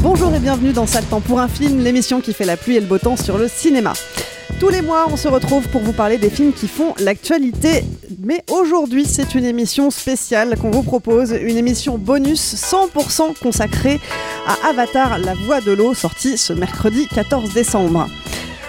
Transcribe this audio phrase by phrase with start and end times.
[0.00, 2.80] Bonjour et bienvenue dans Sale Temps pour un film, l'émission qui fait la pluie et
[2.80, 3.94] le beau temps sur le cinéma.
[4.60, 7.82] Tous les mois, on se retrouve pour vous parler des films qui font l'actualité.
[8.22, 14.00] Mais aujourd'hui, c'est une émission spéciale qu'on vous propose, une émission bonus 100% consacrée
[14.46, 18.06] à Avatar, la voix de l'eau, sortie ce mercredi 14 décembre.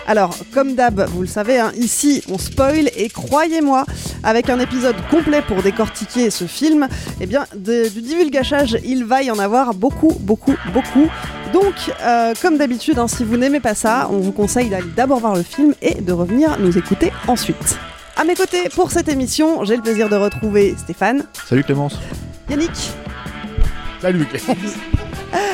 [0.09, 3.85] Alors, comme d'hab, vous le savez, hein, ici on spoil et croyez-moi,
[4.23, 6.87] avec un épisode complet pour décortiquer ce film,
[7.21, 11.07] eh bien, de- du divulgachage, il va y en avoir beaucoup, beaucoup, beaucoup.
[11.53, 15.19] Donc, euh, comme d'habitude, hein, si vous n'aimez pas ça, on vous conseille d'aller d'abord
[15.19, 17.77] voir le film et de revenir nous écouter ensuite.
[18.17, 21.99] À mes côtés, pour cette émission, j'ai le plaisir de retrouver Stéphane, Salut Clémence.
[22.49, 22.71] Yannick,
[24.01, 24.73] Salut Clémence.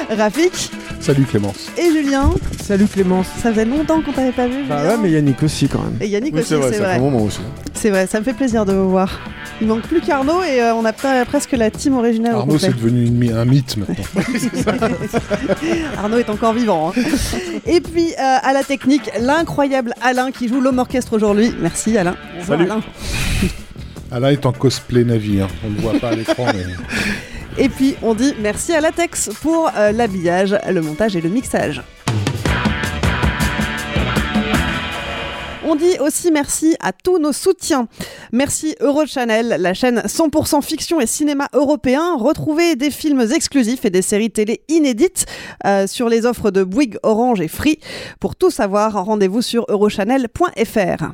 [0.18, 0.72] Rafik
[1.06, 1.70] Salut Clémence.
[1.78, 2.32] et Julien.
[2.64, 3.28] Salut Clémence.
[3.44, 4.90] Ça faisait longtemps qu'on t'avait pas vu, Bah Julien.
[4.96, 5.98] ouais, mais Yannick aussi quand même.
[6.02, 6.96] Et Yannick Oui, aussi, c'est vrai, c'est vrai.
[6.96, 7.42] un moment aussi.
[7.76, 9.20] C'est vrai, ça me fait plaisir de vous voir.
[9.62, 12.58] Il manque plus qu'Arnaud et euh, on a pas- presque la team originale au Arnaud,
[12.58, 13.96] c'est devenu une mi- un mythe maintenant.
[15.98, 16.92] Arnaud est encore vivant.
[16.98, 17.02] hein.
[17.68, 21.54] Et puis euh, à la technique, l'incroyable Alain qui joue l'homme orchestre aujourd'hui.
[21.62, 22.16] Merci Alain.
[22.34, 22.64] Bonjour, Salut.
[22.66, 22.82] Alain.
[24.12, 25.48] Alain est en cosplay Navi, hein.
[25.66, 26.64] on ne le voit pas à l'écran, mais
[27.58, 31.82] Et puis on dit merci à Latex pour euh, l'habillage, le montage et le mixage.
[35.68, 37.88] On dit aussi merci à tous nos soutiens.
[38.32, 42.16] Merci Eurochannel, la chaîne 100% fiction et cinéma européen.
[42.18, 45.26] Retrouvez des films exclusifs et des séries télé inédites
[45.66, 47.80] euh, sur les offres de Bouygues, Orange et Free.
[48.20, 51.14] Pour tout savoir, rendez-vous sur eurochannel.fr.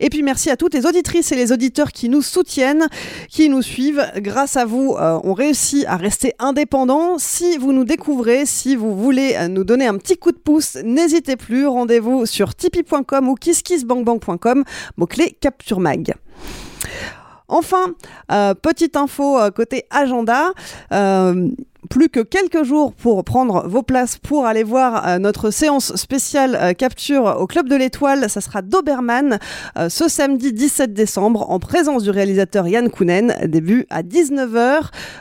[0.00, 2.88] Et puis merci à toutes les auditrices et les auditeurs qui nous soutiennent,
[3.28, 4.04] qui nous suivent.
[4.16, 7.18] Grâce à vous, euh, on réussit à rester indépendants.
[7.18, 10.76] Si vous nous découvrez, si vous voulez euh, nous donner un petit coup de pouce,
[10.84, 11.66] n'hésitez plus.
[11.66, 13.36] Rendez-vous sur tipeee.com ou
[13.76, 14.64] kisskissbankbank.com,
[14.96, 16.14] mot-clé Capture Mag.
[17.48, 17.94] Enfin,
[18.32, 20.52] euh, petite info euh, côté agenda.
[20.92, 21.48] euh,
[21.88, 27.36] plus que quelques jours pour prendre vos places pour aller voir notre séance spéciale capture
[27.38, 28.28] au Club de l'Étoile.
[28.28, 29.38] Ça sera Doberman
[29.78, 33.36] euh, ce samedi 17 décembre en présence du réalisateur Yann Kounen.
[33.44, 34.80] Début à 19h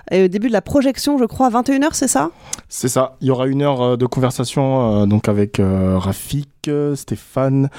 [0.10, 2.32] et début de la projection, je crois, à 21h, c'est ça?
[2.68, 3.16] C'est ça.
[3.22, 6.50] Il y aura une heure de conversation donc avec Rafik,
[6.96, 7.70] Stéphane,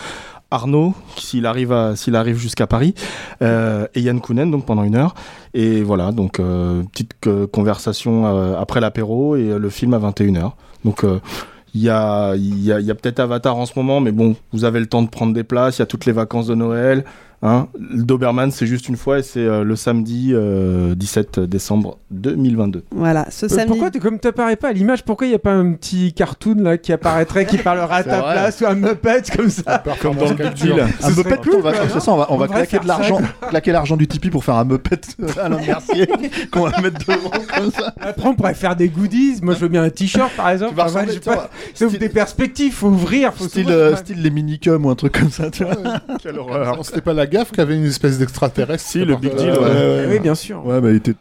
[0.50, 2.94] Arnaud, s'il arrive, jusqu'à Paris,
[3.42, 5.14] euh, et Yann Kounen donc pendant une heure.
[5.54, 10.52] Et voilà, donc euh, petite euh, conversation après l'apéro et le film à 21h.
[10.84, 11.04] Donc
[11.74, 14.86] il y a, y a peut-être Avatar en ce moment, mais bon, vous avez le
[14.86, 15.78] temps de prendre des places.
[15.78, 17.04] Il y a toutes les vacances de Noël.
[17.42, 17.68] Hein.
[17.78, 22.84] Le Doberman, c'est juste une fois et c'est euh, le samedi euh, 17 décembre 2022.
[22.90, 23.66] Voilà, ce Euh, samedi.
[23.68, 26.56] Pourquoi, t'es- comme t'apparais pas à l'image, pourquoi il n'y a pas un petit cartoon
[26.62, 28.32] là qui apparaîtrait, qui parlerait à ta vrai.
[28.34, 30.30] place ou un Muppet comme ça comme dans le.
[30.32, 32.82] Un Muppet, cool, on va, quoi, c'est ça, on va, on On va devrait claquer
[32.82, 33.20] de l'argent,
[33.50, 35.00] claquer l'argent du Tipeee pour faire un Muppet
[35.38, 36.08] à Alain Mercier
[36.50, 37.92] qu'on va mettre devant comme ça.
[38.00, 39.40] Après, on pourrait faire des goodies.
[39.42, 40.70] Moi, je veux bien un t-shirt par exemple.
[40.72, 41.04] Tu vas Enfin,
[41.74, 41.98] tu pas.
[41.98, 43.34] des perspectives, faut ouvrir.
[43.34, 45.74] Faut Style, euh, style les minicums ou un truc comme ça, tu vois.
[46.22, 46.78] Quelle horreur.
[46.84, 48.84] C'était pas la gaffe qui avait une espèce d'extraterrestre.
[48.84, 49.58] Si, le Big Deal, ouais.
[49.58, 50.06] ouais.
[50.10, 50.64] Oui, bien sûr.
[50.64, 51.14] Ouais, bah il était.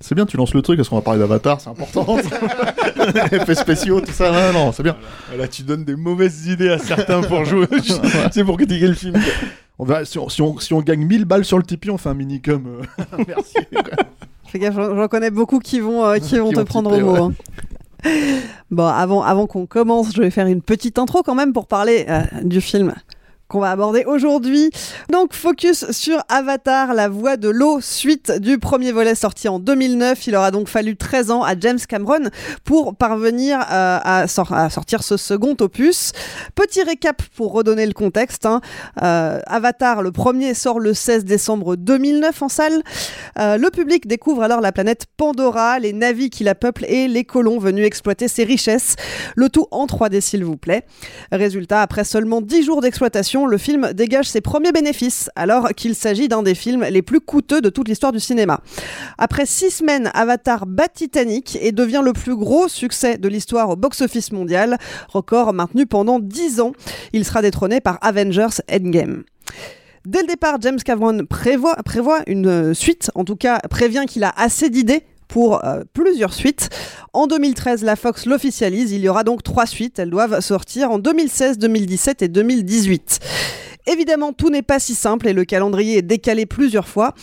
[0.00, 2.18] C'est bien, tu lances le truc, parce qu'on va parler d'Avatar, c'est important.
[3.32, 4.96] Effets spéciaux, tout ça, non, non, c'est bien.
[5.36, 7.66] Là, tu donnes des mauvaises idées à certains pour jouer.
[8.30, 9.14] C'est pour critiquer le film.
[9.78, 11.98] On va, si, on, si, on, si on gagne 1000 balles sur le Tipeee, on
[11.98, 12.66] fait un minicum.
[12.66, 13.04] Euh...
[13.28, 13.54] Merci.
[14.46, 17.00] Fais gaffe, j'en connais beaucoup qui vont, euh, qui vont Qui te vont prendre au
[17.00, 17.12] mot.
[17.12, 17.34] ouais.
[18.04, 18.40] hein.
[18.70, 22.04] Bon, avant, avant qu'on commence, je vais faire une petite intro quand même pour parler
[22.08, 22.94] euh, du film
[23.48, 24.70] qu'on va aborder aujourd'hui.
[25.10, 30.26] Donc focus sur Avatar, la voix de l'eau, suite du premier volet sorti en 2009.
[30.26, 32.30] Il aura donc fallu 13 ans à James Cameron
[32.64, 36.12] pour parvenir euh, à, sor- à sortir ce second opus.
[36.54, 38.46] Petit récap pour redonner le contexte.
[38.46, 38.60] hein.
[39.02, 42.82] Euh, Avatar, le premier, sort le 16 décembre 2009 en salle.
[43.38, 47.24] Euh, le public découvre alors la planète Pandora, les navis qui la peuplent et les
[47.24, 48.96] colons venus exploiter ses richesses.
[49.36, 50.84] Le tout en 3D s'il vous plaît.
[51.32, 56.28] Résultat, après seulement 10 jours d'exploitation, le film dégage ses premiers bénéfices, alors qu'il s'agit
[56.28, 58.60] d'un des films les plus coûteux de toute l'histoire du cinéma.
[59.18, 63.76] Après 6 semaines, Avatar bat Titanic et devient le plus gros succès de l'histoire au
[63.76, 64.78] box-office mondial,
[65.08, 66.72] record maintenu pendant 10 ans.
[67.12, 69.24] Il sera détrôné par Avengers Endgame.
[70.04, 71.76] Dès le départ, James Cameron prévoit,
[72.26, 75.02] une suite, en tout cas prévient qu'il a assez d'idées
[75.34, 76.68] pour euh, plusieurs suites.
[77.12, 78.92] En 2013, la Fox l'officialise.
[78.92, 79.98] Il y aura donc trois suites.
[79.98, 83.18] Elles doivent sortir en 2016, 2017 et 2018.
[83.88, 87.14] Évidemment, tout n'est pas si simple et le calendrier est décalé plusieurs fois.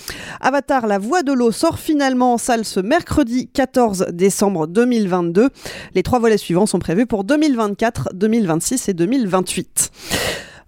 [0.41, 5.47] Avatar, la voix de l'eau sort finalement en salle ce mercredi 14 décembre 2022.
[5.95, 9.91] Les trois volets suivants sont prévus pour 2024, 2026 et 2028.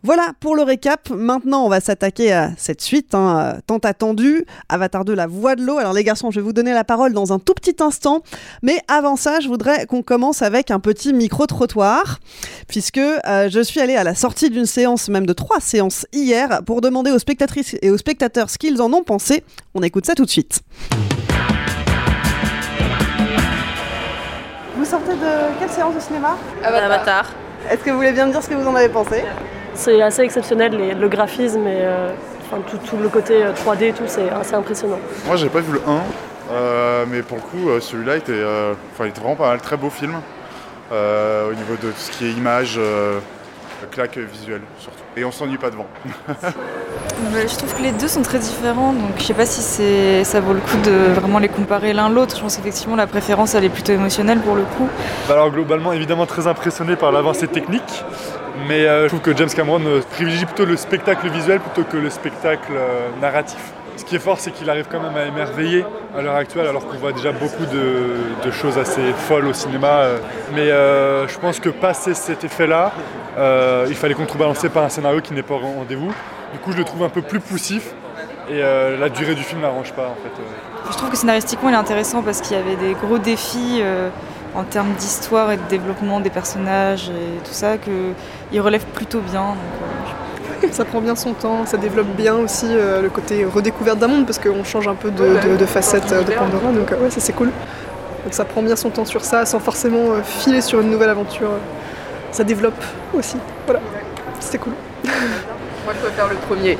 [0.05, 1.09] Voilà pour le récap.
[1.11, 4.45] Maintenant, on va s'attaquer à cette suite hein, tant attendue.
[4.67, 5.77] Avatar 2, la voix de l'eau.
[5.77, 8.21] Alors les garçons, je vais vous donner la parole dans un tout petit instant.
[8.63, 12.19] Mais avant ça, je voudrais qu'on commence avec un petit micro-trottoir.
[12.67, 16.63] Puisque euh, je suis allée à la sortie d'une séance, même de trois séances hier,
[16.65, 19.45] pour demander aux spectatrices et aux spectateurs ce qu'ils en ont pensé.
[19.73, 20.59] On écoute ça tout de suite.
[24.75, 26.37] Vous sortez de quelle séance de cinéma?
[26.61, 27.31] Avatar.
[27.71, 29.23] Est-ce que vous voulez bien me dire ce que vous en avez pensé?
[29.75, 32.09] C'est assez exceptionnel, le graphisme et euh,
[32.87, 34.99] tout, le côté euh, 3D et tout, c'est assez impressionnant.
[35.25, 36.01] Moi j'ai pas vu le 1,
[36.51, 38.73] euh, mais pour le coup euh, celui-là était, euh,
[39.05, 40.15] était vraiment pas mal, très beau film.
[40.91, 43.19] euh, au niveau de tout ce qui est image, euh,
[43.91, 45.02] claque visuelle surtout.
[45.15, 45.85] Et on s'ennuie pas devant.
[46.05, 50.23] Ouais, Je trouve que les deux sont très différents, donc je sais pas si c'est
[50.23, 52.35] ça vaut le coup de vraiment les comparer l'un l'autre.
[52.35, 54.89] Je pense qu'effectivement la préférence elle est plutôt émotionnelle pour le coup.
[55.27, 58.03] Bah alors globalement évidemment très impressionné par l'avancée technique,
[58.67, 61.97] mais euh, je trouve que James Cameron euh, privilégie plutôt le spectacle visuel plutôt que
[61.97, 63.73] le spectacle euh, narratif.
[63.95, 65.85] Ce qui est fort c'est qu'il arrive quand même à émerveiller
[66.17, 69.87] à l'heure actuelle alors qu'on voit déjà beaucoup de, choses assez folles au cinéma.
[69.87, 70.17] euh.
[70.53, 72.91] Mais euh, je pense que passer cet effet-là,
[73.37, 76.13] euh, il fallait contrebalancer par un scénario qui n'est pas au rendez-vous.
[76.53, 77.93] Du coup je le trouve un peu plus poussif
[78.49, 80.91] et la durée du film n'arrange pas en fait.
[80.91, 83.81] Je trouve que scénaristiquement il est intéressant parce qu'il y avait des gros défis
[84.55, 88.11] en termes d'histoire et de développement des personnages et tout ça que
[88.51, 89.55] il relève plutôt bien.
[90.71, 94.25] Ça prend bien son temps, ça développe bien aussi euh, le côté redécouverte d'un monde
[94.25, 97.09] parce qu'on change un peu de, de- de facette euh, de Pandora, donc euh, ouais,
[97.11, 97.49] ça c'est cool.
[98.23, 101.49] Donc ça prend bien son temps sur ça sans forcément filer sur une nouvelle aventure.
[102.31, 102.81] Ça développe
[103.13, 103.81] aussi, voilà,
[104.39, 104.73] c'était cool.
[105.03, 106.77] Moi, je préfère le premier.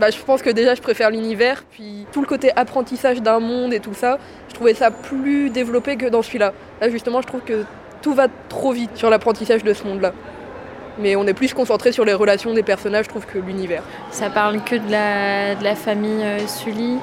[0.00, 3.72] Bah, je pense que déjà, je préfère l'univers, puis tout le côté apprentissage d'un monde
[3.74, 4.18] et tout ça,
[4.48, 6.52] je trouvais ça plus développé que dans celui-là.
[6.80, 7.64] Là, justement, je trouve que
[8.02, 10.12] tout va trop vite sur l'apprentissage de ce monde-là.
[11.00, 13.82] Mais on est plus concentré sur les relations des personnages, je trouve, que l'univers.
[14.10, 16.98] Ça parle que de la, de la famille euh, Sully.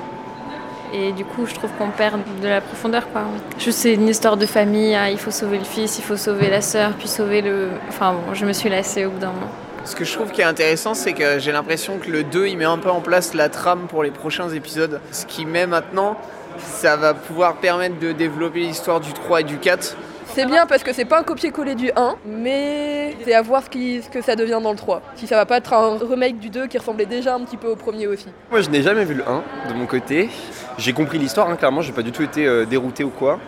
[0.94, 3.10] Et du coup, je trouve qu'on perd de la profondeur.
[3.12, 3.24] Quoi.
[3.58, 4.96] Juste, c'est une histoire de famille.
[4.96, 7.70] ah, il faut sauver le fils, il faut sauver la sœur, puis sauver le.
[7.90, 9.50] Enfin bon, je me suis lassée au bout d'un moment.
[9.84, 12.58] Ce que je trouve qui est intéressant, c'est que j'ai l'impression que le 2, il
[12.58, 15.00] met un peu en place la trame pour les prochains épisodes.
[15.12, 16.18] Ce qui met maintenant,
[16.58, 19.96] ça va pouvoir permettre de développer l'histoire du 3 et du 4.
[20.36, 23.70] C'est bien parce que c'est pas un copier-coller du 1, mais c'est à voir ce,
[23.70, 25.02] qui- ce que ça devient dans le 3.
[25.16, 27.68] Si ça va pas être un remake du 2 qui ressemblait déjà un petit peu
[27.70, 28.28] au premier aussi.
[28.52, 30.30] Moi, je n'ai jamais vu le 1 de mon côté.
[30.78, 33.40] J'ai compris l'histoire, hein, clairement, j'ai pas du tout été euh, dérouté ou quoi.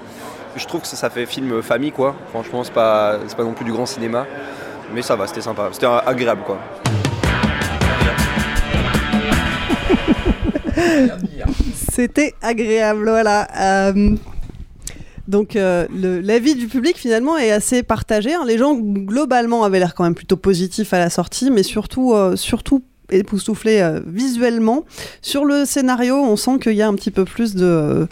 [0.55, 2.15] Je trouve que ça, ça fait film famille, quoi.
[2.29, 4.25] Franchement, c'est pas, c'est pas non plus du grand cinéma.
[4.93, 5.67] Mais ça va, c'était sympa.
[5.73, 6.57] C'était euh, agréable, quoi.
[11.91, 13.47] C'était agréable, voilà.
[13.89, 14.15] Euh,
[15.27, 18.33] donc euh, l'avis du public finalement est assez partagé.
[18.33, 18.43] hein.
[18.45, 22.35] Les gens globalement avaient l'air quand même plutôt positifs à la sortie, mais surtout, euh,
[22.35, 24.83] surtout époustouflés euh, visuellement.
[25.21, 28.05] Sur le scénario, on sent qu'il y a un petit peu plus de,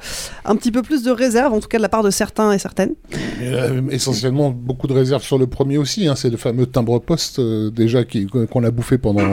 [0.45, 2.59] un petit peu plus de réserve, en tout cas de la part de certains et
[2.59, 2.93] certaines.
[3.41, 6.07] Euh, essentiellement, beaucoup de réserves sur le premier aussi.
[6.07, 6.15] hein.
[6.15, 9.23] c'est le fameux timbre-poste euh, déjà qu'on a bouffé pendant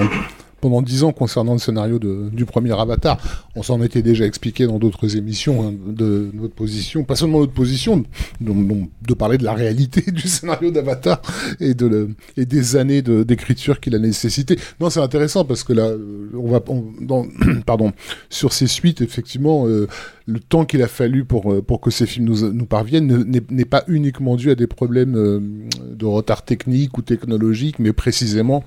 [0.62, 3.18] pendant dix ans concernant le scénario du premier Avatar.
[3.56, 7.52] On s'en était déjà expliqué dans d'autres émissions hein, de notre position, pas seulement notre
[7.52, 8.04] position,
[8.40, 11.20] de parler de la réalité du scénario d'Avatar
[11.60, 14.56] et, des années d'écriture qu'il a nécessité.
[14.80, 16.60] Non, c'est intéressant parce que là, euh, on va
[17.66, 17.92] pardon
[18.30, 19.88] sur ces suites, effectivement, euh,
[20.26, 23.82] le temps qu'il a fallu pour euh, que ces films nous, parviennent ne- n'est pas
[23.88, 28.62] uniquement dû à des problèmes de retard technique ou technologique, mais précisément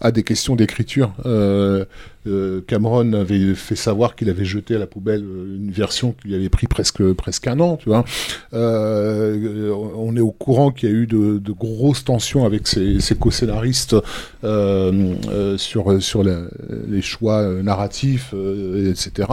[0.00, 1.12] à des questions d'écriture.
[1.26, 1.84] Euh,
[2.26, 6.28] euh, Cameron avait fait savoir qu'il avait jeté à la poubelle euh, une version qui
[6.28, 8.04] lui avait pris presque presque un an, tu vois.
[8.52, 13.96] On est au courant qu'il y a eu de, grosses tensions avec ses, co-scénaristes
[14.42, 19.28] sur les choix narratifs, etc.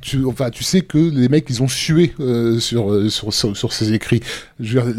[0.00, 3.56] Tu, enfin, tu sais que les mecs, ils ont sué euh, sur, euh, sur, sur,
[3.56, 4.20] sur ces écrits.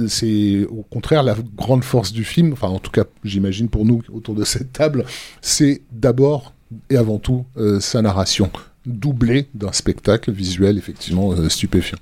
[0.07, 4.01] C'est au contraire la grande force du film, enfin en tout cas j'imagine pour nous
[4.11, 5.05] autour de cette table,
[5.41, 6.53] c'est d'abord
[6.89, 8.49] et avant tout euh, sa narration,
[8.85, 11.99] doublée d'un spectacle visuel effectivement stupéfiant.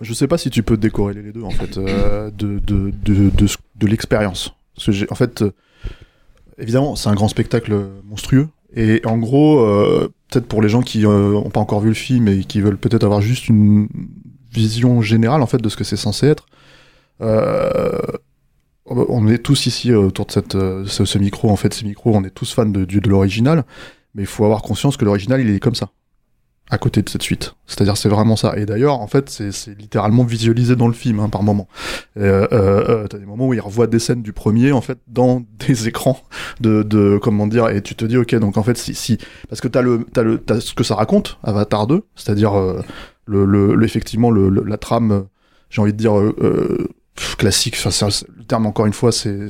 [0.00, 3.46] Je sais pas si tu peux décorréler les deux en fait de de de de,
[3.76, 4.54] de l'expérience.
[5.10, 5.44] En fait
[6.58, 7.74] évidemment c'est un grand spectacle
[8.04, 9.64] monstrueux et en gros
[10.28, 12.78] peut-être pour les gens qui euh, ont pas encore vu le film et qui veulent
[12.78, 13.88] peut-être avoir juste une
[14.52, 16.46] vision générale en fait de ce que c'est censé être.
[17.20, 18.00] Euh,
[18.86, 21.84] on est tous ici euh, autour de cette, euh, ce, ce micro, en fait, ces
[21.84, 23.64] micros, on est tous fans de, de l'original,
[24.14, 25.90] mais il faut avoir conscience que l'original, il est comme ça,
[26.70, 27.54] à côté de cette suite.
[27.66, 28.56] C'est-à-dire, c'est vraiment ça.
[28.56, 31.68] Et d'ailleurs, en fait, c'est littéralement visualisé dans le film, hein, par moment.
[32.16, 34.98] Euh, euh, euh, T'as des moments où il revoit des scènes du premier, en fait,
[35.06, 36.18] dans des écrans
[36.60, 39.18] de, de comment dire, et tu te dis, ok, donc en fait, si, si
[39.48, 42.82] parce que t'as le, t'as le, t'as ce que ça raconte, Avatar 2, c'est-à-dire euh,
[43.26, 45.26] le, le, le- effectivement le, le- la trame,
[45.70, 46.88] j'ai envie de dire euh, euh,
[47.38, 47.76] classique.
[47.84, 49.48] Enfin, le terme encore une fois, c'est,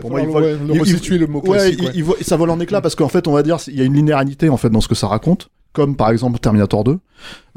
[0.00, 2.16] pour moi, il vole- le- le il- il- resituer, le mot ouais, classique, ouais.
[2.18, 3.94] il ça vole en éclats parce qu'en fait, on va dire, il y a une
[3.94, 6.98] linéarité en fait dans ce que ça raconte, comme par exemple Terminator 2.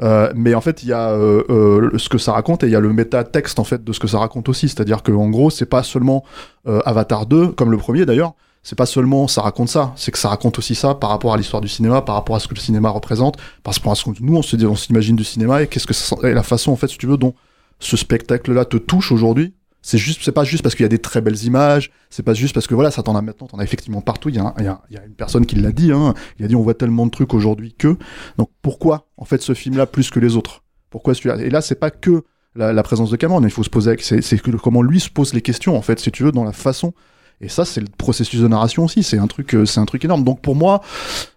[0.02, 2.72] Euh, mais en fait, il y a euh, euh, ce que ça raconte et il
[2.72, 4.68] y a le métatexte en fait de ce que ça raconte aussi.
[4.68, 6.24] C'est-à-dire que en gros, c'est pas seulement
[6.64, 8.34] Avatar 2 comme le premier d'ailleurs.
[8.64, 11.36] C'est pas seulement ça raconte ça, c'est que ça raconte aussi ça par rapport à
[11.36, 14.04] l'histoire du cinéma, par rapport à ce que le cinéma représente, par rapport à ce
[14.04, 17.08] que nous on s'imagine du cinéma et qu'est-ce que la façon en fait, si tu
[17.08, 17.34] veux, dont
[17.80, 19.54] ce spectacle-là te touche aujourd'hui.
[19.82, 22.34] C'est juste, c'est pas juste parce qu'il y a des très belles images, c'est pas
[22.34, 24.28] juste parce que voilà, ça t'en a maintenant, t'en as effectivement partout.
[24.28, 26.48] Il y, a y a, y a une personne qui l'a dit, hein, il a
[26.48, 27.96] dit on voit tellement de trucs aujourd'hui que.
[28.38, 30.62] Donc pourquoi en fait ce film-là plus que les autres?
[30.90, 31.42] Pourquoi celui-là?
[31.42, 32.22] Et là, c'est pas que
[32.54, 35.76] la, présence de Cameron, il faut se poser, c'est comment lui se pose les questions
[35.76, 36.92] en fait, si tu veux, dans la façon.
[37.40, 39.02] Et ça, c'est le processus de narration aussi.
[39.02, 40.22] C'est un truc, euh, c'est un truc énorme.
[40.22, 40.80] Donc pour moi,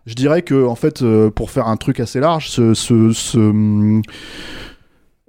[0.06, 4.02] je dirais que en fait, euh, pour faire un truc assez large, ce, ce, ce,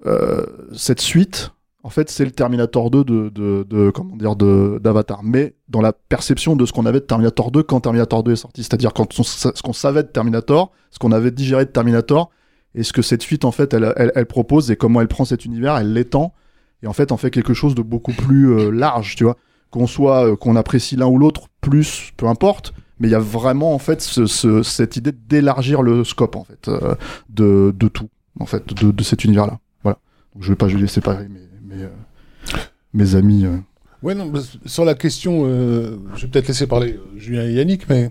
[0.04, 1.52] euh, cette suite,
[1.86, 5.22] en fait, c'est le Terminator 2 de, de, comment dire, de d'Avatar.
[5.22, 8.36] Mais dans la perception de ce qu'on avait de Terminator 2 quand Terminator 2 est
[8.36, 12.30] sorti, c'est-à-dire quand ce qu'on savait de Terminator, ce qu'on avait digéré de Terminator,
[12.74, 15.44] et ce que cette suite en fait, elle, elle, propose et comment elle prend cet
[15.44, 16.34] univers, elle l'étend
[16.82, 19.36] et en fait en fait quelque chose de beaucoup plus euh, large, tu vois.
[19.70, 22.72] Qu'on soit, euh, qu'on apprécie l'un ou l'autre, plus, peu importe.
[22.98, 26.44] Mais il y a vraiment en fait ce, ce- cette idée d'élargir le scope en
[26.44, 26.94] fait euh,
[27.28, 28.08] de, de tout
[28.40, 29.58] en fait de, de cet univers-là.
[29.84, 29.98] Voilà.
[30.34, 31.45] Donc, je vais pas je vais séparer mes mes,
[31.82, 32.56] euh,
[32.94, 33.44] mes amis.
[33.44, 33.56] euh.
[34.02, 37.52] Ouais, non, bah, sur la question, euh, je vais peut-être laisser parler euh, Julien et
[37.52, 38.10] Yannick, mais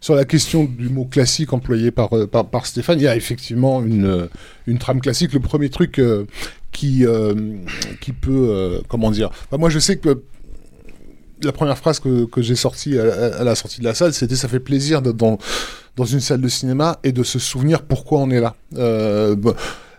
[0.00, 4.28] sur la question du mot classique employé par, par, Stéphane, il y a effectivement une,
[4.66, 5.32] une trame classique.
[5.32, 6.00] Le premier truc
[6.72, 7.04] qui,
[8.00, 10.22] qui peut, comment dire, Enfin, moi je sais que
[11.42, 14.46] la première phrase que, que j'ai sortie à, la sortie de la salle, c'était ça
[14.46, 15.38] fait plaisir d'être dans,
[15.96, 18.56] dans une salle de cinéma et de se souvenir pourquoi on est là.
[18.72, 19.54] Bon,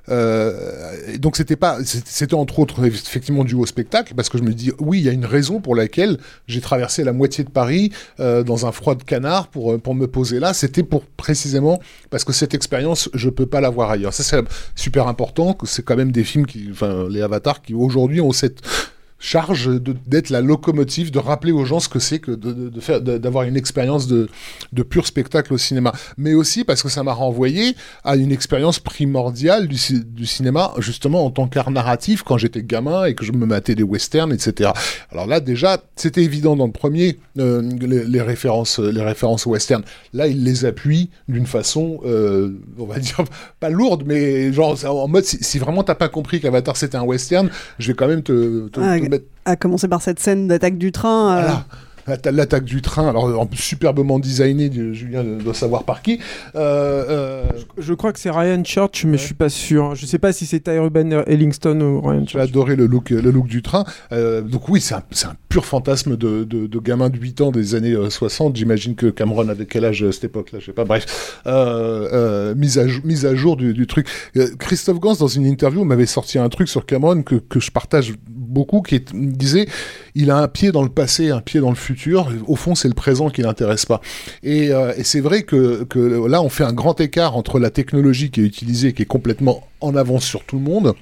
[0.09, 4.43] euh, donc c'était pas, c'était c'était entre autres effectivement dû au spectacle parce que je
[4.43, 7.49] me dis oui, il y a une raison pour laquelle j'ai traversé la moitié de
[7.49, 10.53] Paris euh, dans un froid de canard pour euh, pour me poser là.
[10.53, 14.13] C'était pour précisément parce que cette expérience, je peux pas l'avoir ailleurs.
[14.13, 14.43] Ça c'est
[14.75, 15.53] super important.
[15.53, 18.61] que C'est quand même des films qui, enfin les avatars qui aujourd'hui ont cette
[19.17, 19.69] charge
[20.07, 23.01] d'être la locomotive, de rappeler aux gens ce que c'est que de, de- de faire,
[23.01, 24.27] d'avoir une expérience de,
[24.73, 25.93] de pur spectacle au cinéma.
[26.17, 30.73] Mais aussi parce que ça m'a renvoyé à une expérience primordiale du, ci- du cinéma,
[30.79, 34.33] justement en tant qu'art narratif, quand j'étais gamin et que je me matais des westerns,
[34.33, 34.71] etc.
[35.11, 39.83] Alors là, déjà, c'était évident dans le premier, euh, les, les références, les références western.
[40.13, 43.17] Là, il les appuie d'une façon, euh, on va dire,
[43.59, 47.03] pas lourde, mais genre en mode, si, si vraiment t'as pas compris qu'Avatar c'était un
[47.03, 50.47] western, je vais quand même te, te- Ah, te mettre À commencer par cette scène
[50.47, 51.37] d'attaque du train.
[51.37, 51.51] euh,
[52.07, 56.19] l'attaque du train, alors superbement designé, Julien doit savoir par qui.
[56.55, 57.43] Euh, euh,
[57.77, 59.95] Je crois que c'est Ryan Church, mais je suis pas sûr.
[59.95, 62.43] Je sais pas si c'est Ty Ruben Ellington ou Ryan J'ai Church.
[62.49, 63.83] adoré le look, le look du train.
[64.11, 67.41] Euh, donc oui, c'est un, c'est un pur fantasme de, de, de gamin de 8
[67.41, 68.55] ans des années euh, 60.
[68.55, 70.85] J'imagine que Cameron avait quel âge à cette époque-là, je sais pas.
[70.85, 74.07] Bref, euh, euh, mise, à, mise à jour du, du truc.
[74.37, 77.71] Euh, Christophe Gans, dans une interview, m'avait sorti un truc sur Cameron que, que je
[77.71, 79.67] partage beaucoup, qui est- disait,
[80.15, 82.29] il a un pied dans le passé, un pied dans le futur.
[82.47, 84.01] Au fond, c'est le présent qui l'intéresse pas.
[84.43, 87.69] Et, euh, et c'est vrai que, que là, on fait un grand écart entre la
[87.69, 90.93] technologie qui est utilisée, qui est complètement en avance sur tout le monde,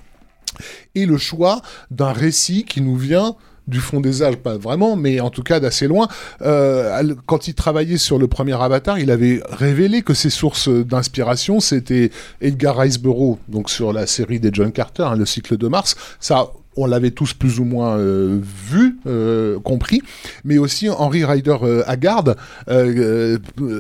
[0.96, 3.36] et le choix d'un récit qui nous vient
[3.68, 6.08] du fond des âges, pas vraiment, mais en tout cas d'assez loin.
[6.42, 11.60] Euh, quand il travaillait sur le premier Avatar, il avait révélé que ses sources d'inspiration,
[11.60, 15.68] c'était Edgar Rice Burroughs, donc sur la série des John Carter, hein, le cycle de
[15.68, 15.96] Mars.
[16.20, 20.02] Ça, on l'avait tous plus ou moins euh, vu, euh, compris,
[20.44, 22.36] mais aussi Henry Ryder euh, Haggard,
[22.70, 23.38] euh,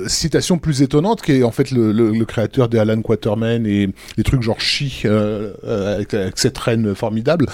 [0.07, 4.41] citation plus étonnante, qui est en fait le, créateur des Alan Quaterman et des trucs
[4.41, 7.47] genre Chi, avec, cette reine formidable.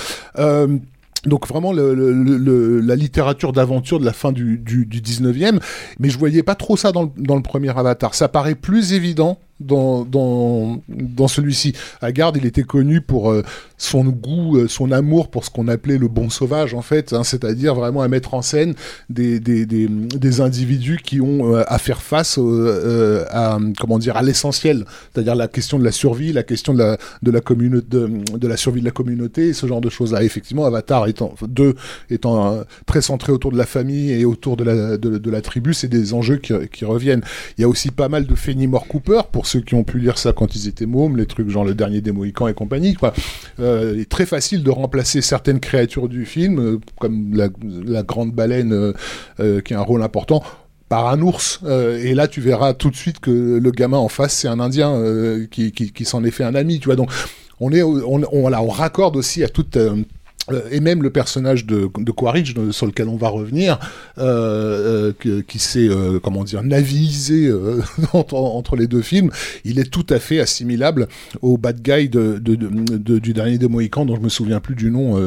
[1.26, 5.60] Donc vraiment la littérature d'aventure de la fin du, du, du 19e,
[6.00, 8.16] mais je voyais pas trop ça dans le, premier Avatar.
[8.16, 11.74] Ça paraît plus évident dans, dans, celui-ci.
[12.02, 13.34] Haggard, il était connu pour
[13.80, 17.24] son goût, euh, son amour pour ce qu'on appelait le bon sauvage, en fait, hein,
[17.24, 18.76] c'est-à-dire vraiment à mettre en scène
[19.10, 23.98] des, des, des, des individus qui ont euh, à faire face euh, euh, à, comment
[23.98, 27.42] dire, à l'essentiel, c'est-à-dire la question de la survie, la question de la, de la,
[27.42, 30.24] commune- de, de la survie de la communauté, ce genre de choses-là.
[30.24, 31.74] Effectivement, Avatar étant, deux
[32.10, 35.42] étant euh, très centré autour de la famille et autour de la, de, de la
[35.42, 37.22] tribu, c'est des enjeux qui, qui reviennent.
[37.58, 40.18] Il y a aussi pas mal de Fenimore Cooper, pour ceux qui ont pu lire
[40.18, 43.14] ça quand ils étaient mômes, les trucs genre le dernier des Mohicans et compagnie, quoi.
[43.70, 48.32] Euh, il est très facile de remplacer certaines créatures du film, euh, comme la, grande
[48.34, 48.94] baleine euh,
[49.40, 50.44] euh, qui a un rôle important,
[50.90, 51.60] par un ours.
[51.64, 54.60] Euh, et là, tu verras tout de suite que le gamin en face, c'est un
[54.60, 56.96] Indien euh, qui, s'en est fait un ami, tu vois.
[56.96, 57.12] Donc,
[57.60, 59.78] on est, on, on, raccorde aussi à toute.
[59.78, 60.04] euh, euh,
[60.72, 63.80] et même le personnage de, Quaritch, sur lequel on va revenir,
[64.18, 67.82] euh, euh, qui s'est, euh, comment dire, navisé euh,
[68.14, 69.32] entre, les deux films,
[69.66, 71.08] il est tout à fait assimilable
[71.42, 75.18] au bad guy du dernier des Mohicans, dont je me souviens plus du nom.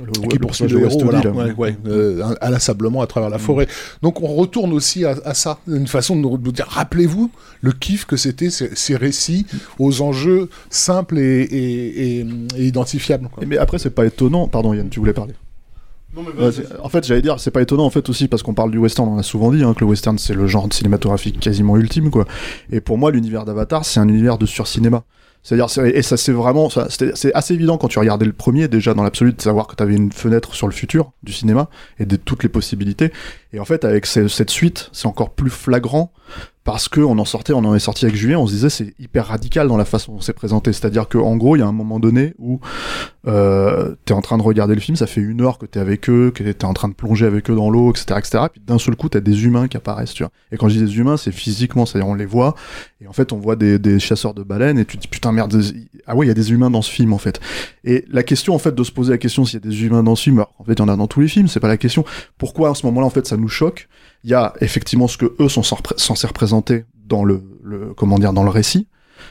[0.00, 1.30] Euh, qui le poursuit le héros, voilà, là.
[1.30, 3.66] ouais, ouais, euh, inlassablement à travers la forêt.
[4.02, 7.30] Donc on retourne aussi à, à ça, une façon de nous dire, rappelez-vous
[7.60, 9.46] le kiff que c'était ces, ces récits
[9.78, 13.28] aux enjeux simples et, et- et- et identifiables.
[13.32, 13.44] quoi.
[13.46, 14.48] Mais après, c'est pas étonnant.
[14.48, 15.34] Pardon, Yann, tu voulais parler.
[16.82, 19.08] En fait, j'allais dire, c'est pas étonnant en fait aussi parce qu'on parle du western,
[19.08, 22.10] on a souvent dit hein, que le western c'est le genre de cinématographique quasiment ultime
[22.10, 22.26] quoi.
[22.70, 25.04] Et pour moi, l'univers d'Avatar c'est un univers de surcinéma.
[25.42, 28.94] C'est-à-dire, c'est- et ça c'est vraiment, c'est assez évident quand tu regardais le premier déjà
[28.94, 31.68] dans l'absolu de savoir que tu une fenêtre sur le futur du cinéma
[31.98, 33.12] et de toutes les possibilités.
[33.52, 36.12] Et en fait, avec ce- cette suite, c'est encore plus flagrant
[36.64, 38.94] parce que on en sortait, on en est sorti avec Julien, on se disait c'est
[39.00, 40.72] hyper radical dans la façon dont c'est présenté.
[40.72, 42.60] C'est-à-dire que en gros, il y a un moment donné où
[43.26, 46.08] euh, t'es en train de regarder le film, ça fait une heure que t'es avec
[46.08, 48.44] eux, que t'es en train de plonger avec eux dans l'eau, etc., etc.
[48.52, 50.30] Puis d'un seul coup, t'as des humains qui apparaissent, tu vois.
[50.52, 52.54] Et quand je dis des humains, c'est physiquement, c'est-à-dire on les voit,
[53.00, 55.60] et en fait, on voit des, chasseurs de baleines, et tu te dis putain merde,
[56.06, 57.40] ah ouais, il y a des humains dans ce film en fait.
[57.84, 60.02] Et la question en fait de se poser la question s'il y a des humains
[60.02, 61.60] dans ce film, alors, en fait, il y en a dans tous les films, c'est
[61.60, 62.04] pas la question.
[62.38, 63.88] Pourquoi à ce moment-là, en fait, ça nous choque
[64.24, 68.32] Il y a effectivement ce que eux sont censés représenter dans le, le comment dire,
[68.32, 68.86] dans le récit.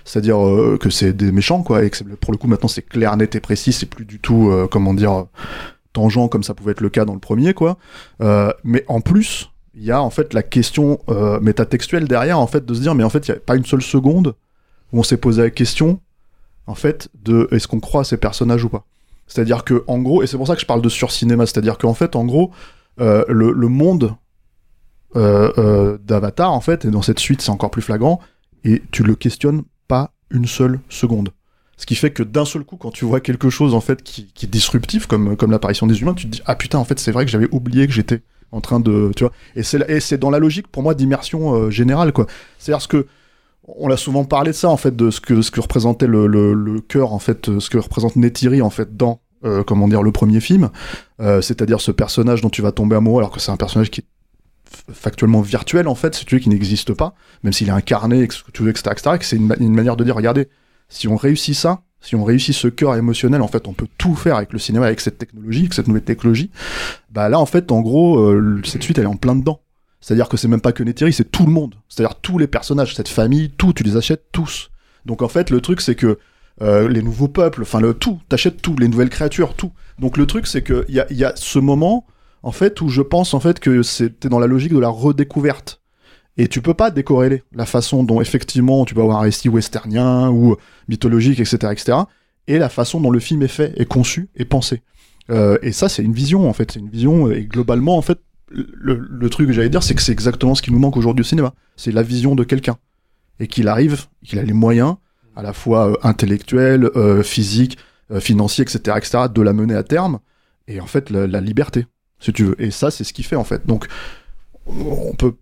[0.06, 3.16] C'est-à-dire euh, que c'est des méchants quoi et que pour le coup maintenant c'est clair
[3.18, 5.26] net et précis c'est plus du tout euh, comment dire
[5.94, 7.78] tangent comme ça pouvait être le cas dans le premier quoi.
[8.22, 12.48] Euh, mais en plus il y a en fait la question euh, métatextuelle derrière en
[12.48, 14.36] fait de se dire mais en fait il y a pas une seule seconde
[14.92, 16.00] où on s'est posé la question
[16.68, 18.86] en fait de est-ce qu'on croit à ces personnages ou pas.
[19.28, 21.94] C'est-à-dire que en gros et c'est pour ça que je parle de surcinéma c'est-à-dire qu'en
[21.94, 22.52] fait en gros
[23.00, 24.16] euh, le, le monde
[25.16, 28.20] d'Avatar en fait et dans cette suite c'est encore plus flagrant
[28.64, 31.30] et tu le questionnes pas une seule seconde.
[31.78, 34.32] Ce qui fait que d'un seul coup, quand tu vois quelque chose en fait qui,
[34.36, 37.00] qui est disruptif, comme, comme l'apparition des humains, tu te dis ah putain en fait
[37.00, 38.22] c'est vrai que j'avais oublié que j'étais
[38.52, 39.34] en train de tu vois.
[39.56, 42.28] Et c'est c'est dans la logique pour moi d'immersion euh, générale quoi.
[42.60, 43.08] C'est-à-dire ce que
[43.64, 46.28] on l'a souvent parlé de ça en fait de ce que ce que représentait le,
[46.28, 50.04] le, cœur en fait, euh, ce que représente Neytiri en fait dans euh, comment dire
[50.04, 50.70] le premier film,
[51.20, 54.02] Euh, c'est-à-dire ce personnage dont tu vas tomber amoureux alors que c'est un personnage qui
[54.02, 54.06] est
[54.94, 58.42] factuellement virtuel en fait, si tu veux, qui n'existe pas, même s'il est incarné, etc.,
[58.68, 60.48] etc., et que c'est une, ma- une manière de dire, regardez,
[60.90, 64.16] si on réussit ça, si on réussit ce cœur émotionnel, en fait, on peut tout
[64.16, 66.50] faire avec le cinéma, avec cette technologie, avec cette nouvelle technologie.
[67.12, 69.62] Bah là, en fait, en gros, euh, cette suite, elle est en plein dedans.
[70.00, 71.76] C'est-à-dire que c'est même pas que Neytiri, c'est tout le monde.
[71.88, 74.72] C'est-à-dire tous les personnages, cette famille, tout, tu les achètes tous.
[75.06, 76.18] Donc en fait, le truc, c'est que
[76.64, 79.72] euh, les nouveaux peuples, enfin le tout, t'achètes tout, les nouvelles créatures, tout.
[80.00, 82.08] Donc le truc, c'est que il y a, y a ce moment,
[82.44, 85.82] en fait, où je pense en fait que c'était dans la logique de la redécouverte.
[86.38, 90.30] Et tu peux pas décorréler la façon dont effectivement tu peux avoir un récit westernien
[90.30, 90.56] ou
[90.88, 91.98] mythologique, etc., etc.,
[92.48, 94.82] et la façon dont le film est fait, est conçu, et pensé.
[95.30, 97.30] Euh, et ça, c'est une vision en fait, c'est une vision.
[97.30, 100.72] Et globalement, en fait, le, truc que j'allais dire, c'est que c'est exactement ce qui
[100.72, 101.54] nous manque aujourd'hui au cinéma.
[101.76, 102.78] C'est la vision de quelqu'un
[103.40, 104.96] et qu'il arrive, qu'il a les moyens,
[105.36, 107.78] à la fois euh, intellectuels, euh, physiques,
[108.12, 110.20] euh, financiers, etc., etc., de la mener à terme.
[110.68, 111.86] Et en fait, la liberté,
[112.22, 112.62] si tu veux.
[112.62, 113.68] Et ça, c'est ce qu'il fait en fait.
[113.68, 113.88] Donc,
[114.66, 115.34] on peut,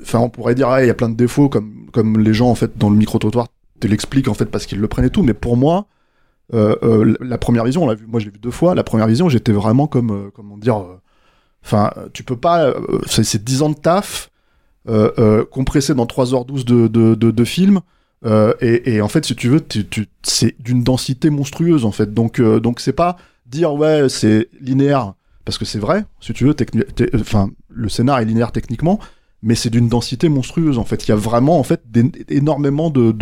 [0.00, 2.50] enfin, on pourrait dire, ah, il y a plein de défauts, comme comme les gens
[2.50, 3.48] en fait dans le micro trottoir
[3.80, 5.22] te l'expliquent en fait parce qu'ils le prennent et tout.
[5.22, 5.86] Mais pour moi,
[6.54, 8.74] euh, euh, la première vision, moi je l'ai vu deux fois.
[8.74, 10.84] La première vision, j'étais vraiment comme, euh, comment dire,
[11.64, 12.72] Enfin, tu peux pas.
[13.08, 14.30] c'est c'est 10 ans de taf
[15.50, 17.80] compressé dans 3h12 de, de, de, film.
[18.60, 19.60] et, en fait, si tu veux,
[20.22, 22.14] c'est d'une densité monstrueuse en fait.
[22.14, 25.14] Donc, donc c'est pas dire ouais, c'est linéaire
[25.46, 26.04] parce que c'est vrai.
[26.20, 28.98] Si tu veux, euh, le scénar est linéaire techniquement,
[29.42, 31.06] mais c'est d'une densité monstrueuse en fait.
[31.06, 31.82] Il y a vraiment en fait
[32.28, 33.14] énormément de,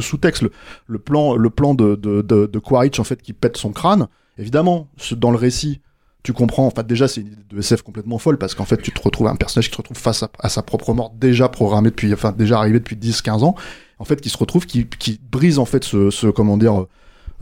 [0.00, 0.44] sous-textes.
[0.86, 1.34] Le, plan,
[1.74, 4.08] de, de, Quaritch en fait qui pète son crâne.
[4.36, 5.80] Évidemment, dans le récit,
[6.22, 6.66] tu comprends.
[6.66, 9.00] En fait, déjà, c'est une idée de SF complètement folle parce qu'en fait, tu te
[9.00, 12.58] retrouves un personnage qui se retrouve face à, sa propre mort déjà programmée depuis, déjà
[12.58, 13.54] arrivé depuis 10-15 ans.
[13.98, 16.84] En fait, qui se retrouve, qui, qui brise en fait ce, ce comment dire.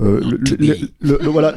[0.00, 0.20] Euh,
[1.00, 1.54] le, voilà,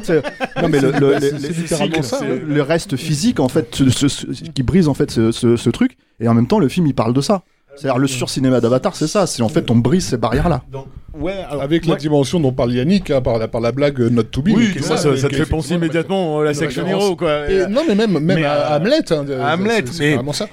[0.62, 5.70] non mais le, reste physique en fait, ce- ce- ce- qui brise en fait ce
[5.70, 7.42] truc, et en même temps le film il parle de ça.
[7.76, 10.62] C'est-à-dire le sur-cinéma d'Avatar, c'est ça, c'est en fait on brise ces barrières là.
[11.18, 14.24] Ouais, avec la dimension dont parle Yannick, hein, par, la, par la blague euh, Not
[14.24, 14.50] to Be.
[14.54, 17.16] Oui, qui ça, ça, ça qui te fait penser immédiatement à la une section hero,
[17.16, 17.50] quoi.
[17.50, 19.12] Et- non, mais même, même Mais, à euh, Hamlet.
[19.12, 20.46] hein, à Hamlet, mais ça.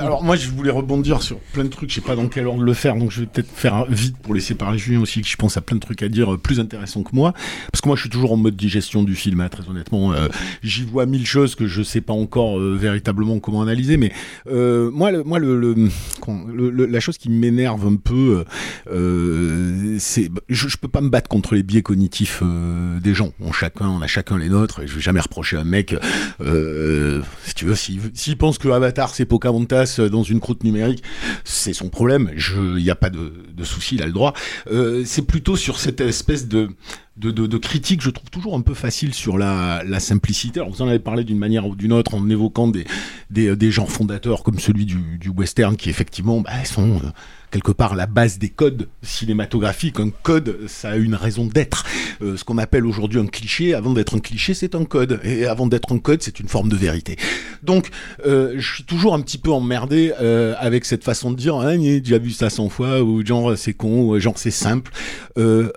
[0.00, 2.62] alors moi je voulais rebondir sur plein de trucs, je sais pas dans quel ordre
[2.64, 5.36] le faire, donc je vais peut-être faire vite pour laisser parler Julien aussi, que je
[5.36, 7.32] pense à plein de trucs à dire euh, plus intéressants que moi,
[7.70, 10.26] parce que moi je suis toujours en mode digestion du film, hein, très honnêtement, euh,
[10.64, 14.10] j'y vois mille choses que je sais pas encore euh, véritablement comment analyser, mais
[14.50, 18.44] euh, moi, le, moi le, le- le- le- la chose qui m'énerve un peu,
[18.90, 23.52] euh, je, je peux pas me battre contre les biais cognitifs euh, des gens, on
[23.52, 25.94] chacun, a chacun les nôtres, et je vais jamais reprocher à un mec,
[26.40, 31.02] euh, si tu veux, s'il pense que Avatar c'est Pocahontas dans une croûte numérique,
[31.44, 32.30] c'est son problème.
[32.36, 34.34] Il n'y a pas de, de souci, il a le droit.
[34.70, 36.68] Euh, c'est plutôt sur cette espèce de
[37.16, 40.60] de, de, de critique, je trouve toujours un peu facile sur la, la simplicité.
[40.60, 42.84] Alors vous en avez parlé d'une manière ou d'une autre en évoquant des,
[43.30, 47.10] des, des genres fondateurs comme celui du, du western qui effectivement bah, sont euh,
[47.52, 50.00] quelque part la base des codes cinématographiques.
[50.00, 51.84] Un code, ça a une raison d'être.
[52.22, 55.20] Euh, ce qu'on appelle aujourd'hui un cliché, avant d'être un cliché, c'est un code.
[55.22, 57.16] Et avant d'être un code, c'est une forme de vérité.
[57.62, 57.90] Donc,
[58.26, 61.76] euh, je suis toujours un petit peu emmerdé euh, avec cette façon de dire, hein,
[61.80, 64.90] j'ai déjà vu ça 100 fois, ou genre c'est con, ou genre c'est simple.
[65.36, 65.70] Euh,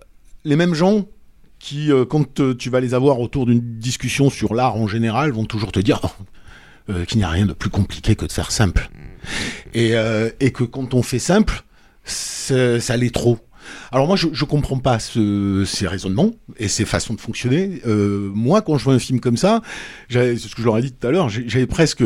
[0.45, 1.05] les mêmes gens
[1.65, 5.31] qui, euh, quand euh, tu vas les avoir autour d'une discussion sur l'art en général,
[5.31, 5.99] vont toujours te dire
[6.89, 8.89] euh, qu'il n'y a rien de plus compliqué que de faire simple.
[9.73, 9.93] Et,
[10.39, 11.63] et que quand on fait simple,
[12.03, 13.39] ça l'est trop.
[13.91, 17.81] Alors moi, je, je comprends pas ce- ces raisonnements et ces façons de fonctionner.
[17.87, 19.61] Euh, moi, quand je vois un film comme ça,
[20.09, 22.03] c'est ce que je leur ai dit tout à l'heure, j'avais presque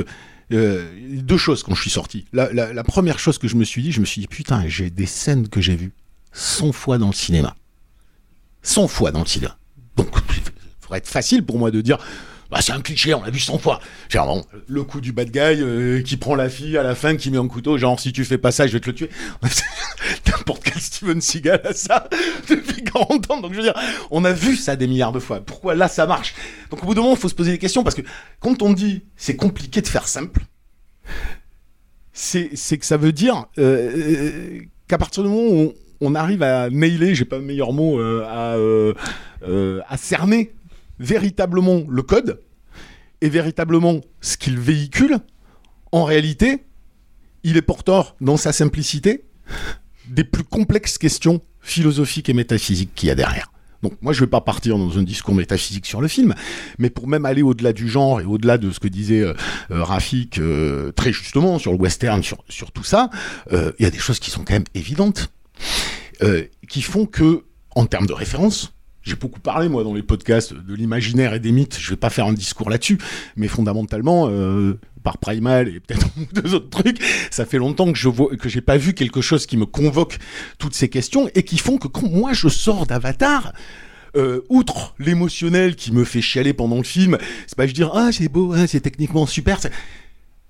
[0.53, 0.85] euh,
[1.21, 2.25] deux choses quand je suis sorti.
[2.31, 4.63] La, la- la première chose que je me suis dit, je me suis dit, putain,
[4.67, 5.91] j'ai des scènes que j'ai vues
[6.31, 7.55] 100 fois dans le cinéma.
[8.63, 9.57] 100 fois dans le cinéma.
[9.95, 10.41] Donc, il
[10.79, 11.97] faudrait être facile pour moi de dire,
[12.49, 13.79] bah, c'est un cliché, on l'a vu 100 fois.
[14.09, 17.29] Genre, le coup du bad guy euh, qui prend la fille à la fin, qui
[17.29, 19.09] met un couteau, genre, si tu fais pas ça, je vais te le tuer.
[20.27, 22.09] N'importe quel Steven Seagal a ça
[22.49, 23.41] depuis 40 ans.
[23.41, 25.41] Donc, je veux dire, on a vu ça des milliards de fois.
[25.41, 26.33] Pourquoi là, ça marche?
[26.71, 28.01] Donc, au bout d'un moment, il faut se poser des questions parce que
[28.39, 30.41] quand on dit c'est compliqué de faire simple,
[32.13, 36.69] c'est que ça veut dire euh, euh, qu'à partir du moment où on arrive à
[36.69, 38.93] nailer, j'ai pas le meilleur mot, euh, à, euh,
[39.47, 40.53] euh, à cerner
[40.99, 42.41] véritablement le code
[43.21, 45.17] et véritablement ce qu'il véhicule,
[45.91, 46.63] en réalité,
[47.43, 49.25] il est porteur dans sa simplicité
[50.07, 53.51] des plus complexes questions philosophiques et métaphysiques qu'il y a derrière.
[53.81, 56.33] Donc moi je vais pas partir dans un discours métaphysique sur le film,
[56.79, 59.23] mais pour même aller au-delà du genre et au-delà de ce que disait
[59.69, 60.41] Rafik
[60.95, 63.09] très justement sur le western, sur, tout ça,
[63.51, 65.31] il y a des choses qui sont quand même évidentes,
[66.21, 67.43] euh, qui font que,
[67.75, 71.51] en termes de référence, j'ai beaucoup parlé moi dans les podcasts de l'imaginaire et des
[71.51, 71.77] mythes.
[71.79, 72.99] Je vais pas faire un discours là-dessus,
[73.37, 78.09] mais fondamentalement, euh, par Primal et peut-être deux autres trucs, ça fait longtemps que je
[78.09, 80.19] vois que j'ai pas vu quelque chose qui me convoque
[80.57, 83.53] toutes ces questions et qui font que quand moi je sors d'Avatar.
[84.15, 88.09] Euh, outre l'émotionnel qui me fait chialer pendant le film, c'est pas je dire ah
[88.11, 89.59] c'est beau, hein, c'est techniquement super,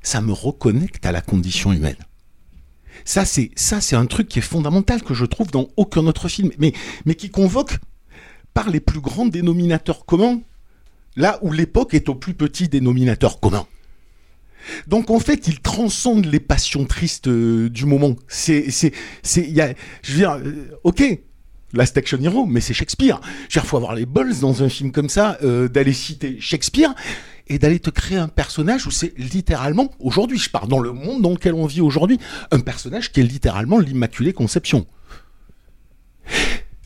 [0.02, 1.98] ça me reconnecte à la condition humaine.
[3.10, 6.28] Ça c'est ça c'est un truc qui est fondamental que je trouve dans aucun autre
[6.28, 6.74] film, mais
[7.06, 7.80] mais qui convoque
[8.54, 10.42] par les plus grands dénominateurs communs,
[11.16, 13.66] là où l'époque est au plus petit dénominateur commun.
[14.86, 18.16] Donc en fait, il transcende les passions tristes euh, du moment.
[18.28, 18.94] C'est, c'est,
[19.24, 19.52] c'est,
[20.04, 21.02] je veux dire, euh, ok,
[21.74, 23.20] Last Action Hero, mais c'est Shakespeare.
[23.24, 26.38] Je veux dire, faut avoir les balls dans un film comme ça, euh, d'aller citer
[26.40, 26.94] Shakespeare
[27.50, 31.22] et d'aller te créer un personnage où c'est littéralement, aujourd'hui, je pars dans le monde
[31.22, 32.20] dans lequel on vit aujourd'hui,
[32.52, 34.86] un personnage qui est littéralement l'Immaculée Conception.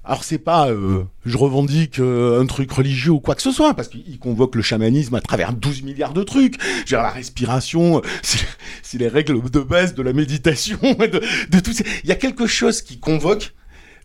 [0.05, 3.73] Alors c'est pas, euh, je revendique euh, un truc religieux ou quoi que ce soit,
[3.73, 6.55] parce qu'il convoque le chamanisme à travers 12 milliards de trucs.
[6.85, 8.01] Genre la respiration, euh,
[8.83, 11.85] c'est les règles de base de la méditation, de, tout ça.
[12.03, 13.53] Il y a quelque chose qui convoque,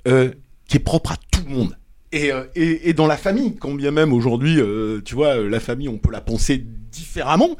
[0.05, 1.78] qui est propre à tout le monde.
[2.13, 5.61] Et, euh, et, dans la famille, quand bien même aujourd'hui, euh, tu vois, euh, la
[5.61, 7.57] famille, on peut la penser différemment.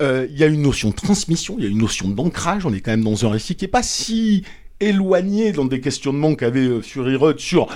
[0.00, 2.64] Il y a une notion de transmission, il y a une notion d'ancrage.
[2.64, 4.44] On est quand même dans un récit qui est pas si
[4.80, 7.68] éloigné dans des questionnements qu'avait euh, Fury sur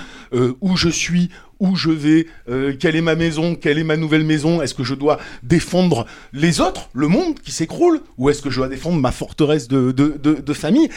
[0.61, 1.29] où je suis,
[1.63, 4.83] où je vais, euh, quelle est ma maison, quelle est ma nouvelle maison, est-ce que
[4.83, 8.99] je dois défendre les autres, le monde qui s'écroule, ou est-ce que je dois défendre
[8.99, 10.89] ma forteresse de, de, famille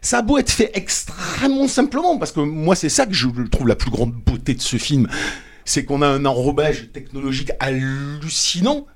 [0.00, 3.68] ça a beau être fait extrêmement simplement, parce que moi c'est ça que je trouve
[3.68, 5.08] la plus grande beauté de ce film,
[5.64, 8.86] c'est qu'on a un enrobage technologique hallucinant,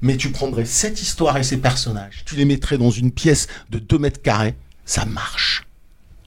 [0.00, 3.78] mais tu prendrais cette histoire et ces personnages, tu les mettrais dans une pièce de
[3.78, 5.64] 2 mètres carrés, ça marche.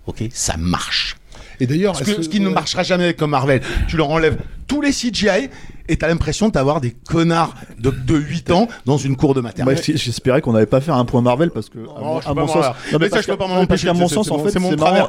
[0.08, 0.24] Ok?
[0.32, 1.18] Ça marche.
[1.60, 4.38] Et d'ailleurs, ce, qui ne marchera jamais avec un Marvel, tu leur enlèves
[4.68, 5.50] tous les CGI
[5.88, 9.80] et t'as l'impression d'avoir des connards de, de 8 ans dans une cour de maternelle.
[9.82, 12.66] J- j'espérais qu'on n'avait pas fait un point Marvel parce que, à mon, à sens,
[13.00, 14.50] mais ça, je peux pas m'en parce empêcher, qu'à mon c'est- sens, en mon- fait,
[14.60, 15.08] c'est marrant.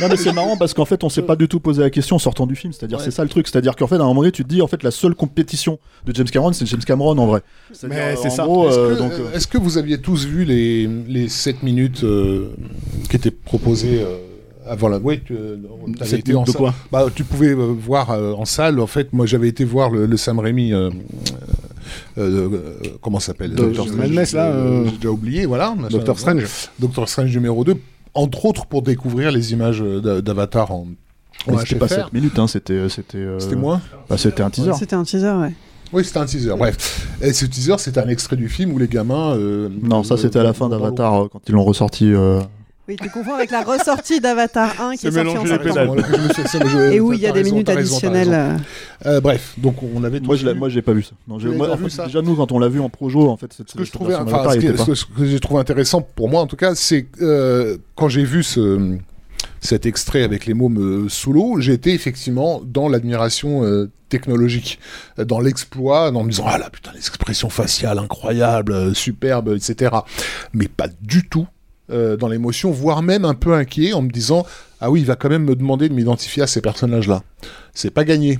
[0.00, 2.16] non, mais c'est marrant parce qu'en fait, on s'est pas du tout posé la question
[2.16, 2.72] en sortant du film.
[2.72, 3.46] C'est-à-dire, c'est ça le truc.
[3.48, 5.78] C'est-à-dire qu'en fait, à un moment donné, tu te dis, en fait, la seule compétition
[6.06, 7.42] de James Cameron, c'est James Cameron en vrai.
[7.72, 8.44] C'est-à-dire, Mais c'est ça.
[8.46, 12.04] Est-ce euh, que, euh, euh, est-ce que vous aviez tous vu les, les 7 minutes
[12.04, 12.54] euh,
[13.10, 14.02] qui étaient proposées
[14.70, 14.98] avant la.
[14.98, 15.56] Oui, tu euh,
[15.98, 18.80] t'avais Sept été en de quoi bah, Tu pouvais euh, voir euh, en salle.
[18.80, 20.72] En fait, moi, j'avais été voir le, le Sam Raimi.
[20.72, 20.90] euh,
[22.18, 23.54] euh, euh, comment ça s'appelle?
[23.54, 25.74] Doctor Madness, là, euh, J'ai déjà oublié, voilà.
[25.90, 26.46] Doctor Strange.
[26.78, 27.76] Doctor Strange numéro 2.
[28.14, 30.86] Entre autres pour découvrir les images d'a- d'Avatar en.
[31.60, 31.94] c'était pas HFR.
[32.06, 32.88] 7 minutes, hein, c'était.
[32.88, 34.72] C'était euh, C'était moins bah, C'était un teaser.
[34.78, 35.52] C'était un teaser, ouais.
[35.92, 36.54] Oui, c'était un teaser.
[36.56, 37.08] Bref.
[37.20, 39.34] Et ce teaser, c'était un extrait du film où les gamins.
[39.36, 42.12] euh, Non, ça euh, c'était à la fin d'Avatar quand ils l'ont ressorti.
[42.90, 45.96] Euh, Oui, tu confonds avec la ressortie d'Avatar 1 qui est sortie en septembre.
[46.92, 48.28] Et où il y a des minutes additionnelles.
[48.28, 48.56] raison.
[49.06, 50.20] Euh, bref, donc on avait.
[50.20, 51.12] Moi, moi, j'ai pas vu ça.
[51.26, 52.68] Non, Tu j'ai- l'avais moi, pas en vu, fait, ça déjà nous, quand on l'a
[52.68, 56.02] vu en projo, en fait, cette, Ce que je trouvais, ce, que j'ai trouvé intéressant
[56.02, 58.98] pour moi en tout cas, c'est que euh, quand j'ai vu ce
[59.60, 64.78] cet extrait avec les mômes euh, sous l'eau, été effectivement dans l'admiration euh, technologique,
[65.18, 69.54] euh, dans l'exploit, en me disant ah là putain les expressions faciales incroyables, euh, superbes,
[69.54, 69.96] etc.
[70.52, 71.46] Mais pas du tout
[71.90, 74.46] euh, dans l'émotion, voire même un peu inquiet en me disant
[74.80, 77.22] ah oui il va quand même me demander de m'identifier à ces personnages-là.
[77.74, 78.38] C'est pas gagné.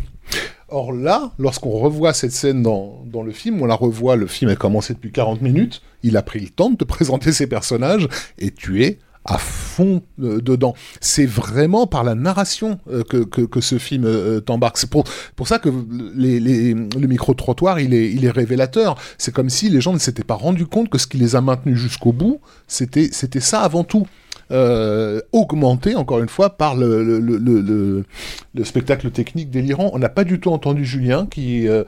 [0.69, 4.51] Or là, lorsqu'on revoit cette scène dans, dans le film, on la revoit, le film
[4.51, 8.09] a commencé depuis 40 minutes, il a pris le temps de te présenter ses personnages,
[8.39, 10.75] et tu es à fond euh, dedans.
[11.01, 14.79] C'est vraiment par la narration euh, que, que, que ce film euh, t'embarque.
[14.79, 15.05] C'est pour,
[15.37, 15.69] pour ça que
[16.15, 18.97] les, les- le micro-trottoir, il est, il est révélateur.
[19.19, 21.41] C'est comme si les gens ne s'étaient pas rendus compte que ce qui les a
[21.41, 24.07] maintenus jusqu'au bout, c'était c'était ça avant tout.
[24.53, 28.05] Euh, augmenté encore une fois par le, le, le, le- le-
[28.53, 29.91] le spectacle technique délirant.
[29.95, 31.85] On n'a pas du tout entendu Julien qui euh,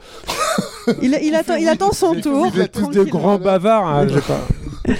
[1.01, 2.47] Il, il attend, il attend son tour.
[2.53, 3.87] Vous êtes tous des grands bavards.
[3.87, 4.47] hein, j'ai pas-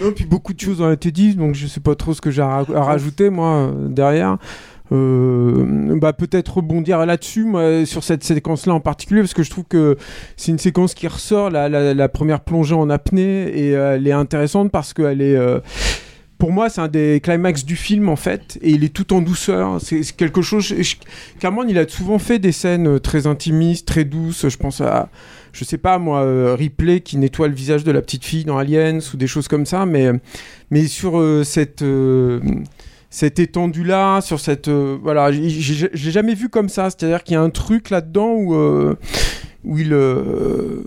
[0.00, 2.30] non, puis beaucoup de choses ont été dites, donc je sais pas trop ce que
[2.30, 4.38] j'ai à, ra- à rajouter moi derrière.
[4.92, 7.46] Euh, bah peut-être rebondir là-dessus
[7.86, 9.96] sur cette séquence-là en particulier parce que je trouve que
[10.36, 14.70] c'est une séquence qui ressort la, la- première plongée en apnée et elle est intéressante
[14.70, 15.60] parce qu'elle est euh,
[16.44, 19.22] pour moi, c'est un des climax du film en fait, et il est tout en
[19.22, 19.80] douceur.
[19.80, 20.62] C'est quelque chose.
[20.78, 20.96] je-
[21.40, 24.46] Cameron, il a souvent fait des scènes euh, très intimistes, très douces.
[24.46, 25.08] Je pense à,
[25.54, 28.58] je sais pas moi, euh, Ripley qui nettoie le visage de la petite fille dans
[28.58, 29.86] Aliens ou des choses comme ça.
[29.86, 30.10] Mais,
[30.70, 31.82] mais sur euh, cette
[33.08, 36.90] cette étendue là, sur cette voilà, j'ai- jamais vu comme ça.
[36.90, 38.54] C'est-à-dire qu'il y a un truc là-dedans où
[39.64, 40.82] où il euh,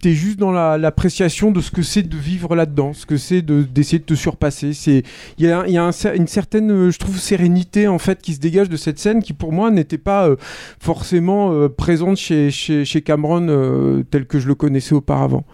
[0.00, 3.42] t'es juste dans la- l'appréciation de ce que c'est de vivre là-dedans, ce que c'est
[3.42, 4.72] de d'essayer de te surpasser.
[4.72, 5.04] C'est
[5.38, 5.64] il y a,
[6.14, 9.32] une certaine, euh, je trouve, sérénité en fait qui se dégage de cette scène qui
[9.32, 10.36] pour moi n'était pas euh,
[10.80, 12.50] forcément euh, présente chez,
[13.04, 15.44] Cameron tel que je le connaissais auparavant.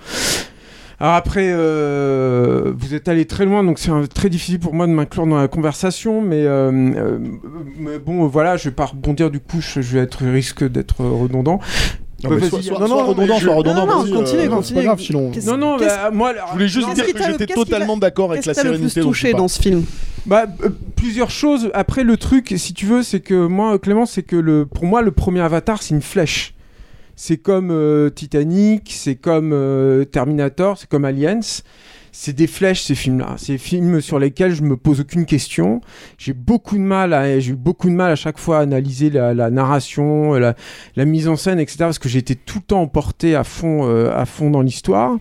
[0.99, 5.27] Alors après, vous êtes allé très loin, donc c'est très difficile pour moi de m'inclure
[5.27, 6.47] dans la conversation, mais,
[8.05, 11.61] bon, voilà, je vais pas rebondir du coup, je vais être risque d'être redondant.
[12.29, 14.62] Non, Ouais, mais vas-y, sois- sois- non, non, redondant, Non, non, continue, euh, continue.
[14.65, 14.99] c'est pas grave.
[15.33, 17.59] Qu'est-ce- Non, non, qu'est-ce- bah, moi, Je voulais juste Non, dire qu'est-ce que j'étais qu'est-ce
[17.59, 19.85] totalement d'accord avec la Qu'est-ce sérénité tu touché dans ce film?
[20.27, 21.71] Bah, euh, plusieurs choses.
[21.75, 25.03] Après, le truc, si tu veux, c'est que moi, Clément, c'est que le, pour moi,
[25.03, 26.55] le premier Avatar, c'est une flèche.
[27.15, 31.41] C'est comme euh, Titanic, c'est comme euh, Terminator, c'est comme Aliens.
[32.19, 33.35] C'est des flèches, ces films-là.
[33.37, 35.83] C'est des films sur lesquels je me pose aucune question.
[36.17, 39.11] J'ai beaucoup de mal à, j'ai eu beaucoup de mal à chaque fois à analyser
[39.11, 40.55] la, la narration, la,
[40.97, 41.77] la mise en scène, etc.
[41.81, 45.19] Parce que j'ai été tout le temps emporté à fond, euh, à fond dans l'histoire.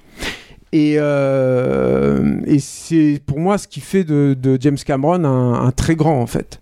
[0.71, 5.71] Et, euh, et c'est pour moi ce qui fait de, de James Cameron un, un
[5.71, 6.61] très grand en fait.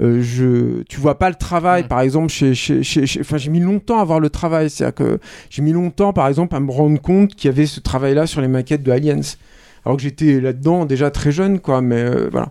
[0.00, 3.50] Euh, je, tu vois pas le travail, par exemple, chez, chez, chez- chez- enfin, j'ai
[3.50, 4.70] mis longtemps à voir le travail.
[4.70, 5.18] C'est-à-dire que
[5.50, 8.40] j'ai mis longtemps, par exemple, à me rendre compte qu'il y avait ce travail-là sur
[8.40, 9.20] les maquettes de Aliens.
[9.84, 11.80] Alors que j'étais là-dedans déjà très jeune, quoi.
[11.80, 12.50] Mais euh, voilà.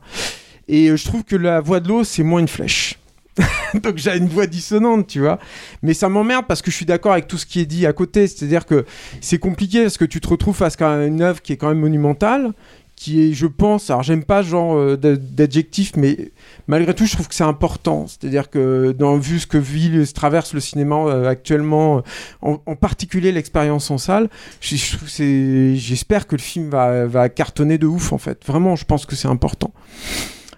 [0.68, 3.00] Et euh, je trouve que la voix de l'eau, c'est moins une flèche.
[3.84, 5.40] donc j'ai une voix dissonante, tu vois.
[5.84, 7.94] Mais ça m'emmerde parce que je suis d'accord avec tout ce qui est dit à
[7.94, 8.28] côté.
[8.28, 8.86] C'est-à-dire que
[9.22, 11.80] c'est compliqué parce que tu te retrouves face à une œuvre qui est quand même
[11.80, 12.54] monumentale,
[12.98, 16.32] qui est, je pense, alors j'aime pas genre euh, d'a- d'adjectif, mais
[16.66, 18.08] malgré tout, je trouve que c'est important.
[18.08, 22.00] C'est-à-dire que, vu ce que vit, se traverse le cinéma euh, actuellement,
[22.44, 24.30] euh, en, particulier l'expérience en salle,
[24.60, 28.44] j'espère que le film va cartonner de ouf, en fait.
[28.46, 29.72] Vraiment, je pense que c'est important.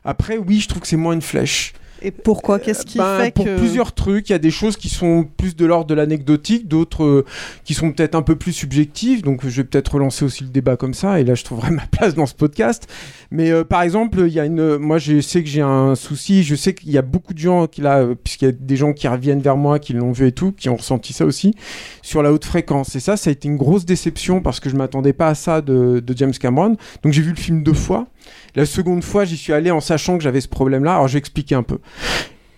[0.06, 1.74] Après, oui, je trouve que c'est moins une flèche.
[2.02, 4.78] Et pourquoi Qu'est-ce qui Ben, fait pour que plusieurs trucs, il y a des choses
[4.78, 7.26] qui sont plus de l'ordre de l'anecdotique, d'autres euh,
[7.64, 9.22] qui sont peut-être un peu plus subjectives.
[9.22, 11.20] Donc, je vais peut-être relancer aussi le débat comme ça.
[11.20, 12.88] Et là, je trouverai ma place dans ce podcast.
[13.32, 14.78] Mais euh, par exemple, il y a une.
[14.78, 16.44] Moi, je sais que j'ai un souci.
[16.44, 18.76] Je sais qu'il y a beaucoup de gens qui là, euh, puisqu'il y a des
[18.76, 21.54] gens qui reviennent vers moi, qui l'ont vu et tout, qui ont ressenti ça aussi
[22.02, 22.96] sur la haute fréquence.
[22.96, 25.62] Et ça, ça a été une grosse déception parce que je m'attendais pas à ça
[25.62, 26.78] de, de James Cameron.
[27.04, 28.08] Donc, j'ai vu le film deux fois.
[28.56, 30.94] La seconde fois, j'y suis allé en sachant que j'avais ce problème-là.
[30.94, 31.80] Alors, je vais expliquer un peu.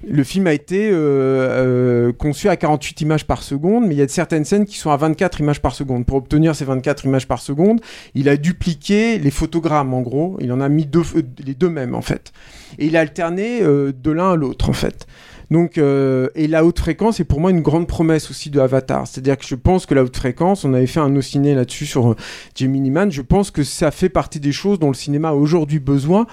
[0.08, 4.02] Le film a été euh, euh, conçu à 48 images par seconde, mais il y
[4.02, 6.08] a certaines scènes qui sont à 24 images par seconde.
[6.08, 7.82] Pour obtenir ces 24 images par seconde,
[8.16, 10.38] il a dupliqué les photogrammes, en gros.
[10.42, 12.34] Il en a mis deux, euh, les deux mêmes, en fait.
[12.80, 15.06] Et il a alterné de l'un à l'autre, en fait.
[15.52, 19.06] Donc, euh, et la haute fréquence est pour moi une grande promesse aussi de Avatar.
[19.06, 22.12] C'est-à-dire que je pense que la haute fréquence, on avait fait un ciné là-dessus sur
[22.12, 22.16] euh,
[22.56, 25.80] Gemini Man, je pense que ça fait partie des choses dont le cinéma a aujourd'hui
[25.80, 26.26] besoin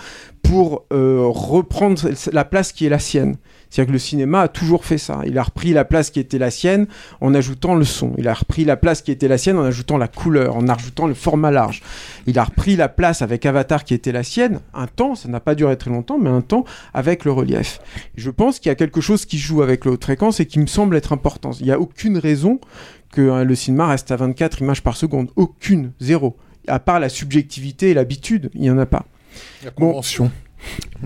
[0.42, 2.00] pour euh, reprendre
[2.32, 3.36] la place qui est la sienne.
[3.70, 5.20] C'est-à-dire que le cinéma a toujours fait ça.
[5.26, 6.86] Il a repris la place qui était la sienne
[7.20, 8.12] en ajoutant le son.
[8.18, 11.06] Il a repris la place qui était la sienne en ajoutant la couleur, en ajoutant
[11.06, 11.82] le format large.
[12.26, 15.40] Il a repris la place avec Avatar qui était la sienne, un temps, ça n'a
[15.40, 17.80] pas duré très longtemps, mais un temps avec le relief.
[18.16, 20.58] Je pense qu'il y a quelque chose qui joue avec la haute fréquence et qui
[20.58, 21.50] me semble être important.
[21.60, 22.60] Il n'y a aucune raison
[23.12, 25.30] que hein, le cinéma reste à 24 images par seconde.
[25.36, 26.36] Aucune, zéro.
[26.66, 29.06] À part la subjectivité et l'habitude, il n'y en a pas.
[29.64, 30.30] La convention.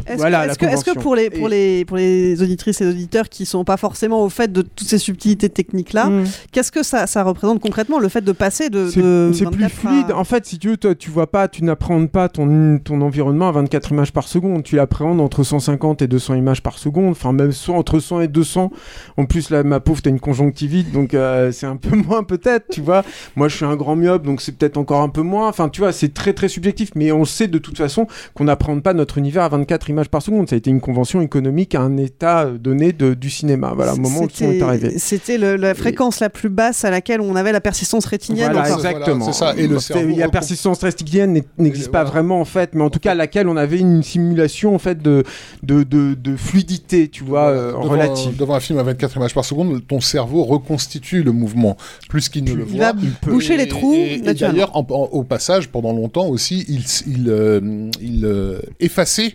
[0.07, 3.77] Est-ce Voilà, que, pour les, pour, les, pour les auditrices et auditeurs qui sont pas
[3.77, 6.11] forcément au fait de toutes ces subtilités techniques-là,
[6.51, 8.88] qu'est-ce que ça, ça représente concrètement le fait de passer de.
[8.88, 10.12] C'est plus 24 à- fluide.
[10.12, 13.49] En fait, si tu veux, toi, tu vois pas, tu n'appréhendes pas ton, ton environnement
[13.49, 14.62] à 24 images par seconde.
[14.62, 17.11] Tu l'appréhendes entre 150 et 200 images par seconde.
[17.11, 18.71] Enfin, même soit entre 100 et 200.
[19.17, 22.67] En plus, là, ma pauvre, t'as une conjonctivite, donc euh, c'est un peu moins peut-être,
[22.71, 23.05] tu vois.
[23.37, 25.49] Moi, je suis un grand myope, donc c'est peut-être encore un peu moins.
[25.49, 26.91] Enfin, tu vois, c'est très très subjectif.
[26.95, 30.22] Mais on sait de toute façon qu'on n'appréhende pas notre univers à 24 images par
[30.22, 30.48] seconde.
[30.48, 33.72] Ça a été une convention économique à un état donné de, du cinéma.
[33.74, 34.94] Voilà, au moment où le son est C'était- arrivé.
[34.98, 38.52] C'était la fréquence la plus basse à laquelle on avait la persistance rétinienne.
[38.52, 39.24] Voilà, exactement.
[39.26, 39.55] c'est ça.
[39.57, 42.83] Et le cerveau il y a recon- persistance n'est- n'existe pas vraiment en fait, mais
[42.83, 45.24] en tout cas à laquelle on avait une simulation en fait de
[45.62, 48.37] de, de, de fluidité, tu vois, euh, devant, relative.
[48.37, 51.76] devant un film à 24 images par seconde, ton cerveau reconstitue le mouvement
[52.09, 52.92] plus qu'il ne le Il voit.
[52.92, 58.59] va boucher les trous, d'ailleurs, au passage, pendant longtemps aussi, il, il, euh, il euh,
[58.81, 59.32] effaçait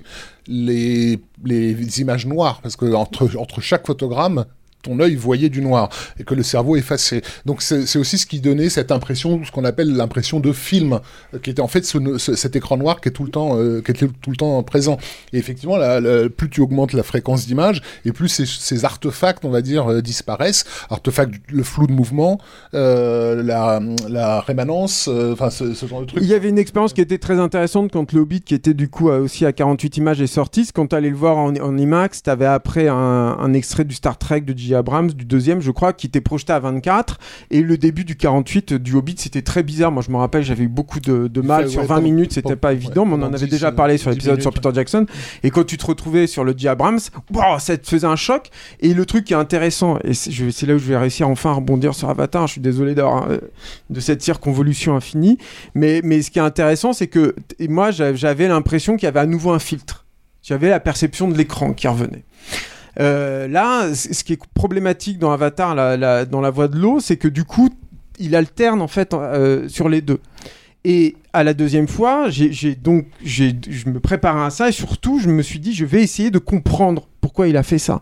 [0.48, 4.46] les, les images noires parce que entre, entre chaque photogramme
[4.88, 7.22] ton œil voyait du noir et que le cerveau effaçait.
[7.46, 11.00] Donc c'est aussi ce qui donnait cette impression, ce qu'on appelle l'impression de film,
[11.34, 13.58] euh, qui était en fait ce- ce- cet écran noir qui est tout le temps,
[13.58, 14.98] euh, qui était tout le temps présent.
[15.34, 19.62] Et effectivement, la- plus tu augmentes la fréquence d'image, et plus ces, artefacts, on va
[19.62, 20.64] dire, euh, disparaissent.
[20.90, 22.40] Artefacts, le flou de mouvement,
[22.74, 26.24] la, rémanence, enfin ce, genre de trucs.
[26.24, 28.90] Il y avait une expérience qui était très intéressante quand le Hobbit, qui était du
[28.90, 30.70] coup aussi à 48 images, est sorti.
[30.74, 33.96] Quand tu allais le voir en, en IMAX, tu avais après un, un extrait du
[33.96, 34.76] Star Trek de J.
[34.78, 37.20] Abrams, du deuxième, je crois, qui était projeté à 24.
[37.52, 39.92] Et le début du 48 du Hobbit, c'était très bizarre.
[39.92, 42.06] Moi, je me rappelle, j'avais eu beaucoup de, de mal fait, sur ouais, 20 pendant-
[42.08, 44.52] minutes, c'était pas évident, mais on en avait 10, déjà parlé sur 10 l'épisode sur
[44.54, 45.06] Peter Jackson.
[45.44, 46.68] Et quand tu te retrouvais sur le J.
[46.70, 47.00] Abrams,
[47.34, 48.50] wow, ça te faisait un choc.
[48.80, 51.54] Et le truc qui est intéressant, et c'est là où je vais réussir enfin à
[51.54, 53.38] rebondir sur Avatar, je suis désolé d'avoir euh,
[53.90, 55.38] de cette circonvolution infinie,
[55.76, 57.36] mais, mais ce qui est intéressant, c'est que
[57.70, 60.06] moi j'a- j'avais l'impression qu'il y avait à nouveau un filtre.
[60.44, 62.24] J'avais la perception de l'écran qui revenait.
[63.00, 65.76] Euh, là, ce qui est problématique dans Avatar,
[66.28, 67.70] dans la voie de l'eau, c'est que du coup,
[68.20, 70.20] il alterne en fait euh, sur les deux.
[70.84, 75.30] Et à la deuxième fois, j'ai donc je me préparais à ça et surtout, je
[75.30, 78.02] me suis dit, je vais essayer de comprendre pourquoi il a fait ça.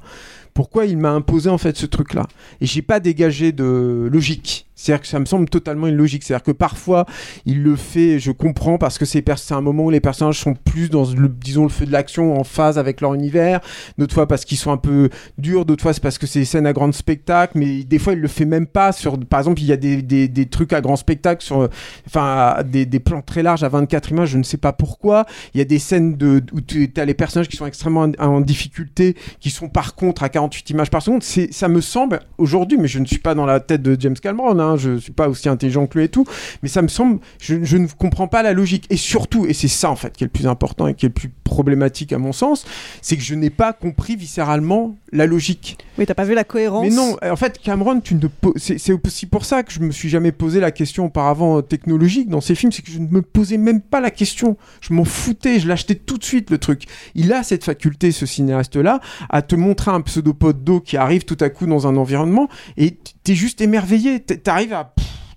[0.53, 2.27] Pourquoi il m'a imposé en fait ce truc-là.
[2.61, 4.64] Et j'ai pas dégagé de logique.
[4.75, 6.23] C'est-à-dire que ça me semble totalement illogique.
[6.23, 7.05] C'est-à-dire que parfois,
[7.45, 10.89] il le fait, je comprends, parce que c'est un moment où les personnages sont plus
[10.89, 13.61] dans, le, disons, le feu de l'action, en phase avec leur univers.
[13.97, 16.45] D'autres fois parce qu'ils sont un peu durs, d'autres fois c'est parce que c'est des
[16.45, 19.17] scènes à grand spectacle, mais des fois, il le fait même pas sur...
[19.19, 21.69] Par exemple, il y a des, des, trucs à grand spectacle, sur,
[22.07, 25.25] enfin, des, des plans très larges à 24 images, je ne sais pas pourquoi.
[25.53, 28.41] Il y a des scènes de, où tu as les personnages qui sont extrêmement en,
[28.41, 31.23] difficulté, qui sont par contre à 48 images par seconde.
[31.23, 34.59] Ça me semble, aujourd'hui, mais je ne suis pas dans la tête de James Cameron,
[34.59, 36.25] hein, je suis pas aussi intelligent que lui et tout,
[36.63, 38.85] mais ça me semble, je, je ne comprends pas la logique.
[38.89, 41.09] Et surtout, et c'est ça en fait qui est le plus important et qui est
[41.09, 42.65] le plus problématique à mon sens,
[43.01, 45.77] c'est que je n'ai pas compris viscéralement la logique.
[45.97, 46.83] Oui, t'as pas vu la cohérence.
[46.83, 50.09] Mais non, en fait, Cameron, tu ne c'est aussi pour ça que je me suis
[50.09, 53.21] jamais posé la question auparavant euh, technologique dans ces films, c'est que je ne me
[53.21, 54.57] posais même pas la question.
[54.81, 56.83] Je m'en foutais, je l'achetais tout de suite le truc.
[57.13, 58.99] Il a cette faculté, ce cinéaste-là,
[59.29, 62.97] à te montrer un pseudopode d'eau qui arrive tout à coup dans un environnement et
[63.25, 64.21] t'es juste émerveillé.
[64.21, 64.93] T'arrives à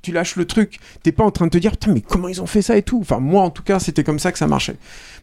[0.08, 0.78] tu lâches le truc.
[1.02, 2.82] T'es pas en train de te dire, putain, mais comment ils ont fait ça et
[2.82, 2.98] tout.
[3.00, 4.76] Enfin, moi, en tout cas, c'était comme ça que ça marchait.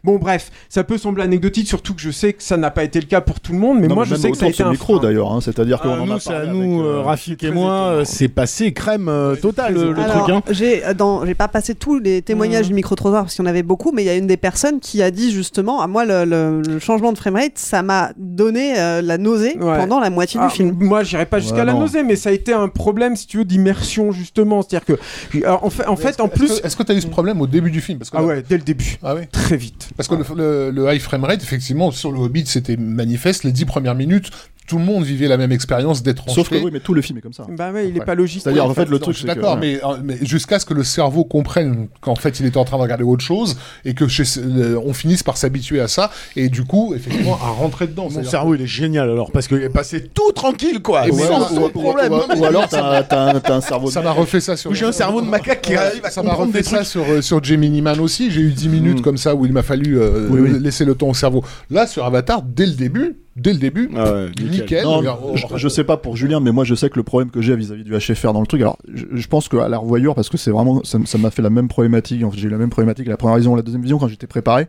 [0.04, 3.00] Bon, bref, ça peut sembler anecdotique, surtout que je sais que ça n'a pas été
[3.00, 4.48] le cas pour tout le monde, mais Non, moi, mais je sais que ça a
[4.48, 6.60] été un micro d'ailleurs, hein, c'est-à-dire qu'on Ah, en nous, a c'est parlé à nous,
[6.80, 10.22] avec, euh, euh, Rafik et moi, euh, c'est passé crème euh, totale le, le Alors,
[10.24, 10.36] truc.
[10.36, 10.42] Hein.
[10.50, 13.48] J'ai euh, dans, j'ai pas passé tous les témoignages du micro trottoir parce qu'il y
[13.48, 15.88] en avait beaucoup, mais il y a une des personnes qui a dit justement, à
[15.88, 19.78] moi le, le- le changement de framerate, ça m'a donné euh, la nausée Ouais.
[19.78, 20.76] pendant la moitié Ah, du film.
[20.78, 23.38] Moi, j'irai pas jusqu'à Ouais, la nausée, mais ça a été un problème, si tu
[23.38, 24.62] veux, d'immersion justement.
[24.84, 24.98] C'est-à-dire
[25.32, 27.40] que, alors, en fait, en, fait, en plus, Est-ce que tu as eu ce problème
[27.40, 29.56] au début du film Parce que ah là- ouais, dès le début, Ah ouais très
[29.56, 29.90] vite.
[29.96, 33.44] Parce que le, le- le high frame rate, effectivement, sur le Hobbit, c'était manifeste.
[33.44, 34.30] Les dix premières minutes,
[34.66, 37.18] tout le monde vivait la même expérience d'être Sauf que oui, mais tout le film
[37.18, 37.46] est comme ça.
[37.48, 38.04] Bah ouais, il est Ouais.
[38.04, 38.42] pas logique.
[38.42, 40.58] C'est-à-dire, en fait, le Non, truc, je suis c'est que- d'accord, mais, euh, mais jusqu'à
[40.58, 43.56] ce que le cerveau comprenne qu'en fait il était en train de regarder autre chose
[43.84, 47.48] et que chez, euh, on finisse par s'habituer à ça et du coup, effectivement, à
[47.50, 48.08] rentrer dedans.
[48.10, 51.06] Mon cerveau, il est génial alors, parce qu'il est passé tout tranquille quoi.
[51.06, 52.12] Et sans, mais sans alors, ou- problème.
[52.12, 53.88] ou- mais Ou alors, t'as t'as un, t'as un cerveau.
[53.88, 54.74] de Ça m'a refait ça sur.
[54.74, 56.88] J'ai un cerveau de macaque qui arrive à ça m'a refait des ça trucs.
[56.88, 58.30] sur, euh, sur Gemini Man aussi.
[58.30, 59.02] J'ai eu 10 minutes Mm.
[59.02, 61.44] comme ça où il m'a fallu euh, laisser le temps au cerveau.
[61.70, 64.50] Là, sur Avatar, dès le début, dès le début, Ah nickel.
[64.50, 64.84] nickel.
[64.84, 67.02] Non, regarde, oh, je, je sais pas pour Julien, mais moi je sais que le
[67.02, 69.78] problème que j'ai vis-à-vis du HFR dans le truc, alors je, je pense qu'à la
[69.78, 72.50] revoyure, parce que c'est vraiment, ça m'a fait la même problématique, en fait, j'ai eu
[72.50, 74.66] la même problématique la première vision, la deuxième vision quand j'étais préparé,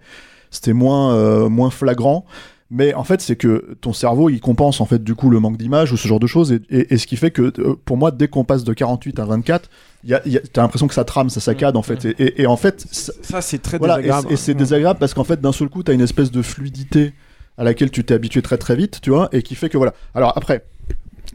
[0.51, 2.25] c'était moins, euh, moins flagrant.
[2.69, 5.55] Mais en fait, c'est que ton cerveau, il compense en fait du coup le manque
[5.55, 7.95] d'image ou ce genre de choses, et, et- et ce qui fait que euh, pour
[7.95, 9.69] moi, dès qu'on passe de 48 à 24,
[10.03, 12.09] il y a, y a- t'as l'impression que ça trame, ça saccade en fait, et,
[12.21, 14.33] et- et en fait, ça- Ça, c'est très voilà, et, désagréable.
[14.33, 14.57] et c'est Mm.
[14.57, 17.13] désagréable parce qu'en fait, d'un seul coup, tu as une espèce de fluidité
[17.57, 19.93] à laquelle tu t'es habitué très très vite, tu vois, et qui fait que voilà.
[20.13, 20.63] Alors après,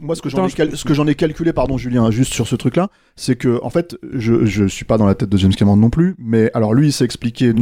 [0.01, 3.59] moi, ce que j'en ai, cal- calculé, pardon, Julien, juste sur ce truc-là, c'est que
[3.63, 6.51] en fait, je je suis pas dans la tête de James Cameron non plus, mais
[6.53, 7.53] alors lui, il s'est expliqué.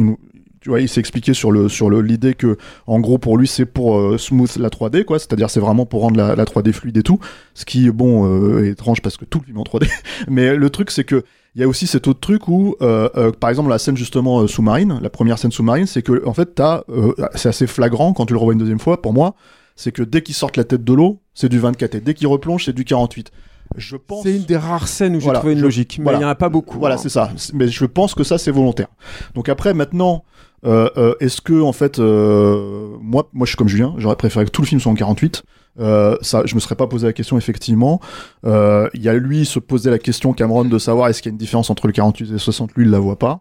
[0.60, 2.56] Tu vois, il s'est expliqué sur le sur le l'idée que
[2.86, 6.02] en gros pour lui c'est pour euh, smooth la 3D quoi, c'est-à-dire c'est vraiment pour
[6.02, 7.18] rendre la, la 3D fluide et tout,
[7.54, 9.90] ce qui bon euh, est étrange parce que tout le film est en 3D.
[10.28, 11.24] Mais le truc c'est que
[11.54, 14.40] il y a aussi cet autre truc où, euh, euh, par exemple, la scène justement
[14.40, 18.12] euh, sous-marine, la première scène sous-marine, c'est que en fait, t'as, euh, c'est assez flagrant
[18.14, 19.02] quand tu le revois une deuxième fois.
[19.02, 19.34] Pour moi,
[19.76, 22.26] c'est que dès qu'ils sortent la tête de l'eau, c'est du 24 et dès qu'ils
[22.26, 23.30] replongent, c'est du 48.
[23.76, 24.22] Je pense.
[24.24, 26.18] C'est une des rares scènes où j'ai Voilà, trouvé une je- logique, mais voilà.
[26.18, 26.78] il n'y en a pas beaucoup.
[26.78, 26.98] Voilà, hein.
[26.98, 27.30] c'est ça.
[27.54, 28.88] Mais je pense que ça, c'est volontaire.
[29.34, 30.24] Donc après, maintenant,
[30.66, 34.44] euh, euh, est-ce que en fait, euh, moi, moi, je suis comme Julien, j'aurais préféré
[34.44, 35.42] que tout le film soit en 48.
[35.80, 38.00] Euh, ça, je me serais pas posé la question effectivement.
[38.44, 41.32] Euh, Il y a lui se posait la question Cameron de savoir est-ce qu'il y
[41.32, 42.72] a une différence entre le 48 et le 60.
[42.76, 43.40] Lui, il la voit pas.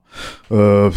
[0.52, 0.90] Euh,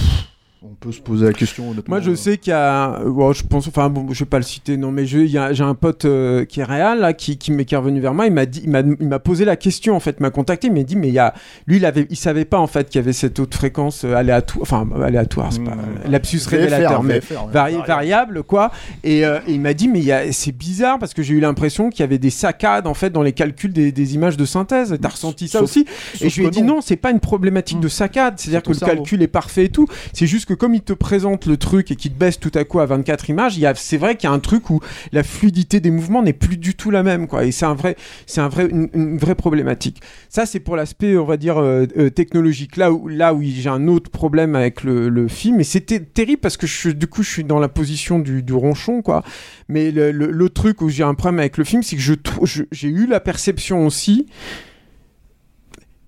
[0.66, 1.64] on peut se poser la question.
[1.70, 1.96] honnêtement.
[1.96, 2.94] Moi, je sais qu'il y a.
[3.00, 3.68] euh, bon, je pense.
[3.68, 6.64] Enfin, bon, je vais pas le citer, non, mais j'ai un pote euh, qui est
[6.64, 8.26] réel, là, qui, qui, est revenu vers moi.
[8.26, 10.68] Il m'a dit, il m'a, il m'a posé la question, en fait, il m'a contacté.
[10.68, 11.34] Il m'a dit, mais il y a.
[11.66, 14.14] Lui, il avait, il savait pas, en fait, qu'il y avait cette haute fréquence euh,
[14.14, 14.62] aléatoire.
[14.62, 15.76] Enfin, aléatoire, c'est pas.
[16.08, 17.52] Lapsus VFR, révélateur, mais VFR, ouais.
[17.52, 18.70] vari- variable, quoi.
[19.02, 21.90] Et, euh, et il m'a dit, mais a- c'est bizarre parce que j'ai eu l'impression
[21.90, 24.96] qu'il y avait des saccades, en fait, dans les calculs des, des images de synthèse.
[25.00, 25.84] T'as ressenti ça Sauf- aussi?
[26.14, 26.76] sauf Et je lui ai dit, non.
[26.76, 28.34] non, c'est pas une problématique de saccade.
[28.38, 28.94] C'est-à-dire que le cerveau.
[28.94, 29.86] calcul est parfait et tout.
[30.12, 32.64] C'est juste que comme il te présente le truc et qu'il te baisse tout à
[32.64, 34.80] coup à 24 images, c'est vrai qu'il y a un truc où
[35.12, 37.26] la fluidité des mouvements n'est plus du tout la même.
[37.42, 37.96] Et c'est un vrai,
[38.26, 40.00] c'est une, vraie problématique.
[40.28, 42.76] Ça, c'est pour l'aspect, on va dire, euh, euh, technologique.
[42.76, 46.56] Là où, là où j'ai un autre problème avec le, film, et c'était terrible parce
[46.56, 49.02] que du coup, je suis dans la position du, ronchon.
[49.68, 52.02] Mais le truc où j'ai un problème avec le film, c'est que
[52.72, 54.26] j'ai eu la perception aussi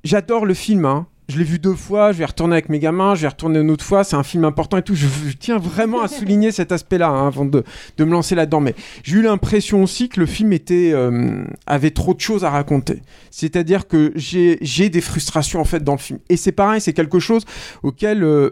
[0.07, 1.07] j'adore le film, hein.
[1.29, 3.71] Je l'ai vu deux fois, je vais retourner avec mes gamins, je vais retourner une
[3.73, 4.95] autre fois, c'est un film important et tout.
[4.95, 5.07] Je,
[5.39, 7.65] tiens vraiment à souligner cet aspect-là hein, avant de,
[7.97, 8.61] de me lancer là-dedans.
[8.61, 12.51] Mais j'ai eu l'impression aussi que le film était, euh, avait trop de choses à
[12.51, 13.03] raconter.
[13.33, 16.21] C'est-à-dire que j'ai j'ai des frustrations en fait dans le film.
[16.29, 17.45] Et c'est pareil, c'est quelque chose
[17.83, 18.23] auquel...
[18.23, 18.51] euh,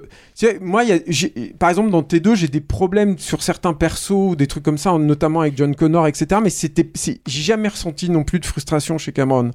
[0.60, 0.98] moi, y a-
[1.60, 4.98] par exemple, dans T2, j'ai des problèmes sur certains persos ou des trucs comme ça,
[4.98, 6.40] notamment avec John Connor, etc.
[6.42, 9.52] Mais j'ai jamais ressenti non plus de frustration chez Cameron.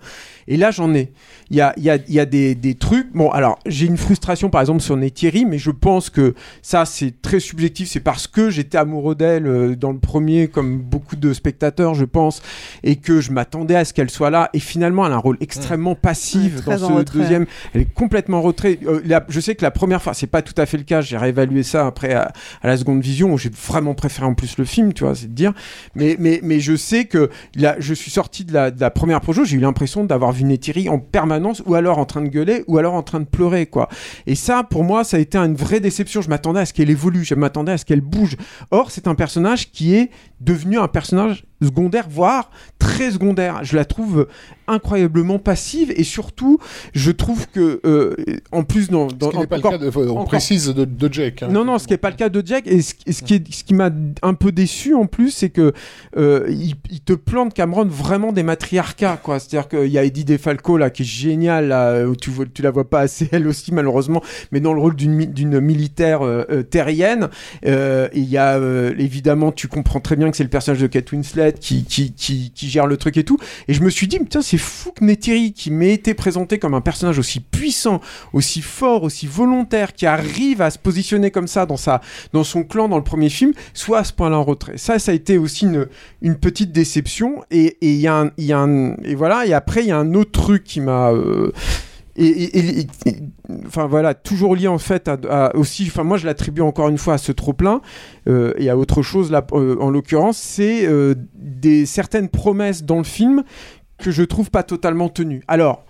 [0.48, 1.12] Et là, j'en ai.
[1.50, 3.08] Il y a, y a, y a des, des trucs.
[3.14, 7.22] Bon, alors, j'ai une frustration, par exemple, sur Neytiri, mais je pense que ça, c'est
[7.22, 7.90] très subjectif.
[7.90, 12.06] C'est parce que j'étais amoureux d'elle euh, dans le premier, comme beaucoup de spectateurs, je
[12.06, 12.42] pense,
[12.84, 14.50] et que je m'attendais à ce qu'elle soit là.
[14.54, 17.20] Et finalement, elle a un rôle extrêmement passif Ouais, très dans ce retrait.
[17.20, 17.46] deuxième.
[17.74, 18.80] Elle est complètement en retrait.
[18.86, 21.02] Euh, je sais que la première fois, c'est pas tout à fait le cas.
[21.02, 22.32] J'ai réévalué ça après à,
[22.62, 25.28] à la seconde vision où j'ai vraiment préféré en plus le film, tu vois, c'est
[25.28, 25.54] de dire.
[25.96, 29.22] Mais, mais, mais je sais que là, je suis sorti de la, de la première
[29.22, 32.64] projo, j'ai eu l'impression d'avoir vu Neytiri en permanence, ou alors en train de gueuler,
[32.68, 33.90] ou alors en train de pleurer, quoi.
[34.28, 36.22] Et ça, pour moi, ça a été une vraie déception.
[36.22, 38.38] Je m'attendais à ce qu'elle évolue, je m'attendais à ce qu'elle bouge.
[38.72, 43.60] Or, c'est un personnage qui est devenu un personnage secondaire, voire très secondaire.
[43.64, 44.28] Je la trouve
[44.68, 46.60] incroyablement passive et surtout,
[46.94, 48.16] je trouve que, euh,
[48.52, 50.86] en plus, dans, dans Ce qui n'est pas le cas de- on encore- précise de,
[50.86, 51.44] de Jake.
[51.44, 51.48] hein.
[51.50, 52.68] non, non, ce qui n'est pas le cas de Jack.
[52.68, 53.90] Et ce, et ce qui, est- ce qui m'a
[54.22, 55.74] un peu déçu en plus, c'est que
[56.18, 59.40] euh, il, il te plante Cameron vraiment des matriarcats, quoi.
[59.40, 62.72] C'est-à-dire qu'il y a Eddie DeFalco là qui est génial, là, où tu tu la
[62.72, 66.62] vois pas assez elle aussi malheureusement, mais dans le rôle d'une mi- d'une militaire euh,
[66.64, 67.30] terrienne.
[67.64, 67.72] Et
[68.14, 68.58] Il y a
[68.98, 72.70] évidemment, tu comprends très bien que c'est le personnage de Kate Winslet qui, qui, qui,
[72.70, 73.38] gère le truc et tout.
[73.68, 76.76] Et je me suis dit, putain, c'est fou que Neytiri, qui m'ait été présenté comme
[76.76, 78.02] un personnage aussi puissant,
[78.34, 82.02] aussi fort, aussi volontaire, qui arrive à se positionner comme ça dans, sa,
[82.34, 84.78] dans son clan dans le premier film, soit à ce point-là en retrait.
[84.78, 85.88] Ça, ça a été aussi une,
[86.22, 87.44] une petite déception.
[87.50, 89.46] Et et y a un- y a un- et voilà.
[89.46, 91.12] Et après, il y a un autre truc qui m'a.
[91.12, 91.52] euh,
[92.22, 92.88] et,
[93.66, 96.98] enfin voilà, toujours lié en fait à, à aussi, enfin moi je l'attribue encore une
[96.98, 97.82] fois à ce trop plein
[98.28, 102.98] euh, et à autre chose là, euh, en l'occurrence, c'est euh, des certaines promesses dans
[102.98, 103.44] le film
[103.98, 105.44] que je trouve pas totalement tenues.
[105.48, 105.86] Alors,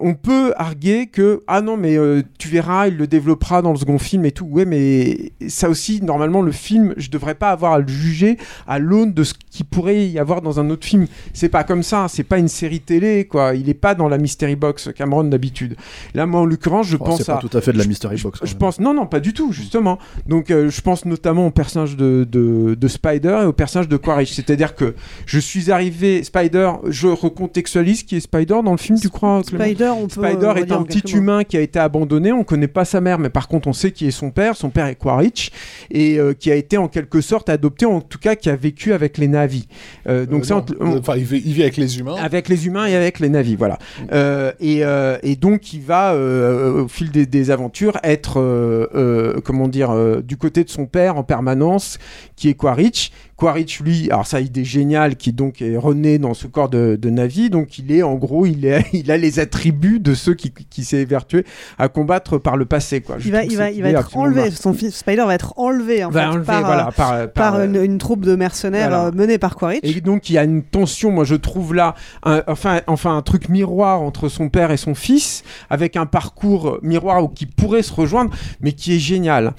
[0.00, 3.78] on peut arguer que ah non mais euh, tu verras il le développera dans le
[3.78, 4.46] second film et tout.
[4.46, 8.78] Ouais mais ça aussi normalement le film je devrais pas avoir à le juger à
[8.78, 11.06] l'aune de ce qu'il pourrait y avoir dans un autre film.
[11.32, 13.54] C'est pas comme ça c'est pas une série télé quoi.
[13.54, 15.76] Il est pas dans la mystery box Cameron d'habitude.
[16.14, 17.84] Là moi en l'occurrence je Oh, pense c'est pas à tout à fait de la
[17.84, 18.40] mystery box.
[18.44, 19.98] je pense non non pas du tout justement.
[20.26, 23.96] Donc euh, je pense notamment au personnage de, de, de Spider et au personnage de
[23.96, 24.32] Quaritch.
[24.32, 24.94] C'est à dire que
[25.26, 29.64] je suis arrivé Spider je recontextualise qui est Spider dans le film tu crois Clément?
[29.84, 31.18] Spider, on peut, Spider euh, est un petit mots.
[31.18, 33.90] humain qui a été abandonné on connaît pas sa mère mais par contre on sait
[33.92, 35.50] qui est son père son père est Quaritch
[35.90, 38.92] et euh, qui a été en quelque sorte adopté en tout cas qui a vécu
[38.92, 39.66] avec les Navis
[40.08, 42.16] Euh, donc Euh, entre- euh, enfin, il vit, il vit avec les humains.
[42.16, 43.78] avec les humains et avec les navis, voilà.
[44.12, 48.86] Euh, et, euh, et donc il va euh, au fil des, des aventures être, euh,
[48.94, 51.98] euh, comment dire, euh, du côté de son père en permanence,
[52.36, 53.10] qui est Quaritch.
[53.42, 57.10] Quaritch, lui, alors ça idée géniale, qui donc est rené dans ce corps de, de
[57.10, 60.52] Navi, donc il est en gros, il, est, il a les attributs de ceux qui,
[60.70, 61.44] qui s'est évertué
[61.76, 63.16] à combattre par le passé, quoi.
[63.18, 64.50] Je Il va, il va, il va être enlevé.
[64.52, 67.26] Son fils Spider va être enlevé en Va fait, enlever, par, voilà, euh, par, euh,
[67.26, 69.06] par, par euh, une, une troupe de mercenaires voilà.
[69.06, 69.80] euh, menée par Quaritch.
[69.82, 73.22] Et donc il y a une tension, moi je trouve là, un- enfin, enfin un
[73.22, 77.92] truc miroir entre son père et son fils, avec un parcours miroir qui pourrait se
[77.92, 78.30] rejoindre,
[78.60, 79.54] mais qui est génial.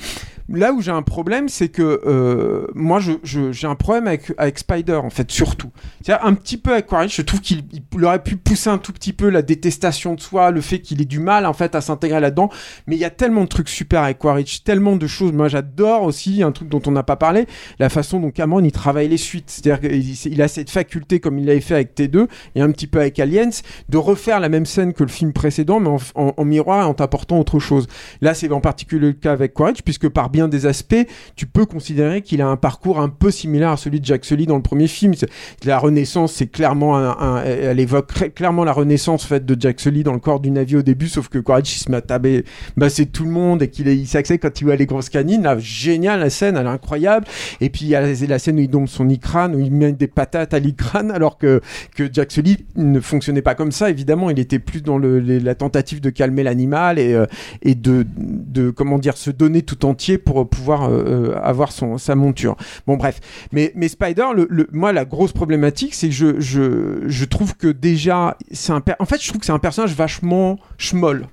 [0.49, 5.09] Là où j'ai un problème, c'est que euh, moi j'ai un problème avec, Spider en
[5.09, 5.69] fait, surtout.
[6.01, 7.63] C'est-à-dire un petit peu avec Quaritch, je trouve qu'il
[7.95, 11.01] il aurait pu pousser un tout petit peu la détestation de soi, le fait qu'il
[11.01, 12.49] ait du mal en fait à s'intégrer là-dedans.
[12.87, 15.31] Mais il y a tellement de trucs super avec Quaritch, tellement de choses.
[15.31, 17.47] Moi j'adore aussi un truc dont on n'a pas parlé,
[17.79, 19.49] la façon dont Cameron il travaille les suites.
[19.49, 22.87] C'est-à-dire qu'il il a cette faculté, comme il l'avait fait avec T2 et un petit
[22.87, 23.49] peu avec Aliens,
[23.89, 26.85] de refaire la même scène que le film précédent, mais en, en- en miroir et
[26.85, 27.87] en t'apportant autre chose.
[28.21, 31.05] Là, c'est en particulier le cas avec Quaritch, puisque par bien des aspects,
[31.37, 34.47] tu peux considérer qu'il a un parcours un peu similaire à celui de Jack Sully
[34.47, 35.13] dans le premier film.
[35.63, 40.13] La Renaissance, c'est clairement un, elle évoque clairement la Renaissance faite de Jack Sully dans
[40.13, 42.43] le corps du navire au début, sauf que Quaritch il se met à taber,
[42.75, 45.43] bah, c'est tout le monde et qu'il il s'accède quand il voit les grosses canines.
[45.43, 47.27] Là, génial la scène, elle est incroyable.
[47.61, 49.91] Et puis il y a la, scène où il dompe son icrane, où il met
[49.91, 51.61] des patates à l'icrane, alors que,
[51.95, 53.89] que Jack Sully ne fonctionnait pas comme ça.
[53.89, 57.25] Évidemment, il était plus dans la tentative de calmer l'animal et, euh,
[57.61, 62.15] et de, de, comment dire, se donner tout entier pour pouvoir euh, euh, avoir sa
[62.15, 62.55] monture.
[62.87, 63.19] Bon, bref.
[63.51, 66.39] Mais, Spider, le, moi, la grosse problématique, c'est que je,
[67.07, 70.57] je, trouve que déjà, c'est un en fait, je trouve que c'est un personnage vachement
[70.77, 71.27] schmoll.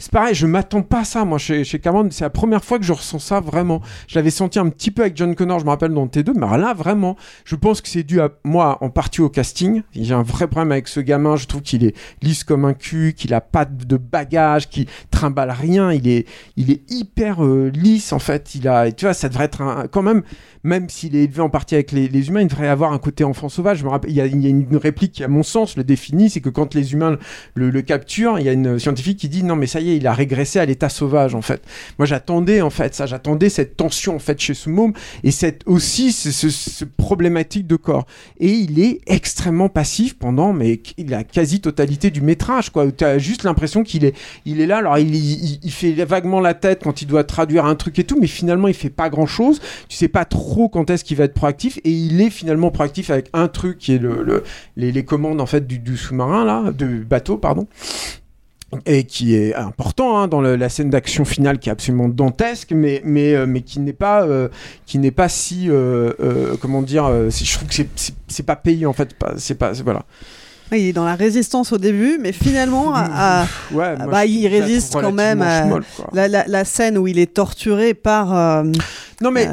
[0.00, 2.08] C'est pareil, je m'attends pas à ça, moi, chez, chez Cameron.
[2.10, 3.82] C'est la première fois que je ressens ça vraiment.
[4.08, 6.56] Je l'avais senti un petit peu avec John Connor, je me rappelle, dans T2, mais
[6.56, 9.82] là, vraiment, je pense que c'est dû à moi, en partie au casting.
[9.94, 11.36] J'ai un vrai problème avec ce gamin.
[11.36, 15.50] Je trouve qu'il est lisse comme un cul, qu'il a pas de bagage, qu'il trimballe
[15.50, 15.92] rien.
[15.92, 16.26] Il est,
[16.56, 18.54] il est hyper euh, lisse, en fait.
[18.54, 20.22] Il a, tu vois, ça devrait être quand même,
[20.62, 23.50] même s'il est élevé en partie avec les, humains, il devrait avoir un côté enfant
[23.50, 23.76] sauvage.
[23.80, 26.40] Je me rappelle, il y a, une réplique qui, à mon sens, le définit, c'est
[26.40, 27.18] que quand les humains
[27.54, 30.06] le capturent, il y a une scientifique qui dit non, mais ça y est, il
[30.06, 31.62] a régressé à l'état sauvage, en fait.
[31.98, 34.92] Moi, j'attendais, en fait, ça, j'attendais cette tension, en fait, chez ce môme,
[35.24, 38.06] et cette, aussi, ce, problématique de corps.
[38.38, 43.44] Et il est extrêmement passif pendant, mais la quasi-totalité du métrage, quoi, tu as juste
[43.44, 44.14] l'impression qu'il est,
[44.44, 47.74] il est là, alors il, il, fait vaguement la tête quand il doit traduire un
[47.74, 49.60] truc et tout, mais finalement, il fait pas grand-chose.
[49.88, 53.10] Tu sais pas trop quand est-ce qu'il va être proactif, et il est finalement proactif
[53.10, 54.44] avec un truc qui est le, le-
[54.76, 57.66] les, les commandes, en fait, du, du sous-marin, là, du bateau, pardon
[58.86, 62.70] et qui est important hein, dans le- la scène d'action finale qui est absolument dantesque
[62.72, 64.48] mais mais euh, mais qui n'est pas euh,
[64.86, 67.74] qui n'est pas si euh, comment dire je trouve que
[68.28, 70.04] c'est- pas payé en fait c'est pas voilà
[70.72, 74.06] Oui, il est dans la résistance au début, mais finalement, à- à- Ouais, ah moi,
[74.12, 75.64] bah, il résiste quand même à
[76.12, 78.32] la, la- la scène où il est torturé par.
[78.36, 78.62] euh,
[79.22, 79.46] non mais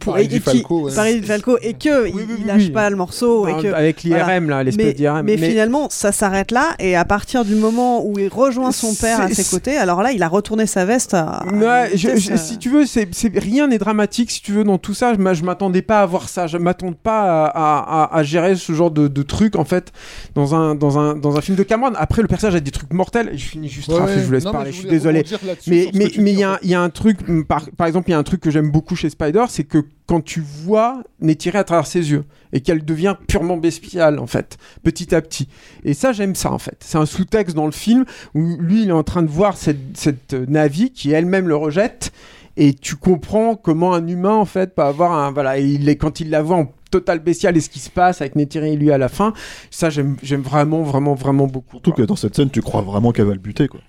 [0.00, 0.94] pour, Par et, et qui- Falco, ouais.
[0.94, 2.70] par Eddie Falco et que il, il lâche oui.
[2.70, 5.22] pas le morceau et que avec l'IRM, là, l'espèce mais, d'IRM.
[5.24, 8.94] mais Mais- finalement ça s'arrête là et à partir du moment où il rejoint son
[8.94, 11.98] père à ses côtés alors là il a retourné sa veste à, à Ouais, une
[11.98, 14.64] je- vitesse, je- euh, si tu veux, c'est, c'est- rien n'est dramatique si tu veux
[14.64, 15.12] dans tout ça.
[15.14, 16.46] Je, je m'attendais pas à voir ça.
[16.48, 19.92] Je m'attends pas à, à- à- à gérer ce genre de, de truc en fait
[20.34, 21.92] dans un dans un dans un film de Cameron.
[21.96, 23.30] Après, le personnage a des trucs mortels.
[23.34, 24.14] Je finis juste Ouais, après.
[24.16, 24.20] ouais.
[24.20, 24.70] Je vous laisse Non, parler.
[24.72, 25.24] je Je suis désolé.
[25.68, 28.12] Mais mais il y a un- il y a un truc par par exemple il
[28.12, 31.56] y a un truc que j'aime beaucoup chez Spider, c'est que quand tu vois Neytiri
[31.56, 35.48] à travers ses yeux et qu'elle devient purement bestiale en fait, petit à petit.
[35.84, 36.76] Et ça j'aime ça en fait.
[36.80, 38.04] C'est un sous-texte dans le film
[38.34, 42.12] où lui il est en train de voir cette cette Navi qui elle-même le rejette
[42.56, 46.20] et tu comprends comment un humain en fait peut avoir un voilà il est quand
[46.20, 48.92] il la voit en total bestial et ce qui se passe avec Neytiri et lui
[48.92, 49.32] à la fin
[49.70, 53.26] ça j'aime vraiment vraiment vraiment beaucoup Surtout que dans cette scène, tu crois vraiment qu'elle
[53.26, 53.80] va le buter, quoi.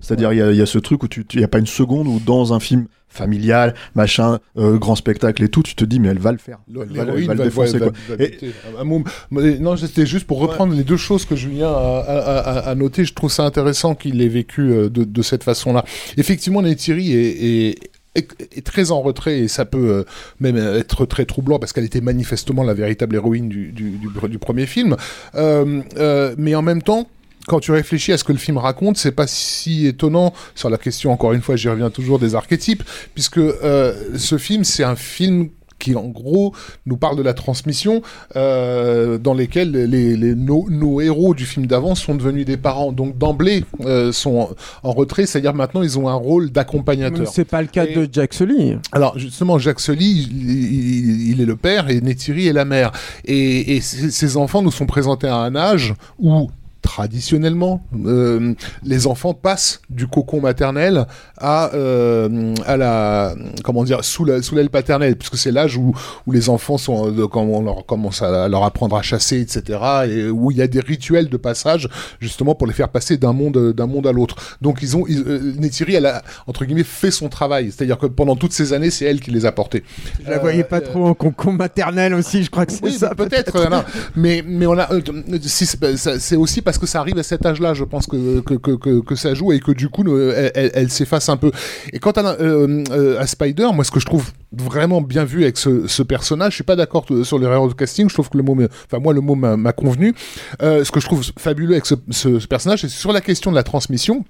[0.00, 1.58] C'est-à-dire, il y, a- il y a ce truc où tu, il y a pas
[1.58, 5.84] une seconde où dans un film familial, machin, euh, grand spectacle et tout, tu te
[5.84, 6.58] dis mais elle va le faire.
[6.68, 7.94] Elle va, elle L'héroïne va le défoncer, va- quoi.
[8.16, 8.52] va Et- buter.
[8.78, 12.38] Un moment- mais non, c'était juste pour reprendre les deux choses que Julien a, a-
[12.38, 13.04] a- a notées.
[13.04, 15.84] Je trouve ça intéressant qu'il ait vécu euh, de, de cette façon-là.
[16.16, 20.04] Effectivement, Neytiri est, est, est- très en retrait et ça peut euh,
[20.40, 24.96] même être très troublant parce qu'elle était manifestement la véritable héroïne du, du, premier film.
[25.34, 27.08] Euh, euh, mais en même temps,
[27.46, 30.78] quand tu réfléchis à ce que le film raconte, c'est pas si étonnant sur la
[30.78, 32.84] question, encore une fois, j'y reviens toujours des archétypes,
[33.14, 35.48] puisque ce film, c'est un film
[35.80, 36.54] qui en gros
[36.86, 38.02] nous parle de la transmission
[38.36, 42.92] euh, dans lesquels les, les- nos, nos héros du film d'avant sont devenus des parents.
[42.92, 44.36] Donc d'emblée euh, sont
[44.84, 47.26] en, en retrait c'est-à-dire maintenant ils ont un rôle d'accompagnateur.
[47.32, 48.76] C'est pas le cas de Jack Sully.
[48.92, 52.92] Alors justement, Jacques Sully, il, il- il est le père et Neytiri est la mère.
[53.24, 56.50] Et, et ces enfants nous sont présentés à un âge où
[56.82, 58.54] traditionnellement, euh,
[58.84, 61.06] les enfants passent du cocon maternel
[61.38, 65.94] à, euh, à la comment dire sous la sous l'aile paternelle, puisque c'est l'âge où,
[66.26, 69.78] où les enfants sont euh, quand on leur commence à leur apprendre à chasser, etc.
[70.08, 71.88] Et où il y a des rituels de passage
[72.20, 74.36] justement pour les faire passer d'un monde d'un monde à l'autre.
[74.60, 78.36] Donc ils ont ils, euh, elle a entre guillemets fait son travail, c'est-à-dire que pendant
[78.36, 79.82] toutes ces années, c'est elle qui les a portés.
[80.24, 83.14] Je la voyais pas trop en concombre maternel aussi, je crois que c'est Oui, ça.
[83.14, 83.56] peut-être.
[83.56, 83.80] euh,
[84.16, 85.00] mais mais on a, euh,
[85.42, 89.34] si, c'est aussi parce que ça arrive à cet âge-là, je pense que que, ça
[89.34, 91.50] joue et que du coup, euh, elle, s'efface un peu.
[91.92, 95.42] Et quant à, euh, euh, à Spider, moi, ce que je trouve vraiment bien vu
[95.42, 98.08] avec ce, personnage, je suis pas d'accord sur l'erreur de casting.
[98.08, 98.56] Je trouve que le mot,
[98.86, 100.14] enfin moi, le mot m'a convenu.
[100.60, 104.24] Ce que je trouve fabuleux avec ce, personnage, c'est sur la question de la transmission.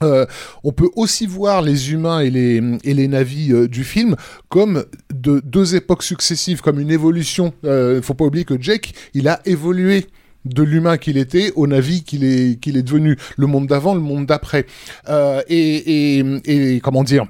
[0.00, 4.14] On peut aussi voir les humains et les, et les navis du film
[4.48, 7.52] comme de deux époques successives, comme une évolution.
[7.64, 10.06] Il faut pas oublier que Jake, il a évolué
[10.46, 13.16] de l'humain qu'il était au navi qu'il est, qu'il est devenu.
[13.36, 14.66] Le monde d'avant, le monde d'après.
[15.08, 17.26] Euh, et, et, et comment dire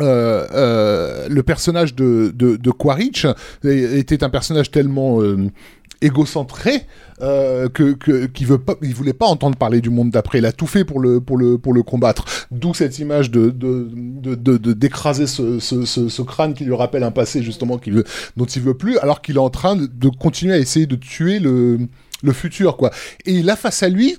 [0.00, 3.28] euh, euh, le personnage de, de, Quaritch
[3.62, 5.20] était un personnage tellement
[6.04, 6.86] égocentré
[7.22, 10.38] euh, que, qui veut pas, il voulait pas entendre parler du monde d'après.
[10.38, 12.24] Il a tout fait pour le pour le pour le combattre.
[12.50, 17.78] D'où cette image de de d'écraser ce, ce, crâne qui lui rappelle un passé justement
[17.78, 18.04] qui veut
[18.36, 21.38] dont il veut plus, alors qu'il est en train de continuer à essayer de tuer
[21.38, 21.78] le
[22.24, 22.90] le futur quoi.
[23.26, 24.18] Et il a face à lui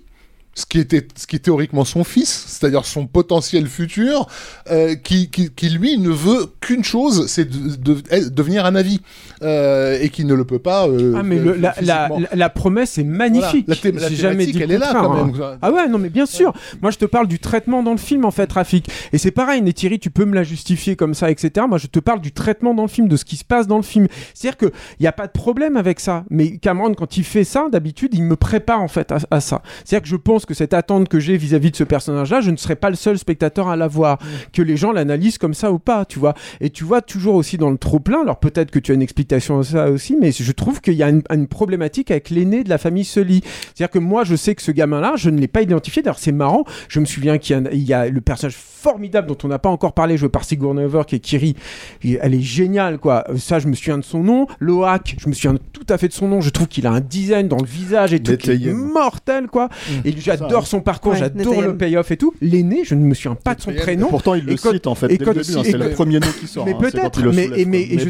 [0.55, 4.27] ce qui était ce qui est théoriquement son fils, c'est-à-dire son potentiel futur,
[4.71, 8.73] euh, qui, qui, qui, lui ne veut qu'une chose, c'est de, de- de- devenir un
[8.75, 9.01] avis,
[9.43, 10.87] euh, et qui ne le peut pas.
[10.87, 13.67] euh, Ah mais le- la, la, la- promesse est magnifique.
[13.67, 13.99] Voilà.
[13.99, 15.25] La J'ai jamais dit le elle est là, quand hein.
[15.25, 15.57] même.
[15.61, 16.53] Ah ouais, non mais bien sûr.
[16.81, 18.87] Moi je te parle du traitement dans le film en fait, Rafik.
[19.11, 21.65] Et c'est pareil, Neytiri, tu peux me la justifier comme ça, etc.
[21.67, 23.77] Moi je te parle du traitement dans le film, de ce qui se passe dans
[23.77, 24.07] le film.
[24.33, 26.23] C'est-à-dire que il y a pas de problème avec ça.
[26.29, 29.61] Mais Cameron quand il fait ça, d'habitude il me prépare en fait à, à ça.
[29.83, 32.57] C'est-à-dire que je pense que cette attente que j'ai vis-à-vis de ce personnage-là, je ne
[32.57, 34.19] serai pas le seul spectateur à l'avoir.
[34.53, 36.33] Que les gens l'analysent comme ça ou pas, tu vois.
[36.61, 38.21] Et tu vois toujours aussi dans le trop plein.
[38.21, 41.03] Alors peut-être que tu as une explication à ça aussi, mais je trouve qu'il y
[41.03, 43.41] a une, une problématique avec l'aîné de la famille Sully.
[43.73, 46.01] C'est-à-dire que moi, je sais que ce gamin-là, je ne l'ai pas identifié.
[46.01, 46.63] D'ailleurs, c'est marrant.
[46.89, 49.59] Je me souviens qu'il y, a- il y a le personnage formidable dont on n'a
[49.59, 51.55] pas encore parlé, joué par Sigourney Weaver, qui est Kiri.
[52.03, 53.23] Et Elle est géniale, quoi.
[53.29, 54.47] Euh, Ça, je me souviens de son nom.
[54.59, 56.41] Loak, je me souviens tout à fait de son nom.
[56.41, 59.69] Je trouve qu'il a un design dans le visage et tout qui est mortel, quoi.
[60.03, 62.33] Et j'adore son parcours, Ouais, j'adore le payoff et tout.
[62.41, 64.07] L'aîné, je ne me souviens pas de son prénom.
[64.07, 66.19] Pourtant, il le cite, en fait, et dès quand- le début, hein, c'est le premier
[66.19, 67.47] nom qui sort, Mais hein, peut-être, mais,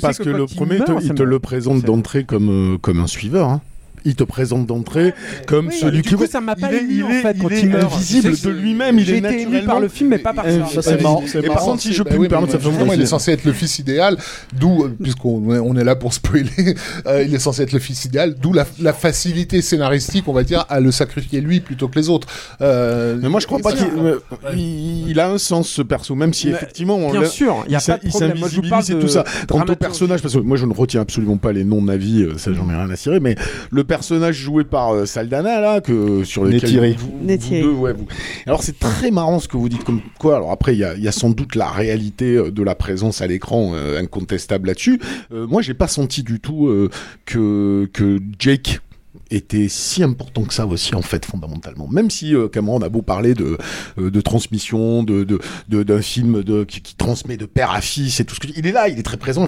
[0.01, 3.59] parce sais que, le premier, il te- le présente d'entrée comme, euh, comme un suiveur.
[4.05, 5.13] Il te présente d'entrée
[5.47, 7.21] comme Oui, celui du qui coup, ça m'a il pas est, ému, il en est,
[7.21, 7.93] fait, il quand est il meurt.
[7.93, 9.65] invisible de lui-même, il est naturellement.
[9.65, 10.65] par le film, mais pas par ça.
[10.67, 13.01] Ça, c'est marrant, Et par contre, si je bah peux me permettre, ça fait il
[13.01, 14.17] est censé être le fils idéal,
[14.53, 16.49] d'où, euh, puisqu'on est- on est là pour spoiler,
[17.07, 20.65] euh, il est censé être le fils idéal, d'où la, facilité scénaristique, on va dire,
[20.69, 22.27] à le sacrifier lui plutôt que les autres.
[22.61, 24.19] Euh, Mais moi, je crois pas qu'il euh,
[24.55, 27.79] il a un sens ce perso, même si effectivement on bien sûr, il y a
[27.79, 28.37] pas de problème.
[28.37, 29.23] Moi, je vous parle s'invisibilise et de tout ça.
[29.47, 32.23] Quant au personnage, parce que moi je ne retiens absolument pas les noms de Navi,
[32.23, 33.35] euh, ça j'en ai rien à cirer, mais
[33.71, 33.94] le personnage
[34.31, 38.07] joué par euh, Saldana là, que sur lequel vous, vous deux, ouais, vous.
[38.45, 40.35] Alors c'est très marrant ce que vous dites comme quoi.
[40.35, 42.75] Alors après il y a, il y a sans doute la réalité euh, de la
[42.75, 44.99] présence à l'écran euh, incontestable là-dessus.
[45.31, 46.89] Euh, moi j'ai pas senti du tout euh,
[47.25, 48.79] que que Jake
[49.31, 53.01] était si important que ça aussi en fait fondamentalement même si euh, Cameron a beau
[53.01, 53.57] parler de,
[53.97, 58.25] euh, de transmission de de- d'un film de, qui, transmet de père à fils et
[58.25, 59.47] tout ce que il est là il est très présent.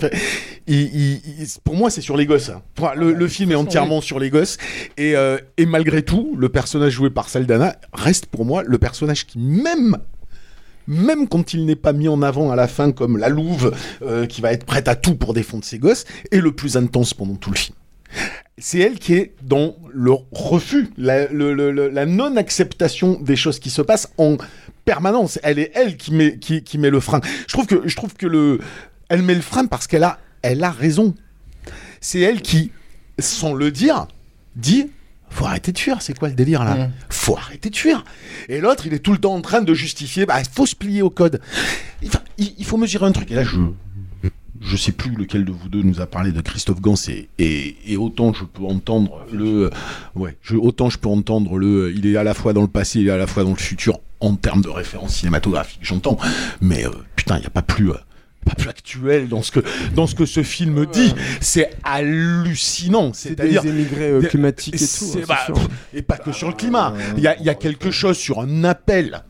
[0.67, 2.61] Il- il- pour moi c'est sur les gosses hein.
[2.95, 4.57] Le film est entièrement sur les gosses
[4.97, 9.25] et, euh, et malgré tout le personnage joué par Saldana reste pour moi le personnage
[9.25, 9.97] qui même
[10.88, 14.25] même quand il n'est pas mis en avant à la fin comme la louve euh,
[14.25, 17.36] qui va être prête à tout pour défendre ses gosses, est le plus intense pendant
[17.36, 17.75] tout le film.
[18.59, 23.59] C'est elle qui est dans le refus, la, le- le- le- la non-acceptation des choses
[23.59, 24.37] qui se passent en
[24.83, 25.37] permanence.
[25.43, 27.21] Elle est elle qui met, qui, qui met le frein.
[27.47, 28.59] Je trouve que, je trouve que le,
[29.09, 31.13] elle met le frein parce qu'elle a, elle a raison.
[32.01, 32.71] C'est elle qui,
[33.19, 34.07] sans le dire,
[34.55, 34.87] dit
[35.29, 36.75] faut arrêter de fuir, c'est quoi le délire là?
[36.87, 36.91] Mm.
[37.09, 38.05] Faut arrêter de fuir.
[38.47, 40.73] Et l'autre, il est tout le temps en train de justifier, bah, il faut se
[40.75, 41.41] plier au code.
[42.05, 43.29] Enfin, il, il faut mesurer un truc.
[43.31, 43.57] Et là, je,
[44.61, 47.75] je sais plus lequel de vous deux nous a parlé de Christophe Gans et, et,
[47.85, 49.69] et autant je peux entendre le,
[50.15, 52.99] ouais, je, autant je peux entendre le, il est à la fois dans le passé,
[52.99, 56.17] il est à la fois dans le futur en termes de référence cinématographique, j'entends.
[56.59, 57.91] Mais euh, putain, il n'y a pas plus.
[57.91, 57.95] euh,
[58.45, 59.59] pas plus actuel dans ce que
[59.93, 63.11] dans ce que ce film dit, c'est hallucinant.
[63.13, 65.19] C'est C'est-à-dire des émigrés euh, climatiques et tout.
[65.19, 65.39] hein, bah,
[65.93, 66.93] et pas que sur le climat.
[67.17, 69.23] Il y a, il y a quelque chose sur un appel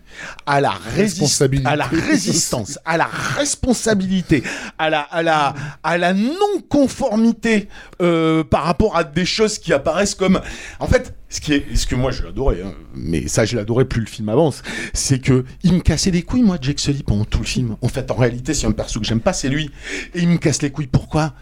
[0.45, 1.69] à la, Responsabilité.
[1.69, 4.43] à la résistance, à la responsabilité,
[4.77, 5.53] à la, à la,
[5.83, 7.69] à la non-conformité
[8.01, 10.41] euh, par rapport à des choses qui apparaissent comme.
[10.79, 13.85] En fait, ce, qui est, ce que moi je l'adorais, hein, mais ça je l'adorais
[13.85, 17.25] plus le film avance, c'est que il me cassait les couilles, moi, Jake Sully, pendant
[17.25, 17.75] tout le film.
[17.81, 19.71] En fait, en réalité, c'est un perso que j'aime pas, c'est lui.
[20.13, 20.87] Et il me casse les couilles.
[20.87, 21.33] Pourquoi?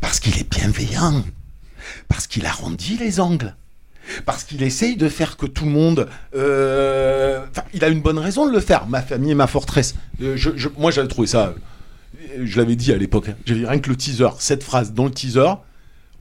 [0.00, 1.24] Parce qu'il est bienveillant.
[2.08, 3.56] Parce qu'il arrondit les angles
[4.26, 6.08] parce qu'il essaye de faire que tout le monde.
[6.34, 7.40] euh,
[7.74, 8.86] il a une bonne raison de le faire.
[8.86, 9.94] Ma famille et ma forteresse.
[10.22, 11.54] Euh, je- moi, j'avais trouvé ça.
[12.36, 13.28] euh, Je l'avais dit à l'époque.
[13.30, 13.34] hein.
[13.46, 15.52] J'avais rien que le teaser, cette phrase dans le teaser.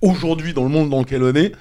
[0.01, 1.51] Aujourd'hui, dans le monde dans lequel on est,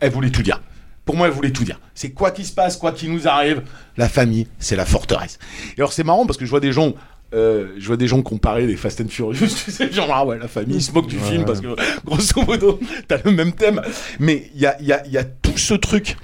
[0.00, 0.60] elle voulait tout dire.
[1.04, 1.80] Pour moi, elle voulait tout dire.
[1.94, 3.62] C'est quoi qu'il se passe, quoi qu'il nous arrive,
[3.96, 5.38] la famille, c'est la forteresse.
[5.76, 6.94] Et alors, c'est marrant parce que je vois des gens.
[7.34, 10.38] Euh, je vois des gens comparer les Fast and Furious, tu sais, genre, ah ouais,
[10.38, 11.30] la famille se moque du Ouais.
[11.30, 11.74] film parce que,
[12.04, 12.78] grosso modo,
[13.08, 13.80] t'as le même thème.
[14.20, 16.16] Mais il y a, il y a- il y a tout ce truc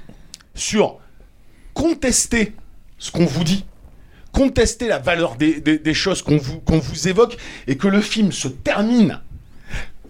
[0.55, 0.97] sur
[1.73, 2.53] contester
[2.97, 3.65] ce qu'on vous dit,
[4.31, 7.37] contester la valeur des, des- des choses qu'on vous, qu'on vous évoque,
[7.67, 9.19] et que le film se termine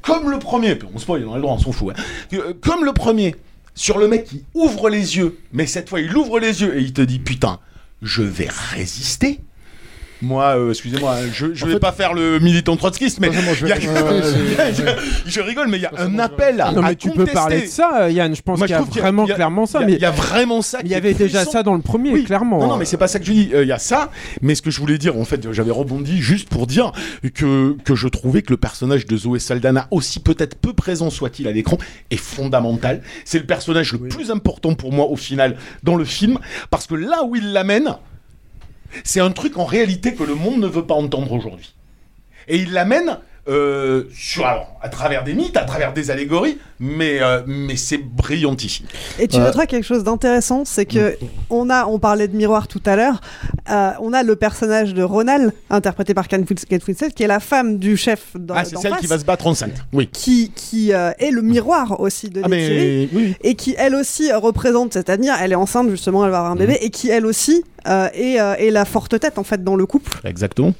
[0.01, 2.01] comme le premier, on spoil, on a le droit, on s'en fout, hein.
[2.33, 3.35] Euh, comme le premier,
[3.75, 6.81] sur le mec qui ouvre les yeux, mais cette fois il ouvre les yeux et
[6.81, 7.59] il te dit putain,
[8.01, 9.39] je vais résister.
[10.21, 14.83] Moi, euh, excusez-moi, hein, je, je vais pas faire le militant trotskiste, mais a- je,
[15.25, 17.33] je rigole, mais il y a un appel à, Non, à mais tu peux contester.
[17.33, 18.35] parler de ça, Yann.
[18.35, 19.81] Je pense qu'il y a- vraiment il y a- clairement ça.
[19.83, 22.23] il y a- y vraiment ça Il y avait déjà ça dans le premier, Oui.
[22.23, 22.59] clairement.
[22.59, 23.49] Non, non, mais c'est pas ça que je dis.
[23.53, 24.09] Euh, Il y a ça,
[24.41, 26.91] mais ce que je voulais dire, en fait, j'avais rebondi juste pour dire
[27.33, 31.47] que, que je trouvais que le personnage de Zoé Saldana, aussi peut-être peu présent soit-il
[31.47, 31.77] à l'écran,
[32.11, 33.01] est fondamental.
[33.25, 36.37] C'est le personnage le plus important pour moi au final dans le film,
[36.69, 37.95] parce que là où il l'amène,
[39.03, 41.75] c'est un truc en réalité que le monde ne veut pas entendre aujourd'hui.
[42.47, 43.19] Et il l'amène
[43.51, 47.97] euh, sur, alors, à travers des mythes, à travers des allégories, mais, euh, mais c'est
[47.97, 48.85] brillantissime.
[49.19, 51.17] Et tu noteras quelque chose d'intéressant, c'est que
[51.49, 53.21] on a, on parlait de miroir tout à l'heure,
[53.69, 56.49] euh, on a le personnage de Ronald, interprété par Kate
[56.87, 59.25] Winslet, qui est la femme du chef dans, Ah, c'est celle face, qui va se
[59.25, 59.75] battre enceinte.
[59.93, 60.07] Oui.
[60.11, 63.35] qui, qui euh, est le miroir aussi de Ah, mais oui.
[63.41, 66.77] et qui elle aussi représente, c'est-à-dire elle est enceinte justement, elle va avoir un bébé,
[66.81, 69.85] et qui elle aussi euh, est, euh, est la forte tête en fait dans le
[69.85, 70.19] couple.
[70.23, 70.73] Exactement.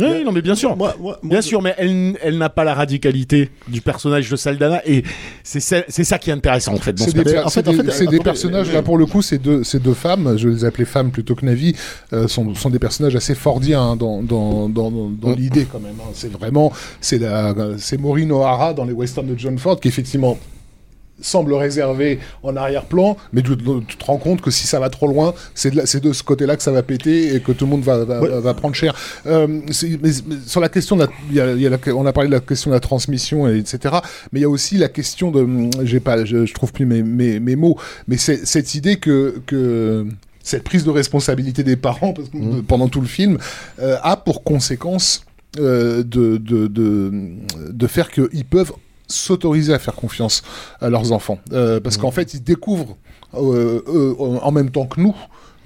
[0.00, 0.76] Oui, non, mais bien sûr.
[1.22, 5.02] bien sûr, mais elle, elle n'a pas la radicalité du personnage de Saldana et
[5.42, 6.92] c'est ça, c'est ça qui est intéressant en fait.
[6.92, 7.44] dans ce des, personnage.
[7.44, 10.36] per- c'est des- c'est des personnages, là pour le coup, ces deux, ces deux femmes,
[10.36, 11.74] je les appelais femmes plutôt que Navi,
[12.12, 15.80] euh, sont, sont des personnages assez fordiens hein, dans, dans, dans, dans- dans l'idée quand
[15.80, 15.94] même.
[16.00, 16.10] hein.
[16.14, 20.38] C'est vraiment, c'est la- c'est Maureen O'Hara dans les westerns de John Ford qui effectivement
[21.20, 25.06] semble réservé en arrière-plan, mais tu, tu te rends compte que si ça va trop
[25.08, 28.04] loin, c'est de, ce côté-là que ça va péter et que tout le monde va,
[28.04, 28.94] va, va prendre cher.
[29.26, 29.46] Euh,
[30.02, 30.10] mais,
[30.46, 32.28] sur la question, de la- il y a- il y a la- on a parlé
[32.28, 33.96] de la question de la transmission, et etc.
[34.32, 35.46] Mais il y a aussi la question de,
[35.84, 37.76] j'ai pas, je, je trouve plus mes, mes, mes mots,
[38.08, 40.06] mais c'est cette idée que, que
[40.42, 42.62] cette prise de responsabilité des parents parce que, Mmh.
[42.62, 43.36] pendant tout le film
[43.80, 45.22] euh, a pour conséquence
[45.58, 47.12] euh, de, de, de,
[47.70, 48.72] de faire qu'ils peuvent
[49.10, 50.42] s'autoriser à faire confiance
[50.80, 51.38] à leurs enfants.
[51.52, 52.96] Euh, parce qu'en fait, ils découvrent
[53.34, 55.14] euh, eux, en même temps que nous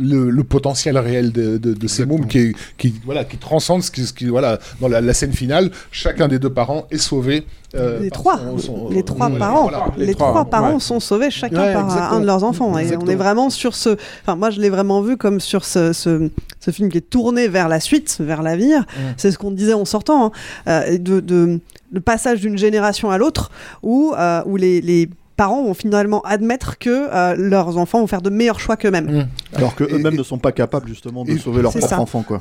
[0.00, 3.92] le, le potentiel réel de, de, de ces mômes qui, qui, voilà, qui transcende ce
[3.92, 7.46] qui, ce qui voilà, dans la, la scène finale, chacun des deux parents est sauvé.
[7.76, 9.86] euh, les trois, son- son- les trois parents, voilà.
[9.96, 12.16] les, trois, parents sont sauvés chacun Ouais, par exactement.
[12.16, 12.76] un de leurs enfants.
[12.76, 13.90] Et on est vraiment sur ce.
[14.22, 16.28] Enfin, moi, je l'ai vraiment vu comme sur ce, ce,
[16.58, 18.84] ce film qui est tourné vers la suite, vers l'avenir.
[19.16, 20.32] C'est ce qu'on disait en sortant, hein,
[20.66, 21.60] euh, de, de-
[21.94, 23.50] le passage d'une génération à l'autre,
[23.82, 28.20] où, euh, où les, les parents vont finalement admettre que euh, leurs enfants vont faire
[28.22, 29.28] de meilleurs choix qu'eux-mêmes.
[29.54, 32.00] Alors que eux-mêmes ne sont pas capables justement de sauver leur C'est propre ça.
[32.00, 32.38] enfant, quoi.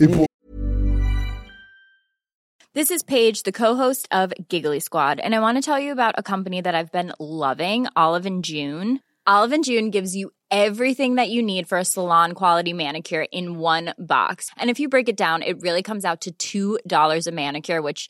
[2.74, 6.16] This is Paige, the co-host of Giggly Squad, and I want to tell you about
[6.18, 8.99] a company that I've been loving, Olive and June.
[9.28, 13.60] Olive and June gives you everything that you need for a salon quality manicure in
[13.60, 14.49] one box.
[14.58, 18.10] And if you break it down, it really comes out to $2 a manicure, which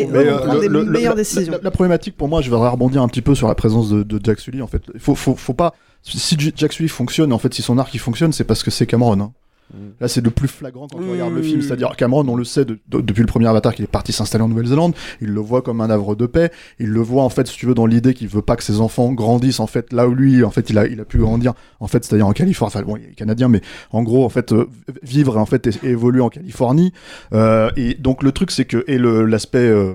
[0.00, 1.52] Et Mais, euh, des le- meilleures la- décisions.
[1.52, 4.02] La, la problématique pour moi, je voudrais rebondir un petit peu sur la présence de,
[4.02, 4.60] de Jack Sully.
[4.60, 5.72] En fait, il faut, faut, faut pas.
[6.02, 8.86] Si Jack Sully fonctionne, en fait, si son arc il fonctionne, c'est parce que c'est
[8.86, 9.20] Cameron.
[9.20, 9.32] hein.
[10.00, 11.60] Là, c'est le plus flagrant quand tu regardes le film.
[11.62, 14.44] C'est-à-dire, Cameron, on le sait de- de- depuis le premier Avatar qu'il est parti s'installer
[14.44, 14.94] en Nouvelle-Zélande.
[15.20, 16.52] Il le voit comme un havre de paix.
[16.78, 18.80] Il le voit, en fait, si tu veux, dans l'idée qu'il veut pas que ses
[18.80, 21.54] enfants grandissent, en fait, là où lui, en fait, il a, il a pu grandir.
[21.80, 22.72] En fait, c'est-à-dire en Californie.
[22.76, 24.68] Enfin, bon, il est canadien, mais en gros, en fait, euh,
[25.02, 26.92] vivre, en fait, et, et évoluer en Californie.
[27.32, 29.94] Euh, et donc, le truc, c'est que, et l'aspect, euh,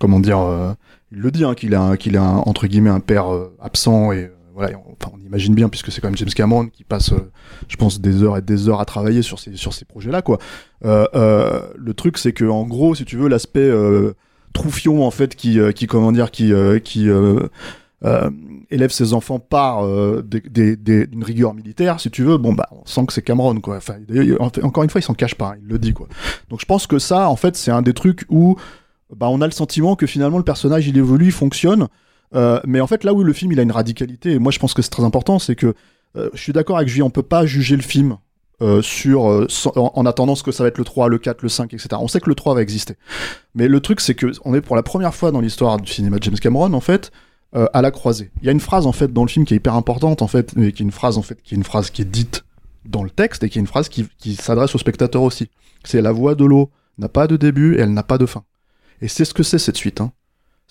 [0.00, 0.40] comment dire,
[1.12, 3.26] il le dit, hein, qu'il a, un- qu'il a un, entre guillemets un père
[3.60, 4.30] absent et
[5.12, 7.30] on, imagine bien puisque c'est quand même James Cameron qui passe, euh,
[7.68, 10.38] je pense, des heures et des heures à travailler sur ces sur ces projets-là, quoi.
[10.84, 13.70] Euh, euh, le truc, c'est que en gros, si tu veux, l'aspect
[14.52, 16.52] troufion en fait, qui, qui comment dire, qui,
[18.70, 23.12] élève ses enfants par une rigueur militaire, si tu veux, bon bah on sent que
[23.12, 23.78] c'est Cameron quoi.
[24.62, 26.08] Encore une fois, il s'en cache pas, hein, il le dit quoi.
[26.48, 28.56] Donc je pense que ça, en fait, c'est un des trucs où
[29.16, 31.88] bah, on a le sentiment que finalement le personnage il évolue, il fonctionne.
[32.34, 34.58] Euh, mais en fait, là où le film il a une radicalité, et moi je
[34.58, 35.74] pense que c'est très important, c'est que
[36.16, 38.18] euh, je suis d'accord avec Julien, on peut pas juger le film
[38.62, 39.46] euh, sur en,
[39.94, 41.88] en attendant ce que ça va être le 3, le 4, le 5, etc.
[41.98, 42.96] On sait que le 3 va exister.
[43.54, 46.18] Mais le truc, c'est que on est pour la première fois dans l'histoire du cinéma
[46.18, 47.10] de James Cameron, en fait,
[47.52, 48.30] à la croisée.
[48.42, 50.28] Il y a une phrase en fait dans le film qui est hyper importante en
[50.28, 52.44] fait, mais qui est une phrase en fait, qui est une phrase qui est dite
[52.84, 55.48] dans le texte et qui est une phrase qui, qui s'adresse au spectateur aussi.
[55.82, 58.44] C'est la voix de l'eau n'a pas de début et elle n'a pas de fin.
[59.00, 60.00] Et c'est ce que c'est cette suite.
[60.00, 60.12] Hein.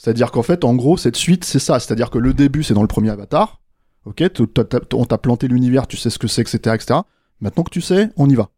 [0.02, 1.78] C'est-à-dire qu'en fait, en gros, cette suite, c'est ça.
[1.78, 3.60] C'est-à-dire que le début, c'est dans le premier Avatar.
[4.06, 4.24] Ok,
[4.94, 7.02] on t'a planté l'univers, tu sais ce que c'est, etc., etc.
[7.42, 8.50] Maintenant que tu sais, on y va.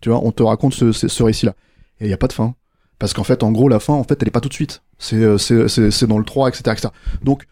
[0.00, 1.56] Tu vois, on te raconte ce, ce- ce récit-là.
[1.98, 2.54] Et il n'y a pas de fin.
[3.00, 4.82] Parce qu'en fait, en gros, la fin, en fait, elle est pas tout de suite.
[4.98, 6.88] C'est, euh, c'est, c'est, c'est dans le 3, etc., etc.
[7.24, 7.44] Donc,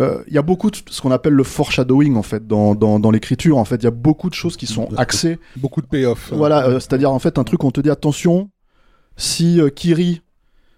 [0.00, 2.98] euh, il y a beaucoup de ce qu'on appelle le foreshadowing, en fait, dans, dans,
[2.98, 3.58] dans l'écriture.
[3.58, 5.38] En fait, il y a beaucoup de choses qui sont axées.
[5.58, 6.32] Beaucoup de payoff.
[6.32, 8.48] Voilà, euh, c'est-à-dire, en fait, un truc, on te dit, attention,
[9.18, 10.22] si euh, Kiri,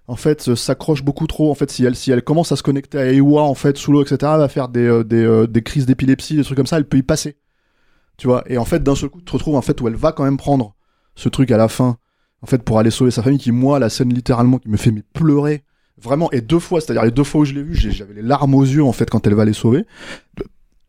[0.07, 2.63] en fait, euh, s'accroche beaucoup trop, en fait, si elle, si elle commence à se
[2.63, 5.63] connecter à Ewa, en fait, sous l'eau, etc., va faire des, euh, des, euh, des
[5.63, 7.37] crises d'épilepsie, des trucs comme ça, elle peut y passer.
[8.17, 9.97] Tu vois, et en fait, d'un seul coup, tu te retrouves, en fait, où elle
[9.97, 10.75] va quand même prendre
[11.17, 11.97] ce truc à la fin,
[12.43, 14.93] en fait, pour aller sauver sa famille, qui, moi, la scène littéralement, qui me fait
[15.15, 15.65] pleurer,
[16.01, 18.23] vraiment, et deux fois, c'est-à-dire les deux fois où je l'ai vu, j'ai- j'avais les
[18.23, 19.87] larmes aux yeux, en fait, quand elle va les sauver.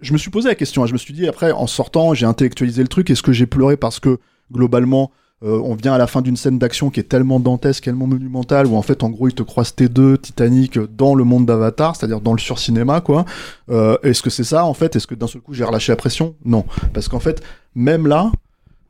[0.01, 2.25] Je me suis posé la question, hein, je me suis dit, après, en sortant, j'ai
[2.25, 4.19] intellectualisé le truc, est-ce que j'ai pleuré parce que,
[4.51, 5.11] globalement,
[5.43, 8.67] euh, on vient à la fin d'une scène d'action qui est tellement dantesque, tellement monumentale,
[8.67, 11.95] où en fait, en gros, ils te croisent T2, Titanic, euh, dans le monde d'Avatar,
[11.95, 13.25] c'est-à-dire dans le surcinéma, quoi.
[13.69, 14.95] Euh, Est-ce que c'est ça, en fait?
[14.95, 16.35] Est-ce que d'un seul coup, j'ai relâché la pression?
[16.45, 16.65] Non.
[16.93, 17.43] Parce qu'en fait,
[17.75, 18.31] même là,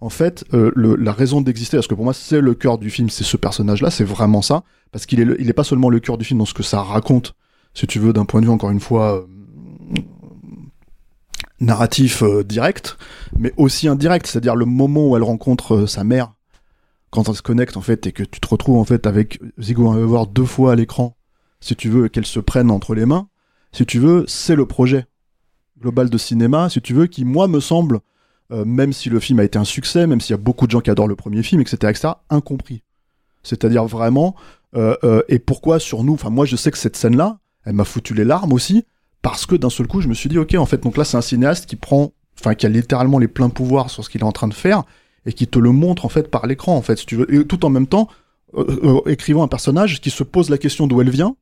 [0.01, 2.89] en fait, euh, le- la raison d'exister, parce que pour moi, c'est le cœur du
[2.91, 5.89] film, c'est ce personnage-là, c'est vraiment ça, parce qu'il est, le- il est pas seulement
[5.89, 7.33] le cœur du film dans ce que ça raconte,
[7.73, 9.25] si tu veux, d'un point de vue, encore une fois, euh,
[11.59, 12.97] narratif euh, direct,
[13.39, 16.33] mais aussi indirect, c'est-à-dire le moment où elle rencontre euh, sa mère,
[17.15, 19.93] quand elle se connecte en fait, et que tu te retrouves en fait avec Zigo
[19.93, 21.17] Weaver deux fois à l'écran,
[21.59, 23.27] si tu veux, qu'elles se prennent entre les mains,
[23.71, 25.05] si tu veux, c'est le projet
[25.81, 27.99] global de cinéma, si tu veux, qui, moi, me semble,
[28.51, 30.71] euh, même si le film a été un succès, même s'il y a beaucoup de
[30.71, 32.83] gens qui adorent le premier film, etc., etc., incompris.
[33.43, 34.35] C'est-à-dire vraiment,
[34.75, 37.83] euh, euh, et pourquoi sur nous, enfin, moi, je sais que cette scène-là, elle m'a
[37.83, 38.85] foutu les larmes aussi,
[39.21, 41.17] parce que d'un seul coup, je me suis dit, ok, en fait, donc là, c'est
[41.17, 44.25] un cinéaste qui prend, enfin, qui a littéralement les pleins pouvoirs sur ce qu'il est
[44.25, 44.83] en train de faire,
[45.25, 47.45] et qui te le montre, en fait, par l'écran, en fait, si tu veux, et
[47.45, 48.07] tout en même temps,
[49.07, 51.35] écrivant un personnage qui se pose la question d'où elle vient,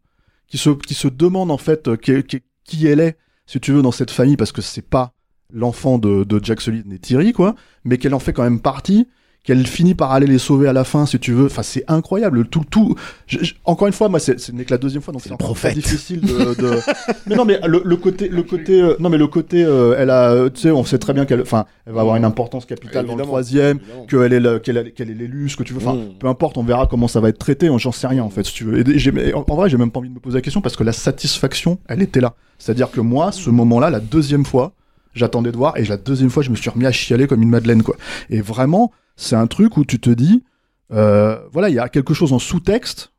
[0.48, 3.82] qui se, qui se demande, en fait, qui, qui, qui elle est, si tu veux,
[3.82, 5.14] dans cette famille, parce que c'est pas
[5.54, 9.08] l'enfant de, de, Jack Sully et Thierry, quoi, mais qu'elle en fait quand même partie,
[9.44, 11.48] qu'elle finit par aller les sauver à la fin, si tu veux.
[11.48, 12.48] Enfin, c'est incroyable.
[12.48, 12.96] Tout, tout.
[13.66, 16.22] encore une fois, moi, ce n'est que la deuxième fois, donc c'est encore très difficile
[16.22, 16.56] de.
[16.56, 16.80] de...
[17.28, 20.10] mais non, mais le, le côté, le côté, euh, non, mais le côté, euh, elle
[20.10, 23.06] a, tu sais, on sait très bien qu'elle, enfin, elle va avoir une importance capitale
[23.06, 25.82] dans le troisième, qu'elle est, qu'elle, qu'elle est l'élu, ce que tu veux.
[25.86, 26.14] Enfin, mm.
[26.20, 27.70] peu importe, on verra comment ça va être traité.
[27.78, 28.80] J'en sais rien, en fait, si tu veux.
[28.80, 30.84] Et en, en vrai, j'ai même pas envie de me poser la question parce que
[30.84, 32.34] la satisfaction, elle était là.
[32.60, 34.72] C'est-à-dire que moi, ce moment-là, la deuxième fois,
[35.14, 37.50] j'attendais de voir et la deuxième fois, je me suis remis à chialer comme une
[37.50, 37.96] madeleine, quoi.
[38.30, 40.44] Et vraiment c'est un truc où tu te dis,
[40.92, 43.12] euh, voilà, il y a quelque chose en sous-texte.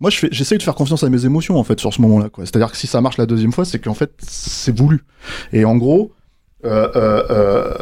[0.00, 2.28] Moi, j'essaye de faire confiance à mes émotions, en fait, sur ce moment-là.
[2.38, 5.04] C'est-à-dire que si ça marche la deuxième fois, c'est qu'en fait, c'est voulu.
[5.52, 6.12] Et en gros,
[6.64, 7.74] euh, euh,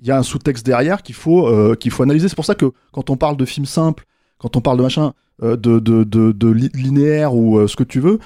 [0.00, 2.28] il y a un sous-texte derrière qu'il faut, qu'il faut analyser.
[2.28, 4.04] C'est pour ça que quand on parle de film simple,
[4.38, 8.18] quand on parle de machin, de, de, de, linéaire ou ce que tu veux,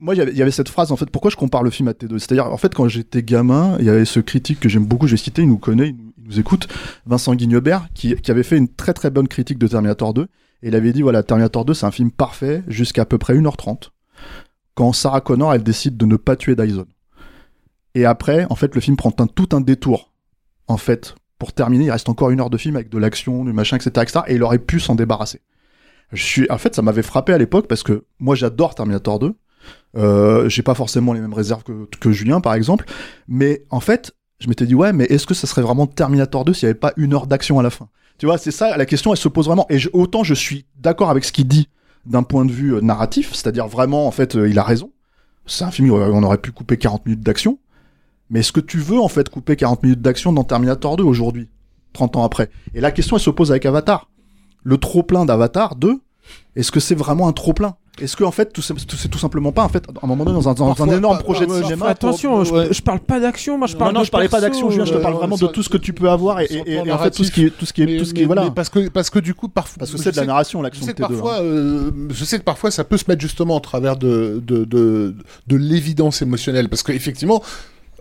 [0.00, 2.18] moi, il y avait cette phrase, en fait, pourquoi je compare le film à T2
[2.18, 5.16] C'est-à-dire, en fait, quand j'étais gamin, il y avait ce critique que j'aime beaucoup, j'ai
[5.16, 6.68] cité, il nous connaît, il nous écoute,
[7.06, 10.22] Vincent Guignebert, qui, avait fait une très très bonne critique de Terminator 2.
[10.62, 13.34] Et il avait dit voilà, Terminator 2, c'est un film parfait jusqu'à à peu près
[13.34, 13.90] 1h30.
[14.74, 16.86] Quand Sarah Connor, elle décide de ne pas tuer Dyson.
[17.94, 20.12] Et après, en fait, le film prend tout un détour.
[20.66, 23.52] En fait, pour terminer, il reste encore une heure de film avec de l'action, du
[23.52, 24.20] machin, etc., etc.
[24.28, 25.40] Et il aurait pu s'en débarrasser.
[26.12, 29.34] Je suis, en fait, ça m'avait frappé à l'époque parce que moi, j'adore Terminator 2.
[29.96, 32.84] Euh, j'ai pas forcément les mêmes réserves que, Julien, par exemple.
[33.26, 36.52] Mais en fait, je m'étais dit ouais mais est-ce que ça serait vraiment Terminator 2
[36.52, 37.88] s'il n'y avait pas une heure d'action à la fin?
[38.18, 39.66] Tu vois c'est ça la question elle se pose vraiment.
[39.70, 41.68] Et autant je suis d'accord avec ce qu'il dit
[42.06, 44.92] d'un point de vue euh, narratif c'est-à-dire vraiment en fait euh, il a raison.
[45.46, 47.58] C'est un film où on aurait pu couper 40 minutes d'action.
[48.30, 51.48] Mais est-ce que tu veux en fait couper 40 minutes d'action dans Terminator 2 aujourd'hui
[51.94, 52.50] 30 ans après?
[52.74, 54.10] Et la question elle se pose avec Avatar.
[54.62, 56.00] Le trop plein d'Avatar 2
[56.56, 57.76] est-ce que c'est vraiment un trop plein?
[58.00, 60.40] Est-ce que en fait tout c'est tout simplement pas en fait à un moment donné
[60.40, 64.00] dans un, énorme projet de cinéma attention je, parle pas d'action moi je parle non,
[64.00, 66.08] non je parlais pas d'action je te parle vraiment de tout ce que tu peux
[66.08, 68.22] avoir et, en fait tout ce qui est tout ce qui est tout ce qui
[68.22, 68.52] est voilà.
[68.52, 70.92] parce que parce que du coup parfois parce que c'est de la narration l'action de
[70.92, 74.64] parfois euh, je sais que parfois ça peut se mettre justement en travers de de
[74.64, 75.16] de,
[75.48, 76.68] de l'évidence émotionnelle.
[76.68, 77.42] Parce qu'effectivement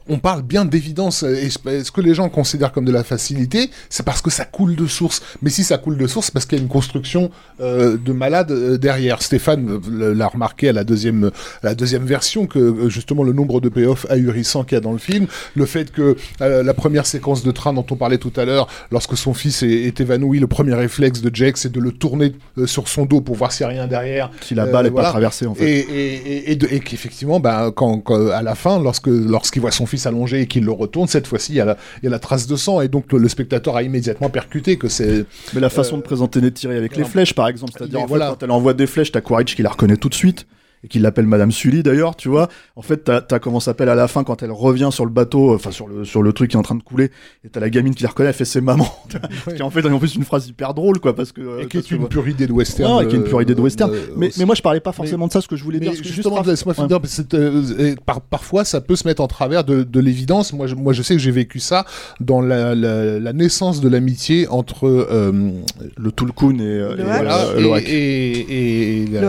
[0.09, 1.23] on parle bien d'évidence.
[1.23, 4.87] Est-ce que les gens considèrent comme de la facilité C'est parce que ça coule de
[4.87, 5.21] source.
[5.41, 7.31] Mais si ça coule de source, c'est parce qu'il y a une construction
[7.61, 9.21] euh, de malade euh, derrière.
[9.21, 11.31] Stéphane euh, l'a remarqué à la deuxième,
[11.63, 14.97] la deuxième version que justement le nombre de payoffs ahurissants qu'il y a dans le
[14.97, 18.67] film, le fait que la première séquence de train dont on parlait tout à l'heure,
[18.91, 22.33] lorsque son fils est, évanoui, le premier réflexe de Jake, c'est de le tourner
[22.65, 24.31] sur son dos pour voir s'il n'y a rien derrière.
[24.41, 25.65] Si la balle n'est pas traversée en fait.
[25.65, 30.47] Et, et, qu'effectivement, bah, quand, à la fin, lorsque lorsqu'il voit son fils s'allonger et
[30.47, 33.27] qu'il le retourne, cette fois-ci, il y, a la, trace de sang, et donc le,
[33.27, 35.25] spectateur a immédiatement percuté que c'est...
[35.53, 38.29] Mais la façon de présenter Neytiri avec les flèches, par exemple, c'est-à-dire voilà.
[38.29, 40.45] quand elle envoie des flèches, t'as Quaritch qui la reconnaît tout de suite
[40.83, 42.49] et qui l'appelle Madame Sully d'ailleurs, tu vois.
[42.75, 45.53] En fait, t'as as comment s'appelle à la fin quand elle revient sur le bateau,
[45.53, 47.11] enfin sur le sur le truc qui est en train de couler,
[47.43, 48.87] et t'as la gamine qui la reconnaît, elle fait c'est maman,
[49.55, 51.91] qui en fait en plus une phrase hyper drôle quoi, parce que et qui est
[51.91, 53.03] une pure idée de western.
[53.03, 53.91] et qui est une pure idée de western.
[54.15, 55.93] mais, mais moi je parlais pas forcément de ça, ce que je voulais dire.
[55.93, 56.99] Justement, laisse-moi finir.
[57.33, 57.95] Euh,
[58.29, 60.53] parfois, ça peut se mettre en travers de, de l'évidence.
[60.53, 61.85] Moi, je, moi, je sais que j'ai vécu ça
[62.19, 65.51] dans la, la, naissance de l'amitié entre euh,
[65.97, 67.45] le Tulkun et, et, voilà,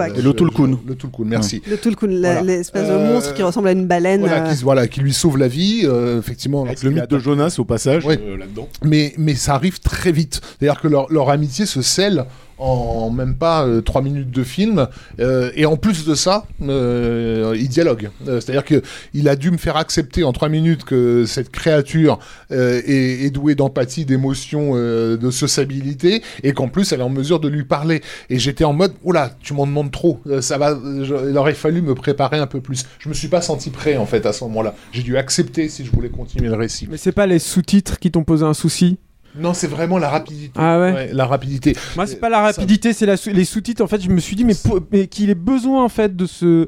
[0.09, 0.79] et, le Tulkun.
[0.87, 1.63] Le Tulkun, merci.
[1.69, 4.21] Le Tulkun, l'espèce de monstre qui ressemble à une baleine.
[4.21, 6.65] Voilà, qui, voilà, qui lui sauve la vie, euh, effectivement.
[6.65, 8.69] Avec le mythe de Jonas au passage euh, là-dedans.
[8.85, 10.41] Mais, mais ça arrive très vite.
[10.59, 12.25] C'est-à-dire que leur, leur amitié se scelle
[12.59, 14.87] en même pas euh, trois minutes de film.
[15.21, 18.11] Euh, et en plus de ça, euh, il dialogue.
[18.25, 22.19] C'est-à-dire qu'il a dû me faire accepter en trois minutes que cette créature
[22.51, 27.65] est, douée d'empathie, d'émotion, de sociabilité, et qu'en plus elle est en mesure de lui
[27.65, 28.03] parler.
[28.31, 30.21] Et j'étais en mode, oula, tu m'en demandes trop.
[30.41, 32.85] ça va, il aurait fallu me préparer un peu plus.
[32.99, 34.75] Je me suis pas senti prêt en fait à ce moment-là.
[34.93, 36.89] J'ai dû accepter si je voulais continuer le récit.
[36.91, 38.99] Mais c'est pas les sous-titres qui t'ont posé un souci?
[39.39, 40.53] Non, c'est vraiment la rapidité.
[40.57, 41.77] Ah ouais, La rapidité.
[41.97, 43.83] Moi, c'est pas la rapidité, c'est les sous-titres.
[43.83, 44.55] En fait, je me suis dit, mais,
[44.91, 46.67] mais qu'il ait besoin en fait de ce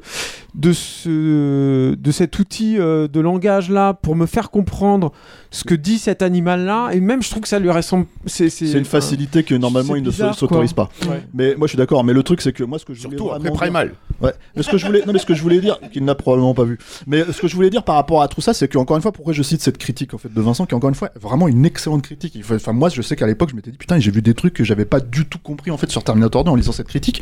[0.53, 5.11] de, ce, de cet outil euh, de langage-là pour me faire comprendre
[5.49, 6.89] ce que dit cet animal-là.
[6.93, 8.05] Et même, je trouve que ça lui ressemble.
[8.25, 10.89] C'est une facilité que normalement il ne s'autorise pas.
[11.33, 12.03] Mais moi, je suis d'accord.
[12.03, 13.87] Mais le truc, c'est que moi, ce que je Surtout après Primal.
[13.89, 14.33] dire- Ouais.
[14.55, 16.53] Mais ce que je voulais, non, mais ce que je voulais dire, qu'il n'a probablement
[16.53, 16.77] pas vu.
[17.07, 19.01] Mais ce que je voulais dire par rapport à tout ça, c'est que encore une
[19.01, 21.09] fois, pourquoi je cite cette critique en fait de Vincent, qui est encore une fois
[21.19, 22.33] vraiment une excellente critique.
[22.35, 24.33] Il faut- Enfin, moi, je sais qu'à l'époque, je m'étais dit putain, j'ai vu des
[24.35, 26.87] trucs que j'avais pas du tout compris en fait sur Terminator 2 en lisant cette
[26.89, 27.21] critique.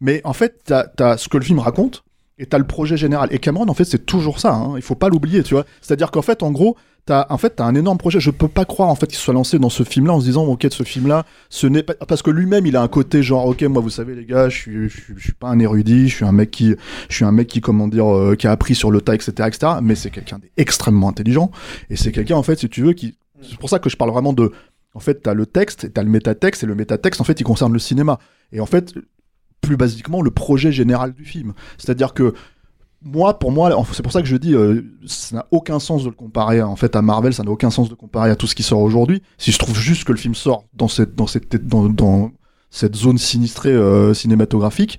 [0.00, 2.04] Mais en fait, t'as as ce que le film raconte
[2.40, 3.28] et t'as le projet général.
[3.32, 4.54] Et Cameron, en fait, c'est toujours ça.
[4.54, 4.72] Hein.
[4.76, 5.66] Il faut pas l'oublier, tu vois.
[5.80, 6.76] C'est-à-dire qu'en fait, en gros.
[7.06, 8.20] T'as, en fait, t'as un énorme projet.
[8.20, 10.44] Je peux pas croire en fait qu'il soit lancé dans ce film-là en se disant
[10.44, 13.62] ok, ce film-là, ce n'est pas parce que lui-même, il a un côté genre ok,
[13.62, 16.50] moi, vous savez les gars, je suis, suis, pas un érudit, je suis un mec
[16.50, 16.74] qui,
[17.08, 19.32] je suis un mec qui comment dire, euh, qui a appris sur le tas, etc.,
[19.46, 19.72] etc.
[19.82, 21.50] Mais c'est quelqu'un d'extrêmement intelligent
[21.88, 24.10] et c'est quelqu'un en fait, si tu veux, qui, c'est pour ça que je parle
[24.10, 24.52] vraiment de,
[24.94, 27.72] en fait, t'as le texte, t'as le métatexte et le métatexte, en fait, il concerne
[27.72, 28.18] le cinéma.
[28.52, 28.94] Et en fait,
[29.60, 31.52] plus basiquement, le projet général du film.
[31.78, 32.34] C'est-à-dire que
[33.02, 36.08] moi, pour moi, c'est pour ça que je dis, euh, ça n'a aucun sens de
[36.10, 38.54] le comparer en fait à Marvel, ça n'a aucun sens de comparer à tout ce
[38.54, 39.22] qui sort aujourd'hui.
[39.38, 42.30] Si je trouve juste que le film sort dans cette, dans cette, dans, dans
[42.70, 44.98] cette zone sinistrée euh, cinématographique,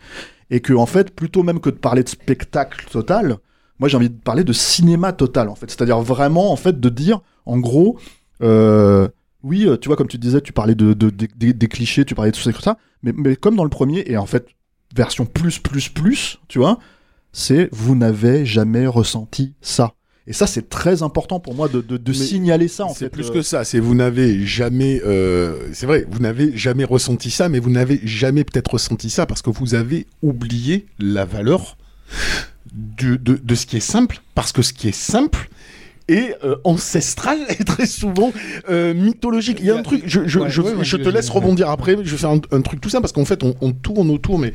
[0.50, 3.38] et que en fait, plutôt même que de parler de spectacle total,
[3.80, 5.70] moi j'ai envie de parler de cinéma total en fait.
[5.70, 8.00] C'est-à-dire vraiment en fait de dire, en gros,
[8.42, 9.08] euh,
[9.44, 12.16] oui, tu vois, comme tu disais, tu parlais de, de- de- des- des clichés, tu
[12.16, 14.48] parlais de tout ça, mais, mais comme dans le premier, et en fait,
[14.96, 16.80] version plus, plus, plus, tu vois,
[17.34, 19.94] c'est vous n'avez jamais ressenti ça.
[20.28, 23.30] Et ça, c'est très important pour moi de, de- de signaler ça, en C'est plus
[23.30, 23.64] euh, que ça.
[23.64, 25.02] C'est vous n'avez jamais.
[25.06, 29.26] euh, c'est vrai, vous n'avez jamais ressenti ça, mais vous n'avez jamais peut-être ressenti ça
[29.26, 31.76] parce que vous avez oublié la valeur
[32.72, 34.20] du- de, de ce qui est simple.
[34.36, 35.50] Parce que ce qui est simple
[36.08, 38.32] est euh, ancestral et très souvent
[38.70, 39.58] euh, mythologique.
[39.60, 40.04] Il y a un truc.
[40.06, 41.96] Je, je- Ouais, je- ouais, ouais, je te laisse rebondir après.
[42.04, 44.40] Je vais faire un, un truc tout ça parce qu'en fait, on, on tourne autour,
[44.40, 44.54] mais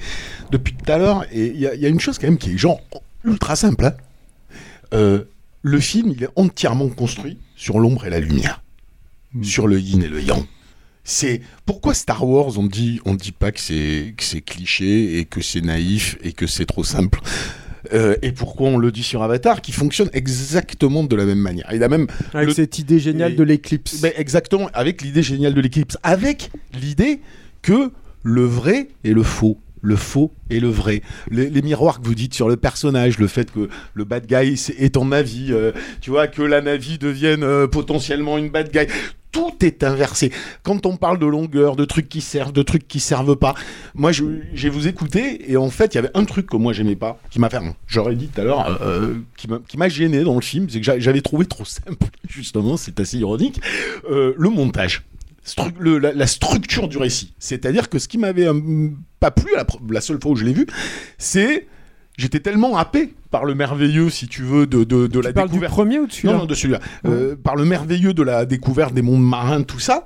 [0.50, 2.38] depuis tout à l'heure, et il y, a- il y a une chose quand même
[2.38, 2.80] qui est genre
[3.24, 3.84] ultra simple.
[3.86, 3.94] hein.
[4.94, 5.24] Euh,
[5.62, 8.62] le film, il est entièrement construit sur l'ombre et la lumière,
[9.42, 10.44] sur le yin et le yang.
[11.08, 15.24] C'est pourquoi Star Wars, on dit, on dit pas que c'est que c'est cliché et
[15.24, 17.20] que c'est naïf et que c'est trop simple?
[17.92, 21.68] Euh, et pourquoi on le dit sur Avatar, qui fonctionne exactement de la même manière.
[21.72, 24.00] Il a même Avec le- cette idée géniale de l'éclipse.
[24.00, 27.20] ben, exactement, avec l'idée géniale de l'éclipse, avec l'idée
[27.62, 27.90] que
[28.22, 32.14] le vrai et le faux, le faux et le vrai, les, les miroirs que vous
[32.14, 36.10] dites sur le personnage, le fait que le bad guy est en Navi, euh, tu
[36.10, 38.86] vois, que la Navi devienne euh, potentiellement une bad guy.
[39.36, 40.32] Tout est inversé.
[40.62, 43.54] Quand on parle de longueur, de trucs qui servent, de trucs qui servent pas,
[43.94, 46.96] moi j'ai vous écouté et en fait il y avait un truc que moi j'aimais
[46.96, 50.22] pas, qui m'a fait, j'aurais dit tout à l'heure, euh, qui m'a- qui m'a gêné
[50.22, 53.60] dans le film, c'est que j'a- j'avais trouvé trop simple, justement, c'est assez ironique,
[54.10, 55.02] euh, le montage.
[55.78, 57.32] La, structure du récit.
[57.38, 58.88] C'est-à-dire que ce qui m'avait euh,
[59.20, 60.66] pas plu, la, la seule fois où je l'ai vu,
[61.18, 61.68] c'est.
[62.18, 65.56] J'étais tellement happé par le merveilleux, si tu veux, de, de, de la parles du
[65.56, 65.72] découverte.
[65.74, 66.80] premier ou de celui-là Non, non, de celui-là.
[67.04, 70.04] Euh, par le merveilleux de la découverte des mondes marins, tout ça,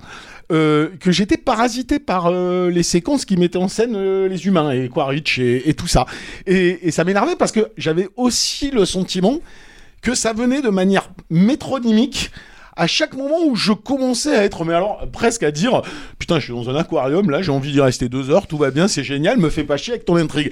[0.50, 4.72] euh, que j'étais parasité par euh, les séquences qui mettaient en scène euh, les humains
[4.72, 6.06] et Quaritch et, et tout ça.
[6.48, 9.38] Et, et ça m'énervait parce que j'avais aussi le sentiment
[10.02, 12.32] que ça venait de manière métronymique
[12.76, 15.82] à chaque moment où je commençais à être, mais alors presque à dire,
[16.18, 18.70] putain, je suis dans un aquarium, là, j'ai envie d'y rester deux heures, tout va
[18.72, 20.50] bien, c'est génial, me fais pas chier avec ton intrigue.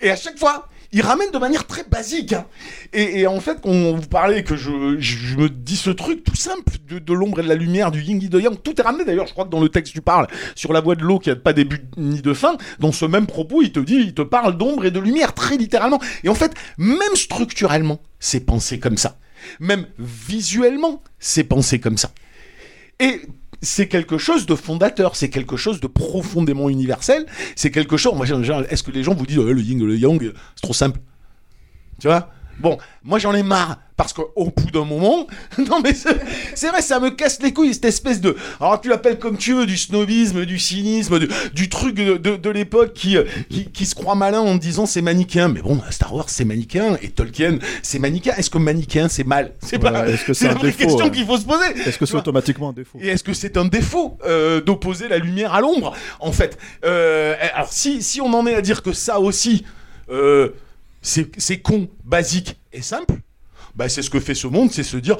[0.00, 2.32] Et à chaque fois, il ramène de manière très basique.
[2.32, 2.46] hein.
[2.92, 7.12] Et, en fait, quand vous parlez que je, me dis ce truc tout simple de,
[7.12, 9.04] l'ombre et de la lumière, du yin et de yang, tout est ramené.
[9.04, 11.30] D'ailleurs, je crois que dans le texte, tu parles sur la voie de l'eau qui
[11.30, 12.56] a pas début ni de fin.
[12.78, 15.56] Dans ce même propos, il te dit, il te parle d'ombre et de lumière très
[15.56, 16.00] littéralement.
[16.24, 19.18] Et en fait, même structurellement, c'est pensé comme ça.
[19.60, 22.10] Même visuellement, c'est pensé comme ça.
[22.98, 23.22] Et
[23.60, 28.14] c'est quelque chose de fondateur, c'est quelque chose de profondément universel, c'est quelque chose.
[28.14, 28.26] Moi,
[28.70, 31.00] est-ce que les gens vous disent, oh, le yin, le yang, c'est trop simple?
[32.00, 32.30] Tu vois?
[32.58, 35.26] Bon, moi j'en ai marre parce qu'au bout d'un moment,
[35.58, 39.18] non mais c'est vrai, ça me casse les couilles cette espèce de, alors tu l'appelles
[39.18, 43.16] comme tu veux, du snobisme, du cynisme, du, du truc de, de, de l'époque qui,
[43.16, 45.48] euh, qui qui se croit malin en disant c'est manichéen.
[45.48, 48.34] Mais bon, Star Wars c'est manichéen et Tolkien c'est manichéen.
[48.36, 49.52] Est-ce que manichéen c'est mal?
[49.60, 50.08] C'est pas.
[50.08, 51.10] Est-ce que c'est la défaut, question ouais.
[51.10, 51.66] qu'il faut se poser.
[51.86, 52.98] Est-ce que c'est automatiquement un défaut?
[53.00, 57.34] Et est-ce que c'est un défaut euh, d'opposer la lumière à l'ombre En fait, euh,
[57.54, 59.64] alors si, si on en est à dire que ça aussi,
[60.10, 60.50] euh,
[61.36, 63.14] c'est con, basique et simple,
[63.74, 65.16] bah c'est ce que fait ce monde, c'est se dire,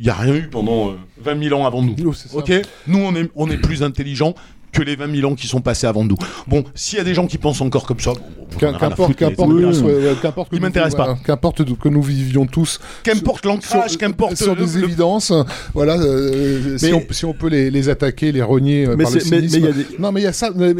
[0.00, 1.94] il n'y a rien eu pendant euh, 20 000 ans avant nous.
[2.34, 2.52] Ok?
[2.86, 4.34] Nous, on est, on est plus intelligents
[4.72, 6.16] que les 20 000 ans qui sont passés avant nous.
[6.46, 8.12] Bon, s'il y a des gens qui pensent encore comme ça,
[8.58, 10.18] Qu'importe ça que, m'intéresse pas.
[10.22, 11.04] qu'importe que nous- m'intéresse pas.
[11.04, 15.30] voilà, qu'importe que nous vivions tous Qu'importe l'ancrage, qu'importe sur des le- évidences,
[15.74, 19.04] voilà, euh, si, Mais- on, si on peut les, les attaquer, les renier euh, Mais
[19.04, 20.72] par le mais- mais y a des- Non, mais il y a ça, mais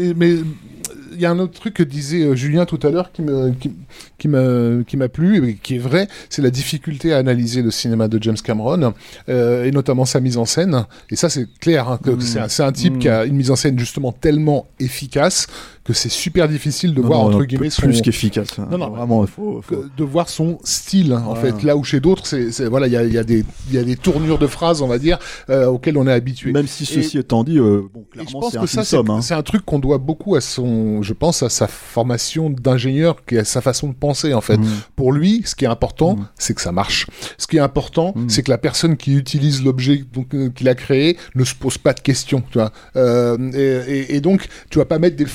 [1.13, 3.51] il y a un autre truc que disait euh, Julien tout à l'heure qui me
[3.51, 3.71] qui,
[4.17, 7.71] qui m'a qui m'a plu et qui est vrai, c'est la difficulté à analyser le
[7.71, 8.93] cinéma de James Cameron
[9.29, 10.85] euh, et notamment sa mise en scène.
[11.09, 12.47] Et ça, c'est clair hein, que Mm.
[12.49, 12.99] c'est un, type Mm.
[12.99, 15.47] qui a une mise en scène justement tellement efficace
[15.83, 18.57] que c'est super difficile de Non, voir non, entre non, guillemets plus son- qu'efficace.
[18.57, 21.39] Non, non, vraiment, faut, faut- de voir son style hein, en Ouais.
[21.51, 23.77] fait là où chez d'autres c'est voilà il y a, y a des il y
[23.77, 25.19] a des tournures de phrases on va dire
[25.49, 28.19] euh, auxquelles on est habitué Même si Et- ceci étant dit, euh, bon, et je
[28.21, 29.21] clairement, pense c'est que ça, c'est hein.
[29.21, 33.37] c'est un truc qu'on doit beaucoup à son, je pense, à sa formation d'ingénieur, qui
[33.37, 34.57] à sa façon de penser, en fait.
[34.57, 34.65] Mm.
[34.95, 37.07] Pour lui, ce qui est important, c'est que ça marche.
[37.37, 38.29] Ce qui est important, Mm.
[38.29, 41.77] c'est que la personne qui utilise l'objet donc, euh, qu'il a créé ne se pose
[41.77, 42.71] pas de questions, tu vois.
[42.95, 45.25] Euh, et, et- et donc, tu vas pas mettre des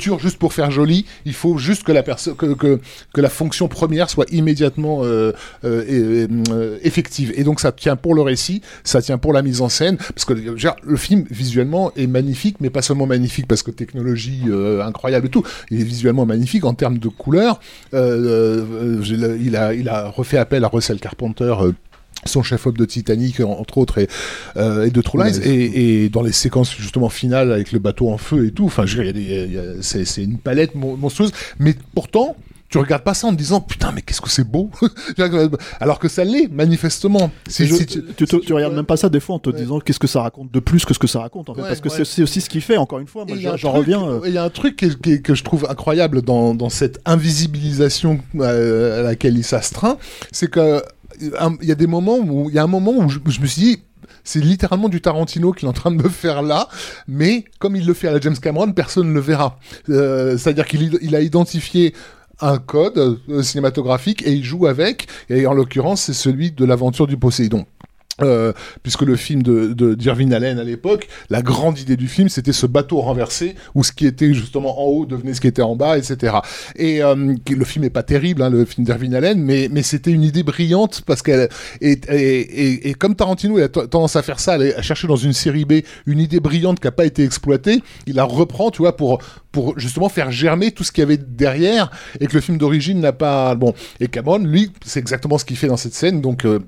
[0.00, 1.06] juste pour faire joli.
[1.24, 2.80] Il faut juste que la personne, que, que,
[3.12, 5.32] que la fonction première soit immédiatement euh,
[5.64, 7.32] euh, euh, effective.
[7.36, 10.24] Et donc, ça tient pour le récit, ça tient pour la mise en scène, parce
[10.24, 14.42] que le film visuellement est magnifique, mais pas seulement magnifique parce que technologie
[14.82, 15.44] incroyable et tout.
[15.70, 17.60] Il est visuellement magnifique en termes de couleurs.
[17.92, 21.54] Il a, il a refait appel à Russell Carpenter.
[22.28, 24.08] Son chef-op de Titanic, entre autres, et,
[24.56, 28.08] euh, et de True Lies, et, et dans les séquences justement finales avec le bateau
[28.10, 28.84] en feu et tout, enfin,
[29.80, 32.36] c'est une palette mon- monstrueuse, mais pourtant,
[32.70, 34.70] tu regardes pas ça en te disant putain, mais qu'est-ce que c'est beau
[35.80, 37.30] Alors que ça l'est, manifestement.
[37.48, 39.80] C'est Si- je- si tu, tu, regardes même pas ça des fois en te disant
[39.80, 41.80] qu'est-ce que ça raconte de plus que ce que ça raconte en fait Ouais, parce
[41.80, 42.04] que ouais.
[42.04, 44.44] c'est- aussi ce qui fait encore une fois moi j'en reviens euh, Il y a
[44.44, 49.38] un truc qui qui que je trouve incroyable dans, dans cette invisibilisation euh, à laquelle
[49.38, 49.96] il s'astreint,
[50.30, 50.82] c'est que
[51.20, 53.62] il y a des moments où il y a un moment où je, me suis
[53.62, 53.82] dit
[54.24, 56.68] c'est littéralement du Tarantino qu'il est en train de me faire là,
[57.06, 59.58] mais comme il le fait à la James Cameron, personne ne le verra.
[59.88, 61.94] Euh, C'est-à-dire qu'il a identifié
[62.40, 67.06] un code euh, cinématographique et il joue avec, et en l'occurrence c'est celui de l'aventure
[67.06, 67.66] du Poséidon.
[68.20, 72.52] Euh, puisque le film de, de Allen à l'époque, la grande idée du film, c'était
[72.52, 75.76] ce bateau renversé où ce qui était justement en haut devenait ce qui était en
[75.76, 76.38] bas, etc.
[76.74, 77.14] Et euh,
[77.48, 80.42] le film est pas terrible, hein, le film d'Irving Allen, mais mais c'était une idée
[80.42, 81.48] brillante parce qu'elle
[81.80, 85.74] et, comme Tarantino il a tendance à faire ça, à chercher dans une série B
[86.06, 89.18] une idée brillante qui a pas été exploitée, il la reprend, tu vois, pour
[89.52, 91.90] pour justement faire germer tout ce qu'il y avait derrière
[92.20, 93.74] et que le film d'origine n'a pas bon.
[94.00, 96.44] Et Cameron, lui, c'est exactement ce qu'il fait dans cette scène, donc.
[96.44, 96.58] euh,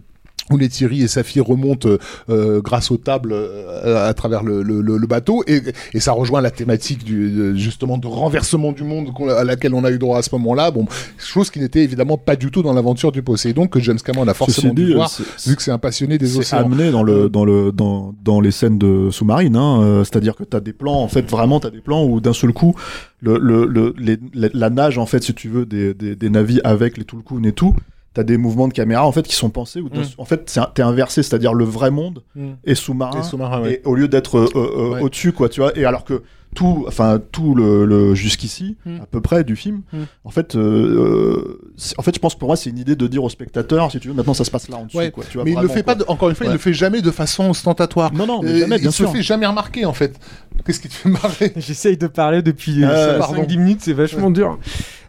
[0.51, 1.98] où les Thierry et sa fille remontent euh,
[2.28, 5.43] euh, grâce aux tables euh, à travers le, le- le- bateau.
[5.47, 5.60] Et,
[5.94, 9.85] et ça rejoint la thématique du de- justement de renversement du monde à laquelle on
[9.85, 10.70] a eu droit à ce moment-là.
[10.70, 10.86] Bon
[11.18, 14.35] chose qui n'était évidemment pas du tout dans l'aventure du Poséidon que James Cameron a
[14.35, 16.60] forcément Ceci dû dit, voir c'est- vu que c'est un passionné des océans.
[16.60, 20.44] amené dans le dans le dans dans les scènes de sous-marine hein, euh, c'est-à-dire que
[20.44, 22.74] tu as des plans en fait vraiment tu as des plans où d'un seul coup
[23.20, 24.18] le, le, les-
[24.55, 27.52] la nage en fait si tu veux des, des, des navires avec les Tulkun et
[27.52, 27.74] tout
[28.12, 29.88] T'as des mouvements de caméra en fait qui sont pensés Mm.
[30.18, 32.48] en fait t'es inversé, c'est-à-dire le vrai monde Mm.
[32.64, 33.74] est sous-marin Et sous-marin, ouais.
[33.74, 35.00] et au lieu d'être euh, euh, Ouais.
[35.02, 35.76] au-dessus quoi, tu vois.
[35.78, 36.22] Et alors que
[36.56, 38.96] tout, enfin tout le, le- jusqu'ici Mm.
[39.02, 39.82] à peu près du film,
[40.24, 41.60] en fait, euh,
[41.96, 44.08] en fait je pense pour moi c'est une idée de dire au spectateur si tu
[44.08, 45.22] veux maintenant ça se passe là en dessous Ouais, quoi.
[45.30, 46.72] Tu vois, mais il le vraiment, fait pas, de- encore une fois, il le fait
[46.74, 48.12] jamais de façon ostentatoire.
[48.12, 49.08] Non, non, mais Euh, jamais, bien il sûr.
[49.08, 50.18] se fait jamais remarquer en fait.
[50.66, 51.52] Qu'est-ce qui te fait marrer?
[51.56, 53.46] J'essaye de parler depuis Euh, 5-10 pardon.
[53.48, 54.58] minutes, c'est vachement dur.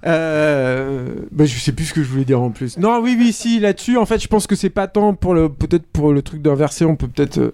[0.05, 2.77] Euh, bah, je sais plus ce que je voulais dire en plus.
[2.77, 5.49] Non, oui, oui, si, là-dessus, en fait, je pense que c'est pas tant pour le,
[5.49, 7.51] peut-être pour le truc d'inverser, on peut peut-être euh,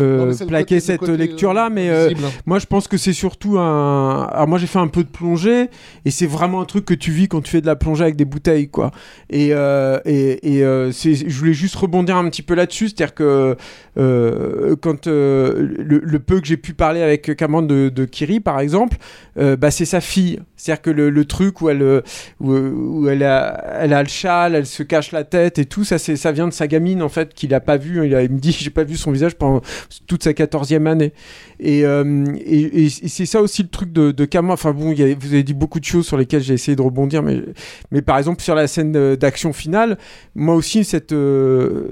[0.00, 2.08] euh, Non, plaquer côté- cette côté, lecture-là, euh, mais euh,
[2.46, 4.24] moi, je pense que c'est surtout un.
[4.32, 5.68] Alors, moi, j'ai fait un peu de plongée,
[6.04, 8.16] et c'est vraiment un truc que tu vis quand tu fais de la plongée avec
[8.16, 8.90] des bouteilles, quoi.
[9.30, 13.14] Et, euh, et, et euh, c'est- je voulais juste rebondir un petit peu là-dessus, c'est-à-dire
[13.14, 13.56] que
[13.98, 18.40] euh, quand euh, le, le peu que j'ai pu parler avec Cameron de, de Kiri,
[18.40, 18.96] par exemple,
[19.38, 20.40] euh, bah, c'est sa fille.
[20.64, 22.00] C'est-à-dire que le, truc où elle, euh,
[22.40, 25.98] où, elle, a, elle a le châle, elle se cache la tête et tout, ça,
[25.98, 28.02] ça vient de sa gamine, en fait, qu'il a pas vu.
[28.06, 29.60] Il, me dit, j'ai pas vu son visage pendant
[30.06, 31.12] toute sa 14e année.
[31.60, 34.54] Et, euh, et, c'est ça aussi le truc de, de Cameron.
[34.54, 37.42] Enfin bon, vous avez dit beaucoup de choses sur lesquelles j'ai essayé de rebondir, mais,
[37.90, 39.98] mais par exemple, sur la scène euh, d'action finale,
[40.34, 41.14] moi aussi, cette,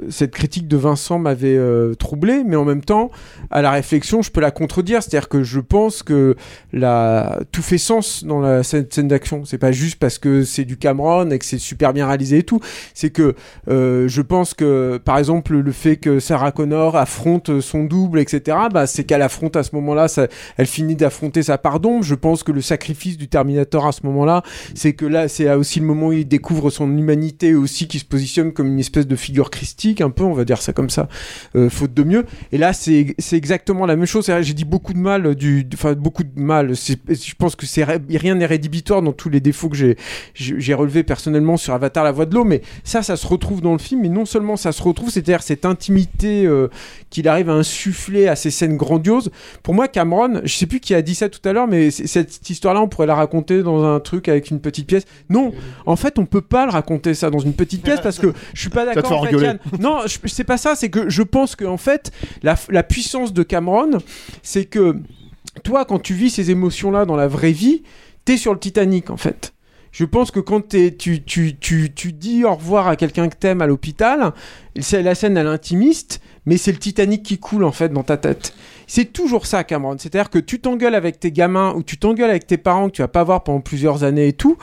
[0.08, 3.10] cette critique de Vincent m'avait euh, troublé, mais en même temps,
[3.50, 5.02] à la réflexion, je peux la contredire.
[5.02, 6.36] C'est-à-dire que je pense que
[6.72, 7.40] la...
[7.52, 9.44] tout fait sens dans la scène, scène d'action.
[9.44, 12.42] C'est pas juste parce que c'est du Cameron et que c'est super bien réalisé et
[12.42, 12.60] tout.
[12.94, 13.34] C'est que
[13.68, 18.56] euh, je pense que, par exemple, le fait que Sarah Connor affronte son double, etc.,
[18.72, 20.06] bah, c'est qu'elle affronte à ce moment-là,
[20.56, 22.04] elle finit d'affronter sa part d'ombre.
[22.04, 24.42] Je pense que le sacrifice du Terminator à ce moment-là,
[24.74, 28.04] c'est que là, c'est aussi le moment où il découvre son humanité aussi, qui se
[28.04, 31.08] positionne comme une espèce de figure christique, un peu, on va dire ça comme ça,
[31.56, 32.24] euh, faute de mieux.
[32.52, 34.30] Et là, c'est exactement la même chose.
[34.40, 36.74] J'ai dit beaucoup de mal, du, enfin beaucoup de mal.
[36.74, 39.96] Je pense que c'est rien n'est rédhibitoire dans tous les défauts que j'ai
[40.34, 43.72] j'ai relevés personnellement sur Avatar la voix de l'eau mais ça ça se retrouve dans
[43.72, 46.68] le film mais non seulement ça se retrouve c'est-à-dire cette intimité euh,
[47.10, 49.30] qu'il arrive à insuffler à ces scènes grandioses
[49.62, 52.50] pour moi Cameron je sais plus qui a dit ça tout à l'heure mais cette
[52.50, 55.52] histoire là on pourrait la raconter dans un truc avec une petite pièce non
[55.86, 58.60] en fait on peut pas le raconter ça dans une petite pièce parce que je
[58.60, 59.38] suis pas d'accord en fait.
[59.38, 59.58] Yann.
[59.78, 62.12] non c'est pas ça c'est que je pense que en fait
[62.42, 63.90] la, la puissance de Cameron
[64.42, 64.96] c'est que
[65.62, 67.82] toi, quand tu vis ces émotions-là dans la vraie vie,
[68.24, 69.52] t'es sur le Titanic, en fait.
[69.90, 73.36] Je pense que quand t'es- tu, tu, tu, tu dis au revoir à quelqu'un que
[73.36, 74.32] t'aimes à l'hôpital,
[74.80, 78.02] c'est la scène elle est intimiste, mais c'est le Titanic qui coule en fait dans
[78.02, 78.54] ta tête.
[78.86, 79.96] C'est toujours ça, Cameron.
[79.98, 83.02] C'est-à-dire que tu t'engueules avec tes gamins ou tu t'engueules avec tes parents que tu
[83.02, 84.56] vas pas voir pendant plusieurs années et tout.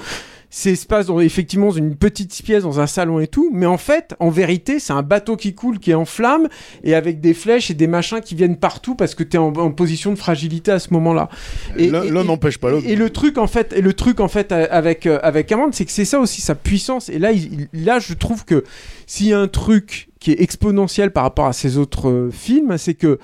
[0.51, 3.67] C'est se passe dans, effectivement dans une petite pièce dans un salon et tout, mais
[3.67, 6.47] en fait, en vérité, c'est un bateau qui coule, qui est en flammes
[6.83, 9.71] et avec des flèches et des machins qui viennent partout parce que t'es en, en
[9.71, 11.29] position de fragilité à ce moment-là.
[11.77, 12.87] Et, L'un n'empêche pas l'autre.
[12.87, 15.91] Et le truc en fait, et le truc en fait avec euh, avec c'est que
[15.91, 17.09] c'est ça aussi sa puissance.
[17.09, 18.63] Et là, il- là, je trouve que
[19.05, 22.77] s'il y a un truc qui est exponentiel par rapport à ses autres euh, films,
[22.77, 23.19] c'est que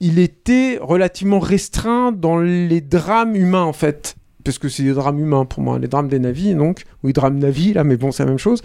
[0.00, 4.16] il était relativement restreint dans les drames humains en fait.
[4.44, 7.12] Parce que c'est des drames humains pour moi, les drames des navis, donc, ou les
[7.12, 8.62] drames navis, là, mais bon, c'est la même chose.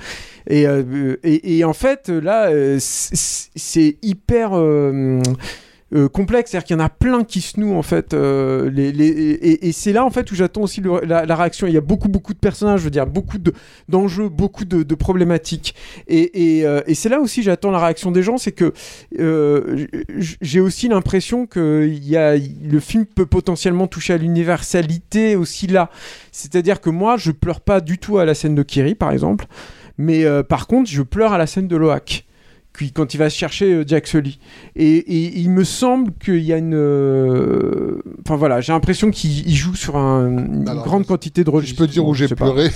[0.47, 5.21] Et, euh, et, et en fait, là, euh, c'est hyper euh,
[5.93, 8.15] euh, complexe, c'est-à-dire qu'il y en a plein qui se nouent, en fait.
[8.15, 11.67] euh, et c'est là, en fait, où j'attends aussi la, réaction.
[11.67, 13.53] Il y a beaucoup, beaucoup de personnages, je veux dire, beaucoup de-
[13.87, 15.75] d'enjeux, beaucoup de, problématiques.
[16.09, 18.73] Euh, et c'est là aussi j'attends la réaction des gens, c'est que
[20.41, 25.91] j'ai aussi l'impression que y a, le film peut potentiellement toucher à l'universalité aussi là.
[26.31, 29.45] C'est-à-dire que moi, je pleure pas du tout à la scène de Kiri, par exemple,
[29.99, 32.25] mais par contre, je pleure à la scène de Loak.
[32.77, 34.39] Qui- Quand il va chercher euh, Jack Sully.
[34.75, 36.73] Et, et il me semble qu'il y a une.
[36.75, 41.75] euh, Enfin voilà, j'ai l'impression qu'il il joue sur un- une grande quantité de registres.
[41.77, 42.69] Je peux dire où j'ai pleuré.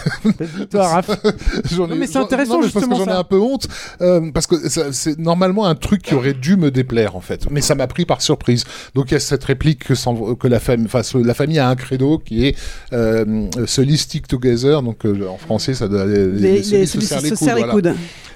[0.70, 1.10] Toi, Raph.
[1.72, 3.40] J'en Non, ai- mais c'est intéressant, non, mais parce justement, que j'en ai un peu
[3.40, 3.68] honte
[4.02, 4.56] euh, parce que
[4.92, 8.06] c'est normalement un truc qui aurait dû me déplaire en fait, mais ça m'a pris
[8.06, 8.64] par surprise.
[8.96, 11.60] Donc il y a cette réplique que, sans- que la famille, enfin ce- la famille
[11.60, 12.56] a un credo qui est
[12.94, 14.82] euh, se stick together.
[14.84, 17.94] Donc euh, en français ça doit les, Les- les- se se serre les coudes.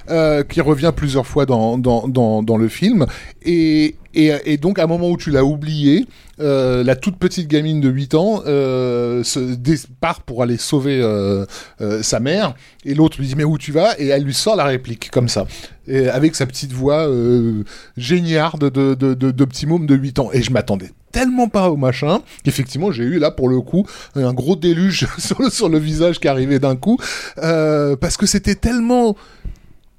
[0.10, 3.06] Euh, qui revient plusieurs fois dans, dans, le film.
[3.44, 3.96] Et,
[4.62, 6.06] donc, à un moment où tu l'as oublié,
[6.40, 9.40] euh, la toute petite gamine de 8 ans euh, se
[10.02, 11.46] part pour aller sauver euh,
[12.02, 12.56] sa mère.
[12.86, 14.00] Et l'autre lui dit Mais où tu vas?
[14.00, 15.46] Et elle lui sort la réplique, comme ça.
[15.88, 17.08] Avec sa petite voix
[17.98, 20.30] géniarde de, de, petit môme de 8 ans.
[20.34, 23.86] Et je m'attendais tellement pas au machin qu'effectivement j'ai eu là pour le coup
[24.16, 25.06] un gros déluge
[25.52, 26.98] sur le, visage qui arrivait d'un coup
[27.36, 29.16] parce que c'était tellement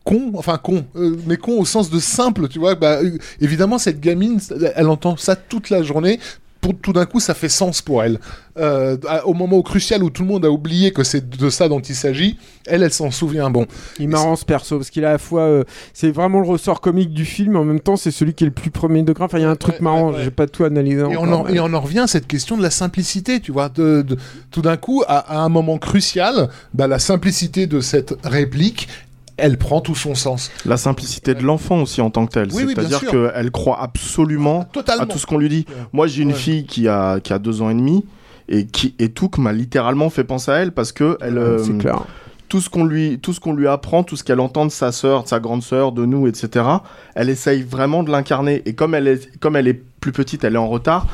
[0.05, 2.75] con, enfin con, euh, mais con au sens de simple, tu vois.
[2.75, 4.39] Bah, euh, évidemment, cette gamine,
[4.77, 6.21] elle entend ça toute la journée.
[6.61, 8.19] Pour, tout d'un coup, ça fait sens pour elle.
[8.57, 11.81] Euh, au moment crucial où tout le monde a oublié que c'est de ça dont
[11.81, 13.51] il s'agit, elle, elle s'en souvient.
[13.51, 13.67] Bon,
[13.99, 17.13] Il marrant ce perso parce qu'il a à la fois c'est vraiment le ressort comique
[17.13, 19.39] du film mais en même temps c'est celui qui est le plus premier degré enfin
[19.39, 21.55] il y a un truc marrant j'ai pas tout analysé Et on, encore, en, mais-
[21.57, 23.69] et on en revient à cette question de la simplicité, tu vois.
[23.69, 24.17] De, de-
[24.53, 28.89] tout d'un coup, à, à un moment crucial, bah, la simplicité de cette réplique,
[29.37, 30.51] elle prend tout son sens.
[30.65, 32.49] La simplicité de l'enfant aussi en tant que tel.
[32.53, 35.03] Oui, oui, bien C'est-à-dire qu'elle croit absolument Totalement.
[35.03, 35.67] à tout ce qu'on lui dit.
[35.93, 38.05] Moi, j'ai une fille qui a, qui a deux ans et demi
[38.49, 41.39] et qui et Touk m'a littéralement fait penser à elle parce que elle.
[41.39, 42.05] euh, c'est clair.
[42.49, 44.93] Tout ce qu'on lui, tout ce qu'on lui apprend, tout ce qu'elle entend de sa
[44.93, 46.65] sœur, de sa grande sœur, de nous, etc.
[47.15, 48.63] Elle essaye vraiment de l'incarner.
[48.67, 51.07] Et comme elle est, comme elle est plus petite, elle est en retard.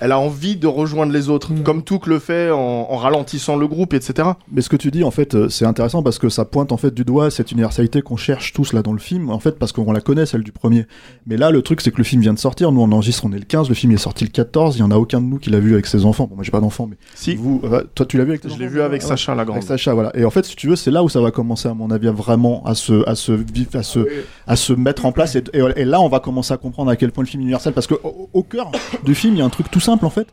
[0.00, 1.62] Elle a envie de rejoindre les autres, Mm.
[1.62, 4.28] comme Touk le fait en, en ralentissant le groupe, etc.
[4.50, 6.76] Mais ce que tu dis, en fait, euh, c'est intéressant parce que ça pointe en
[6.76, 9.72] fait du doigt cette universalité qu'on cherche tous là dans le film, en fait, parce
[9.72, 10.86] qu'on la connaît, celle du premier.
[11.26, 12.72] Mais là, le truc, c'est que le film vient de sortir.
[12.72, 14.76] Nous, on enregistre, on est le 15, le film est sorti le 14.
[14.76, 16.26] Il y en a aucun de nous qui l'a vu avec ses enfants.
[16.28, 16.96] Bon, moi, j'ai pas d'enfants, mais.
[17.14, 17.36] Si.
[17.36, 19.08] Vous, euh, toi, tu l'as vu avec tes Je l'ai vu avec Ouais.
[19.08, 19.56] Sacha, la grande.
[19.58, 20.10] Avec Sacha, voilà.
[20.16, 22.08] Et en fait, si tu veux, c'est là où ça va commencer, à mon avis,
[22.08, 23.32] à vraiment à se, à se,
[23.76, 24.00] à se,
[24.46, 25.34] à se mettre en place.
[25.36, 27.44] Et, et- et là, on va commencer à comprendre à quel point le film est
[27.44, 27.72] universel.
[27.72, 28.70] Parce que au, au cœur
[29.04, 30.26] du film, il y a un truc tout simple, en fait.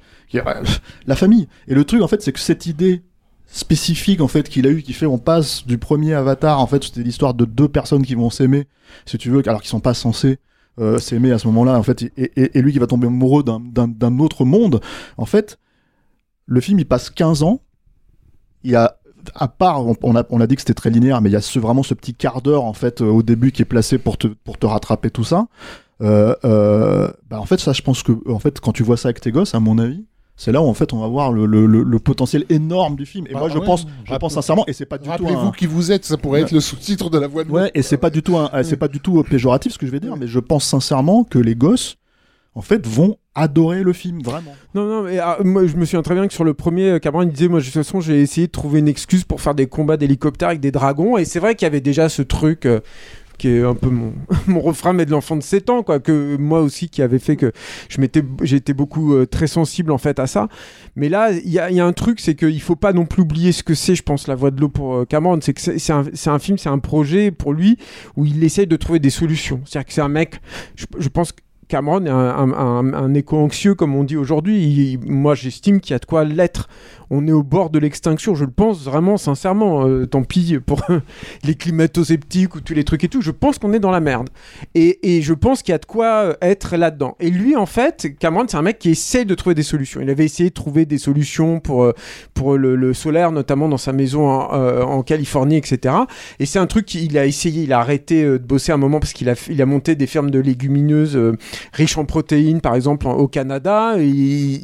[0.58, 0.64] euh,
[1.08, 1.48] la famille.
[1.68, 3.04] Et le truc, en fait, c'est que cette idée
[3.48, 6.86] spécifique en fait qu'il a eu qui fait on passe du premier Avatar en fait
[6.86, 8.66] c'était l'histoire de deux personnes qui vont s'aimer
[9.06, 10.40] si tu veux alors qu'ils sont pas censés
[10.80, 14.46] euh, s'aimer à ce moment-là en fait et, lui qui va tomber amoureux d'un- autre
[14.46, 14.80] monde
[15.18, 15.60] en fait
[16.46, 17.60] le film il passe 15 ans
[18.64, 18.96] il y a
[19.36, 21.36] à part, on, on a, on a dit que c'était très linéaire, mais il y
[21.36, 23.98] a ce, vraiment ce petit quart d'heure en fait euh, au début qui est placé
[23.98, 25.48] pour te, pour te rattraper tout ça.
[26.02, 29.10] Euh, euh, bah, en fait, ça, je pense que en fait, quand tu vois ça
[29.10, 30.06] avec tes gosses, à mon avis,
[30.38, 33.06] c'est là où en fait on va voir le, le, le- le potentiel énorme du
[33.06, 33.28] film.
[33.30, 33.66] Et Bah, moi, je ouais.
[33.66, 35.10] pense, je pense sincèrement, et c'est pas du tout.
[35.12, 37.70] Rappelez-vous un- qui vous êtes, ça pourrait être le sous-titre de la voix de Ouais,
[37.76, 39.92] et c'est pas du tout, un- c'est pas du tout euh, péjoratif ce que je
[39.92, 41.98] vais dire, mais je pense sincèrement que les gosses,
[42.56, 44.54] en fait, vont adoré le film, vraiment.
[44.76, 47.00] Non, non, mais ah, moi je me souviens très bien que sur le premier, euh,
[47.00, 49.56] Cameron il disait Moi, de toute façon, j'ai essayé de trouver une excuse pour faire
[49.56, 51.18] des combats d'hélicoptères avec des dragons.
[51.18, 52.66] Et c'est vrai qu'il y avait déjà ce truc.
[52.66, 52.80] euh,
[53.42, 53.90] qui est un peu
[54.48, 57.36] mon, refrain mais de l'enfant de 7 ans quoi que moi aussi qui avait fait
[57.36, 57.52] que
[57.90, 60.48] je m'étais été beaucoup euh, très sensible en fait à ça.
[60.96, 63.64] Mais là il y a, un truc c'est qu'il faut pas non plus oublier ce
[63.64, 65.40] que c'est je pense la voix de l'eau pour euh, Cameron.
[65.42, 67.78] C'est que c'est un, film c'est un projet pour lui
[68.16, 69.62] où il essaye de trouver des solutions.
[69.66, 70.40] C'est à dire que c'est un mec
[70.76, 71.42] je, je pense que
[71.72, 75.00] Cameron est un, un- un- un écho anxieux, comme on dit aujourd'hui.
[75.06, 76.68] Moi, j'estime qu'il y a de quoi l'être.
[77.14, 79.86] On est au bord de l'extinction, je le pense vraiment, sincèrement.
[79.86, 80.82] Euh, tant pis pour
[81.44, 83.22] les climato-sceptiques ou tous les trucs et tout.
[83.22, 84.30] Je pense qu'on est dans la merde.
[84.76, 87.16] Et, je pense qu'il y a de quoi euh, être là-dedans.
[87.20, 90.00] Et lui, en fait, Cameron, c'est un mec qui essaye de trouver des solutions.
[90.02, 91.94] Il avait essayé de trouver des solutions pour, euh,
[92.58, 95.96] le, solaire, notamment dans sa maison en, Californie, etc.
[96.40, 97.64] Et c'est un truc qu'il a essayé.
[97.64, 101.20] Il a arrêté de bosser un moment parce qu'il a, monté des fermes de légumineuses
[101.74, 103.96] riches en protéines, par exemple, au Canada.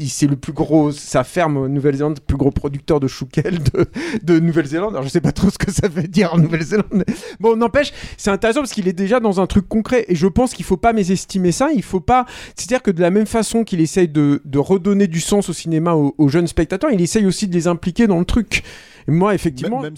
[0.08, 3.86] C'est le plus gros, sa ferme Nouvelle-Zélande, le plus gros producteur de chouquel de,
[4.24, 4.94] de Nouvelle-Zélande.
[4.94, 7.06] Alors, je sais pas trop ce que ça veut dire en Nouvelle-Zélande.
[7.40, 10.06] Bon, n'empêche, c'est intéressant parce qu'il est déjà dans un truc concret.
[10.08, 11.70] Et je pense qu'il faut pas mésestimer ça.
[11.74, 12.26] Il faut pas.
[12.56, 15.94] C'est-à-dire que de la même façon qu'il essaye de, de redonner du sens au cinéma
[15.96, 18.64] aux jeunes spectateurs, il essaye aussi de les impliquer dans le truc.
[19.08, 19.82] Et moi, effectivement.
[19.82, 19.94] Même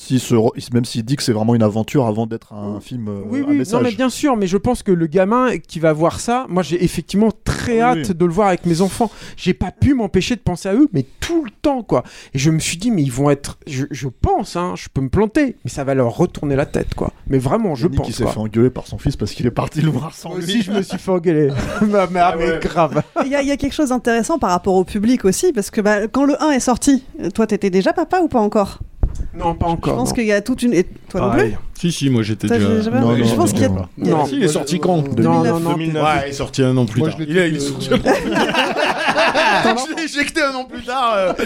[0.73, 3.57] même s'il dit que c'est vraiment une aventure avant d'être un film euh, Oui, oui,
[3.57, 3.73] message.
[3.73, 6.61] non, mais bien sûr, mais je pense que le gamin qui va voir ça, moi
[6.63, 8.15] j'ai effectivement très Ah hâte oui.
[8.15, 9.09] de le voir avec mes enfants.
[9.35, 12.03] J'ai pas pu m'empêcher de penser à eux, mais tout le temps, quoi.
[12.33, 13.57] Et je me suis dit, mais ils vont être.
[13.67, 16.93] Je, je pense, hein, je peux me planter, mais ça va leur retourner la tête,
[16.95, 17.11] quoi.
[17.27, 18.09] Mais vraiment, je Yannick, pense.
[18.09, 20.37] il s'est fait engueuler par son fils parce qu'il est parti le voir sans Moi
[20.39, 20.43] lui.
[20.45, 21.49] aussi, je me suis fait engueuler.
[21.81, 23.01] mais, mais- mais grave.
[23.25, 25.71] Il y, a- il y a quelque chose d'intéressant par rapport au public aussi, parce
[25.71, 27.03] que bah, quand le 1 est sorti,
[27.33, 28.79] toi t'étais déjà papa ou pas encore?
[29.33, 29.93] Non, pas encore.
[29.93, 30.73] Je pense qu'il y a toute une.
[30.73, 32.59] et toi non plus Si, si, moi j'étais déjà.
[32.91, 33.69] Non, non, je pense non, qu'il y a.
[33.69, 33.87] non.
[33.97, 34.25] il y a- Non.
[34.25, 35.17] si, il est sorti quand?
[35.17, 36.03] Non, non, non, 2009.
[36.03, 37.17] Ouais, il est sorti un an plus Moi, tard.
[37.19, 38.45] je l'ai Il est, il sorti un an plus tard.
[39.89, 41.13] Je l'ai éjecté un an plus tard.
[41.15, 41.33] euh.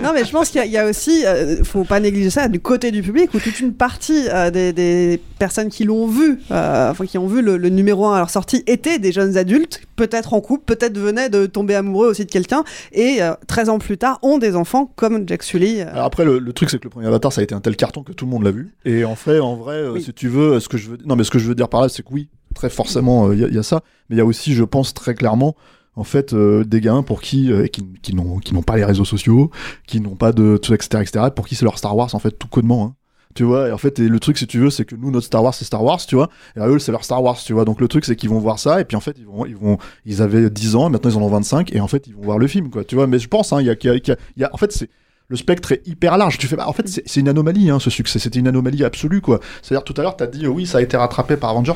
[0.00, 2.30] Non, mais je pense qu'il y a- il y, a aussi, euh, faut pas négliger
[2.30, 6.06] ça, du côté du public, où toute une partie euh, des, des personnes qui l'ont
[6.06, 9.10] vu, euh, enfin qui ont vu le, le numéro 1 à leur sortie, étaient des
[9.10, 13.32] jeunes adultes, peut-être en couple, peut-être venaient de tomber amoureux aussi de quelqu'un, et euh,
[13.48, 15.80] 13 ans plus tard ont des enfants comme Jack Sully.
[15.80, 15.86] euh.
[15.92, 17.74] Alors après, le, le truc, c'est que le premier Avatar, ça a été un tel
[17.74, 18.72] carton que tout le monde l'a vu.
[18.84, 20.02] Et en fait, en vrai, euh, Oui.
[20.02, 21.80] si tu veux, ce que je veux, non, mais ce que je veux dire par
[21.82, 23.82] là, c'est que oui, très forcément, il y, a- y a ça.
[24.08, 25.54] Mais il y a aussi, je pense très clairement,
[25.96, 28.84] en fait, euh, des gamins pour qui, euh, qui, qui n'ont, qui n'ont pas les
[28.84, 29.50] réseaux sociaux,
[29.86, 32.32] qui n'ont pas de, tout, etc., etc., pour qui c'est leur Star Wars, en fait,
[32.32, 32.84] tout connement.
[32.86, 32.94] Hein.
[33.34, 35.26] Tu vois, et en fait, et le truc, si tu veux, c'est que nous, notre
[35.26, 37.52] Star Wars, c'est Star Wars, tu vois, et à eux, c'est leur Star Wars, tu
[37.52, 37.66] vois.
[37.66, 39.56] Donc le truc, c'est qu'ils vont voir ça, et puis en fait, ils vont, ils
[39.56, 39.76] vont,
[40.06, 42.38] ils avaient 10 ans, maintenant ils en ont 25, et en fait, ils vont voir
[42.38, 42.82] le film, quoi.
[42.84, 44.20] Tu vois, mais je pense, hein, il y a, qu'il y a- qu'il y a-
[44.36, 44.88] il y a- en fait, c'est,
[45.28, 46.38] le spectre est hyper large.
[46.38, 48.18] Tu fais, bah, en fait, c'est c'est une anomalie, hein, ce succès.
[48.18, 49.40] C'était une anomalie absolue, quoi.
[49.62, 51.74] C'est-à-dire, tout à l'heure, t'as dit, euh, oui, ça a été rattrapé par Avengers.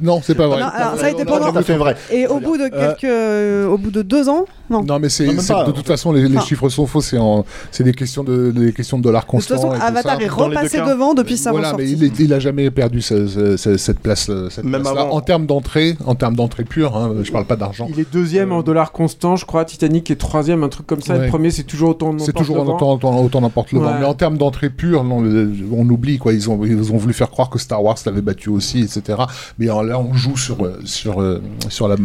[0.00, 0.60] Non, c'est pas vrai.
[0.60, 1.52] Non, alors, ça a été pendant.
[1.52, 1.96] vrai.
[2.10, 4.82] Et au bout de quelques, euh, au bout de deux ans, non.
[4.82, 5.64] Non, mais c'est Non, même c'est- pas.
[5.64, 7.00] de toute façon, les, chiffres sont faux.
[7.00, 9.56] C'est en- c'est des questions de des questions de dollars De toute constants.
[9.56, 13.26] façon, Avatar est repassé devant depuis sa Voilà, mais il, il a jamais perdu ce-
[13.26, 15.10] ce- ce- cette place, euh, cette Même avant.
[15.10, 17.86] En termes d'entrée, en termes d'entrée pure, hein, je parle pas d'argent.
[17.90, 19.64] Il est deuxième en dollars constants, je crois.
[19.64, 21.14] Titanic est troisième, un truc comme ça.
[21.14, 21.24] Ouais.
[21.24, 22.12] Le premier, c'est toujours autant.
[22.18, 22.76] C'est n'importe toujours devant.
[22.76, 23.86] autant, autant, autant n'importe le vent.
[23.92, 24.00] Ouais.
[24.00, 26.32] Mais en termes d'entrée pure, non, le- on oublie quoi.
[26.32, 29.18] Ils ont, ils ont voulu faire croire que Star Wars l'avait battu aussi, etc.
[29.58, 31.98] Mais euh, là, on joue sur euh, sur euh, sur la, euh,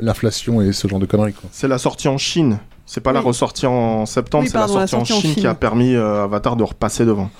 [0.00, 1.32] l'inflation et ce genre de conneries.
[1.32, 1.48] Quoi.
[1.52, 2.58] C'est la sortie en Chine.
[2.86, 5.46] C'est pas la ressortie en septembre, Oui, c'est la la sortie, en en, Chine qui
[5.46, 7.30] a permis euh, Avatar de repasser devant.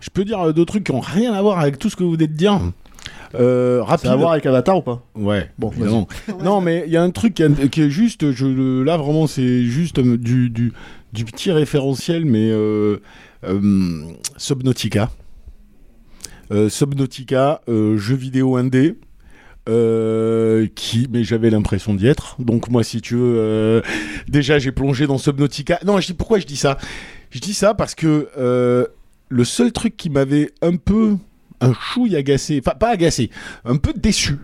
[0.00, 2.02] Je peux dire euh, deux trucs qui ont rien à voir avec tout ce que
[2.02, 2.60] vous venez de dire.
[3.34, 4.06] Euh, Ça rapide.
[4.10, 5.06] a à voir avec Avatar ou pas?
[5.14, 6.08] Ouais, Bon, évidemment.
[6.44, 9.26] non, mais il y a un truc qui est, qui est juste, je, là vraiment,
[9.26, 10.72] c'est juste euh, du, du,
[11.12, 13.00] du petit référentiel, mais euh,
[13.44, 14.02] euh,
[14.36, 15.10] Subnautica.
[16.50, 18.98] Euh, Subnautica, euh, jeu vidéo indé.
[19.68, 22.36] Euh, qui mais j'avais l'impression d'y être.
[22.40, 23.82] Donc moi si tu veux euh,
[24.28, 25.78] déjà j'ai plongé dans Subnautica.
[25.84, 26.78] Non je dis pourquoi je dis ça?
[27.30, 28.86] Je dis ça parce que euh,
[29.28, 31.16] le seul truc qui m'avait un peu
[31.60, 33.30] un chouille agacé, enfin pas agacé,
[33.64, 34.36] un peu déçu,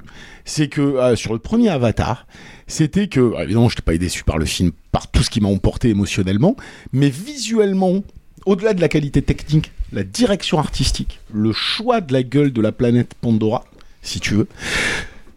[0.44, 2.26] c'est que sur le premier Avatar,
[2.68, 5.40] c'était que, alors, évidemment, je n'étais pas déçu par le film, par tout ce qui
[5.40, 6.54] m'a emporté émotionnellement,
[6.92, 8.04] mais visuellement,
[8.46, 12.72] au-delà de la qualité technique, la direction artistique, le choix de la gueule de la
[12.72, 13.64] planète Pandora,
[14.02, 14.48] si tu veux,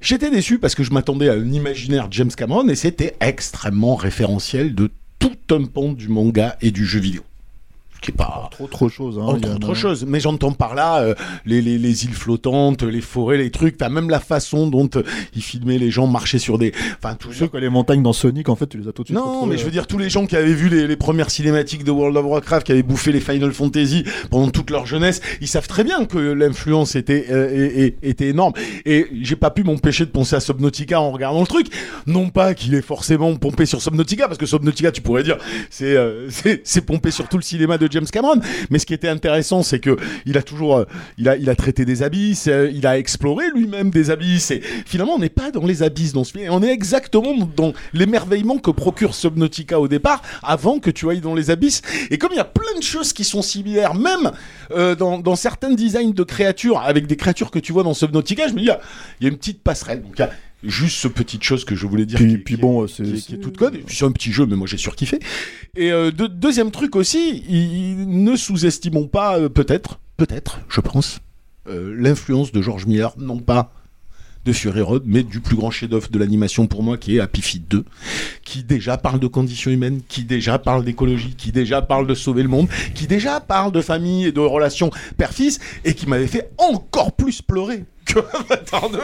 [0.01, 4.75] j'étais déçu parce que je m'attendais à un imaginaire James Cameron et c'était extrêmement référentiel
[4.75, 7.21] de tout un pan du manga et du jeu vidéo.
[8.01, 9.19] Qui est pas trop trop chose.
[9.19, 10.05] Hein, autre, autre chose.
[10.07, 11.13] Mais j'entends par là euh,
[11.45, 13.77] les, les, les, îles flottantes, les forêts, les trucs.
[13.77, 15.03] T'as même la façon dont euh,
[15.35, 16.73] ils filmaient les gens marcher sur des.
[16.97, 19.09] Enfin, tous ceux que les montagnes dans Sonic, en fait, tu les as tout de
[19.09, 19.19] suite.
[19.19, 21.83] Non, mais je veux dire tous les gens qui avaient vu les, les, premières cinématiques
[21.83, 25.47] de World of Warcraft, qui avaient bouffé les Final Fantasy pendant toute leur jeunesse, ils
[25.47, 28.53] savent très bien que l'influence était euh, était énorme.
[28.85, 31.67] Et j'ai pas pu m'empêcher de penser à Subnautica en regardant le truc.
[32.07, 35.37] Non pas qu'il est forcément pompé sur Subnautica, parce que Subnautica, tu pourrais dire,
[35.69, 35.95] c'est
[36.63, 38.39] c'est pompé sur tout le cinéma de James Cameron.
[38.69, 40.85] Mais ce qui était intéressant, c'est que il a toujours, euh,
[41.17, 44.51] il a, il a traité des abysses, euh, il a exploré lui-même des abysses.
[44.51, 46.51] Et finalement, on n'est pas dans les abysses dans ce film.
[46.51, 51.35] On est exactement dans l'émerveillement que procure Subnautica au départ, avant que tu ailles dans
[51.35, 51.81] les abysses.
[52.09, 54.31] Et comme il y a plein de choses qui sont similaires, même
[54.71, 58.53] euh, dans, certains designs de créatures, avec des créatures que tu vois dans Subnautica, je
[58.53, 60.03] me dis, il y, a une petite passerelle.
[60.63, 63.57] Juste ce petite chose que je voulais dire puis, puis bon c'est qui, est toute
[63.57, 65.19] puis c'est un petit jeu mais moi j'ai surkiffé.
[65.75, 67.43] Et euh, de, deuxième truc aussi
[68.07, 71.19] ne sous-estimons pas euh, peut-être peut-être je pense
[71.67, 73.73] euh, l'influence de George Miller non pas
[74.45, 77.41] de Fury Road, mais du plus grand chef-d'œuvre de l'animation pour moi, qui est Happy
[77.41, 77.85] Feet 2,
[78.43, 82.41] qui déjà parle de conditions humaines, qui déjà parle d'écologie, qui déjà parle de sauver
[82.41, 86.51] le monde, qui déjà parle de famille et de relations père-fils, et qui m'avait fait
[86.57, 88.19] encore plus pleurer que
[88.49, 88.99] Avatar 2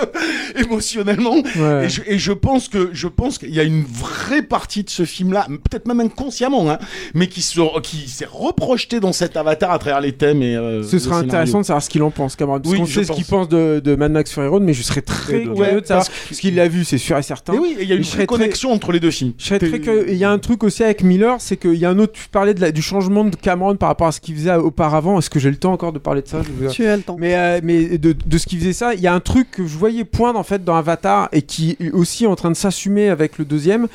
[0.62, 1.86] émotionnellement Ouais.
[1.86, 4.90] et, je, et je pense que je pense qu'il y a une vraie partie de
[4.90, 6.78] ce film là peut-être même inconsciemment hein,
[7.14, 10.84] mais qui se qui s'est reprojeté dans cet Avatar à travers les thèmes et euh,
[10.84, 11.26] Ce scénario.
[11.26, 12.60] intéressant de savoir ce qu'il en pense, Cameron.
[12.60, 13.48] Parce Oui, qu'on je sait ce qu'il pense.
[13.48, 16.06] pense de, de Mad Max Fury Road, mais je serais très curieux Ouais, de savoir
[16.08, 17.54] parce ce qu'il a vu, c'est sûr et certain.
[17.54, 19.34] Et oui, il y a une vraie connexion entre les deux films.
[19.38, 20.10] Je serais très curieux.
[20.10, 22.14] Et il y a un truc aussi avec Miller, c'est qu'il y a un autre.
[22.14, 25.18] Tu parlais de la- du changement de Cameron par rapport à ce qu'il faisait auparavant.
[25.20, 26.42] Est-ce que j'ai le temps encore de parler de ça?
[26.44, 27.18] Je vous- Tu as le temps.
[27.20, 29.66] Mais, euh, mais de, de ce qu'il faisait ça, il y a un truc que
[29.66, 33.10] je voyais poindre en fait dans Avatar et qui est aussi en train de s'assumer
[33.10, 33.88] avec le deuxième,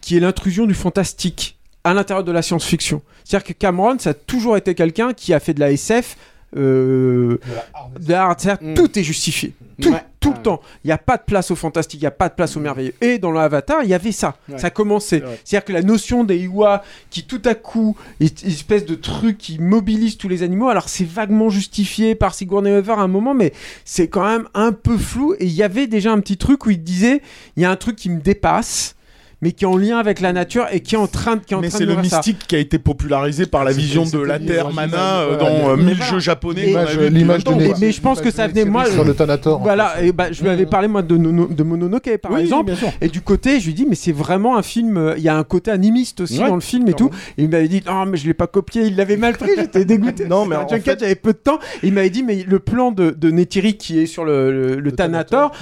[0.00, 3.02] qui est l'intrusion du fantastique à l'intérieur de la science-fiction.
[3.24, 6.16] C'est-à-dire que Cameron, ça a toujours été quelqu'un qui a fait de la SF.
[6.56, 7.38] Euh,
[8.00, 9.52] de la hard- c'est-à-dire tout est justifié.
[9.80, 10.60] Tout, tout le temps.
[10.84, 12.60] Il n'y a pas de place au fantastique, il n'y a pas de place au
[12.60, 12.92] merveilleux.
[13.00, 14.36] Et dans l'Avatar, il y avait ça.
[14.48, 14.58] Ouais.
[14.58, 15.22] Ça commençait.
[15.44, 19.38] C'est-à-dire que la notion des Iwa qui tout à coup est une espèce de truc
[19.38, 23.32] qui mobilise tous les animaux, alors c'est vaguement justifié par Sigourney Weaver à un moment,
[23.32, 23.52] mais
[23.86, 25.34] c'est quand même un peu flou.
[25.38, 27.22] Et il y avait déjà un petit truc où il disait
[27.56, 28.96] il y a un truc qui me dépasse.
[29.42, 31.54] Mais qui est en lien avec la nature et qui est en train de, qui
[31.54, 32.18] est en Mais train c'est de le ça.
[32.18, 35.76] mystique qui a été popularisé par la vision de la Terre Mana euh, dans euh,
[35.76, 36.04] mille voilà.
[36.12, 36.66] jeux japonais.
[37.10, 37.54] L'image- de.
[37.54, 38.84] Mais, mais je pense que ça venait moi.
[38.84, 39.60] sur le Thanator.
[39.62, 42.72] Voilà, et bah, je lui avais parlé moi de, Nono- de Mononoke par Oui, exemple,
[43.00, 44.96] et du côté, je lui dis mais c'est vraiment un film.
[44.98, 47.10] euh, Il y a un côté animiste aussi Ouais, dans le film et tout.
[47.38, 49.84] Et il m'avait dit non mais je l'ai pas copié, il l'avait mal pris, j'étais
[49.86, 50.24] dégoûté.
[50.28, 51.58] Non, mais en fait- j'avais peu de temps.
[51.82, 54.92] Il m'avait dit mais le plan de, de Neytiri qui est sur le, le, le
[54.92, 55.52] Thanator,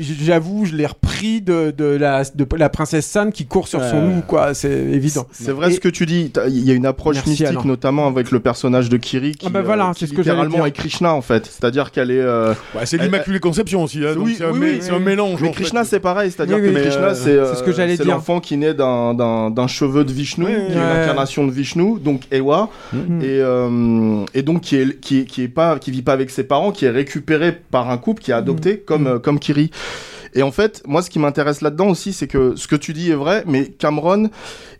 [0.00, 3.96] j'avoue, je l'ai repris de, de la de la princesse San qui court sur son
[4.08, 4.14] Ouais.
[4.16, 4.54] loup quoi.
[4.54, 5.26] C'est évident.
[5.32, 6.30] C'est vrai Et- ce que tu dis.
[6.48, 7.62] Il y a une approche Merci, mystique, Alain.
[7.64, 10.56] notamment avec le personnage de Kiri, qui, Ah bah voilà, euh, c'est qui ce littéralement
[10.56, 10.66] dire.
[10.66, 11.46] est Krishna en fait.
[11.46, 12.20] C'est-à-dire qu'elle est.
[12.20, 13.98] euh, Ouais, c'est elle- l'Immaculée Conception aussi.
[14.04, 15.02] hein, Oui, c'est un, oui, mé- oui, c'est un oui.
[15.02, 15.40] mélange.
[15.42, 17.72] Mais Krishna, c'est pareil, c'est-à-dire Oui, que oui, Krishna, euh, c'est euh, c'est ce que
[17.72, 18.14] j'allais c'est dire.
[18.14, 21.02] l'enfant qui naît d'un- cheveu de Vishnu, qui est une Ouais.
[21.02, 23.20] incarnation de Vishnu, donc Ewa, Mhm.
[23.22, 26.30] et, euh, et donc qui est, qui, est, qui est pas, qui vit pas avec
[26.30, 29.70] ses parents, qui est récupéré par un couple qui est adopté comme, euh, comme Kiri.
[30.34, 33.10] Et en fait, moi, ce qui m'intéresse là-dedans aussi, c'est que ce que tu dis
[33.10, 34.30] est vrai, mais Cameron,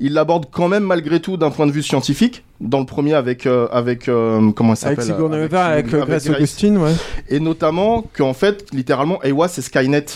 [0.01, 2.43] il l'aborde quand même malgré tout d'un point de vue scientifique.
[2.61, 6.25] Dans le premier, avec avec avec euh, comment Avec s'appelle Sigourney Weaver, avec, euh, Grace
[6.25, 6.37] Grace.
[6.37, 6.93] Augustine, ouais.
[7.29, 10.07] Et notamment qu'en fait, littéralement, Ewa, c'est Skynet.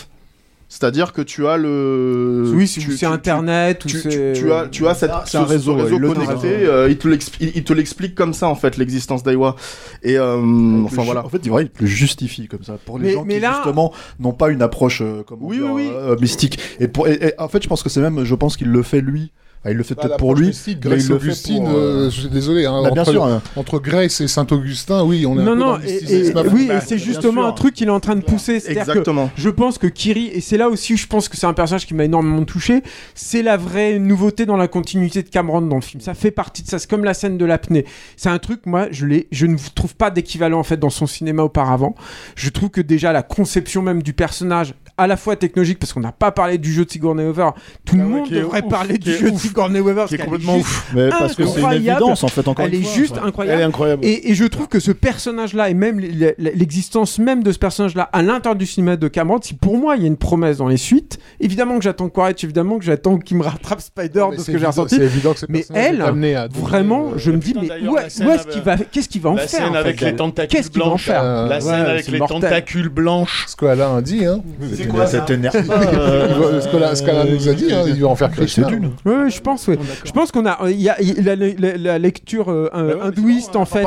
[0.71, 2.51] C'est-à-dire que tu as le.
[2.53, 4.33] Oui, c'est Internet tu, c'est.
[4.33, 6.71] tu- tu as, tu as cette, c'est un ce- ce réseau, ouais, connecté, réseau.
[6.71, 9.55] euh, il te l'explique comme ça en fait l'existence d'Aiwa.
[10.03, 10.37] Et euh,
[10.85, 11.25] enfin voilà.
[11.25, 13.53] En fait, il il le justifie comme ça pour les Mais- gens mais qui là-
[13.55, 15.91] justement n'ont pas une approche euh, comment Oui, dire, oui, oui.
[15.91, 16.59] euh, mystique.
[16.79, 18.83] Et, pour, et- et en fait, je pense que c'est même, je pense qu'il le
[18.83, 19.31] fait lui.
[19.61, 20.47] Enfin, il le fait Bah, peut-être pour lui.
[20.47, 22.65] mystique, mais Grace il le fait Augustine, pour, euh, euh, je suis désolé.
[22.65, 23.41] Hein, Bah, bien entre, sûr, hein.
[23.57, 26.33] entre Grace et Saint-Augustin, oui, on est un Non, peu non, dans le et, et-
[26.53, 27.45] oui, Bah, et c'est bien justement sûr.
[27.47, 28.61] un truc qu'il est en train de pousser.
[28.61, 29.29] Que Exactement.
[29.35, 31.85] je pense que Kiri, et c'est là aussi où je pense que c'est un personnage
[31.85, 32.83] qui m'a énormément touché,
[33.15, 35.99] c'est la vraie nouveauté dans la continuité de Cameron dans le film.
[36.01, 36.79] Ça fait partie de ça.
[36.79, 37.85] C'est comme la scène de l'apnée.
[38.15, 41.05] C'est un truc, moi, je, l'ai, je ne trouve pas d'équivalent en fait dans son
[41.05, 41.95] cinéma auparavant.
[42.35, 45.99] Je trouve que déjà la conception même du personnage, à la fois technologique, parce qu'on
[46.01, 47.49] n'a pas parlé du jeu de Sigourney Weaver,
[47.85, 50.05] tout le Ah ouais, monde devrait ouf, parler du jeu de Sigourney Weaver.
[50.07, 50.91] qui est parce qu'elle complètement ouf.
[50.93, 53.55] Mais parce que c'est une évidence en fait encore Elle une est juste incroyable.
[53.57, 54.05] Elle est incroyable.
[54.05, 55.99] Et, et je trouve que ce personnage-là, et même
[56.37, 60.01] l'existence même de ce personnage-là à l'intérieur du cinéma de Cameron, si pour moi il
[60.01, 63.37] y a une promesse dans les suites, évidemment que j'attends Quaritch, évidemment que j'attends qu'il
[63.37, 64.95] me rattrape Spider de ce c'est que j'ai ressenti.
[64.95, 67.93] C'est évident que ce Mais elle, est amené à Vraiment, je me dis, mais d'ailleurs,
[67.93, 69.61] où, la est- scène où est-ce avec- qu'il va, qu'est-ce qu'il va en La faire
[69.61, 71.03] scène en avec fait, les tentacules Qu'est-ce qu'il va en blanches.
[71.05, 73.45] faire Euh, La scène avec c'est les tentacules blanches.
[73.47, 74.25] ce qu'Alain a dit.
[74.25, 74.41] Hein.
[74.73, 77.83] C'est quoi, ça t'énerve pas, euh, Ce que la- ce qu'Alain nous a dit, hein,
[77.87, 78.61] il va en faire cracher.
[78.61, 78.85] C'est d'une.
[79.05, 79.67] Oui, oui, je pense.
[79.67, 79.77] oui.
[80.03, 82.69] Je pense qu'on a, il y a, il y a la, la- la lecture euh,
[83.01, 83.85] hindouiste en fait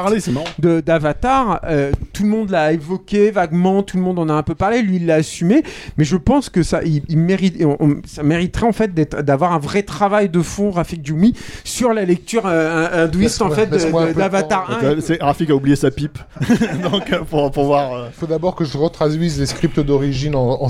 [0.58, 1.60] de d'Avatar.
[1.64, 4.82] euh, tout le monde l'a évoqué vaguement, tout le monde en a un peu parlé.
[4.82, 5.62] Lui, il l'a assumé.
[5.96, 9.22] Mais je pense que ça, il, il mérite, on- on- ça mériterait en fait d'être-
[9.22, 11.34] d'avoir un vrai travail de fond, Rafik Djoumi,
[11.64, 14.86] sur la lecture euh, hindouiste en fait d'Avatar temps.
[14.86, 15.00] 1.
[15.00, 16.18] C'est- Rafik a oublié sa pipe.
[16.82, 17.92] Donc, euh, pour, pour voir.
[17.94, 20.68] euh, Il faut d'abord que je retraduise les scripts d'origine en, en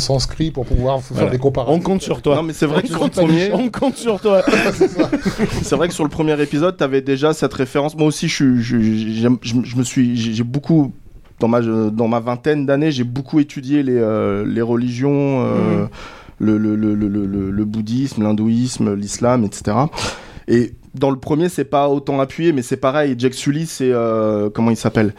[0.53, 1.31] pour pouvoir faire Voilà.
[1.31, 1.75] des comparaisons.
[1.77, 2.37] On compte sur toi.
[2.37, 3.53] Non, mais c'est vrai On que sur le premier.
[3.53, 4.43] On compte sur toi.
[5.63, 7.97] c'est vrai que sur le premier épisode, t'avais déjà cette référence.
[7.97, 8.79] Moi aussi, je, suis- je,
[9.43, 10.93] je, je me suis, j'ai beaucoup
[11.41, 15.87] dans ma dans ma vingtaine d'années, j'ai beaucoup étudié les euh, les religions, euh,
[16.39, 19.77] le, le, le, le, le- le bouddhisme, l'hindouisme, l'islam, etc.
[20.49, 23.15] Et dans le premier, c'est pas autant appuyé, mais c'est pareil.
[23.19, 25.15] Jack Sully, c'est euh, comment il s'appelle?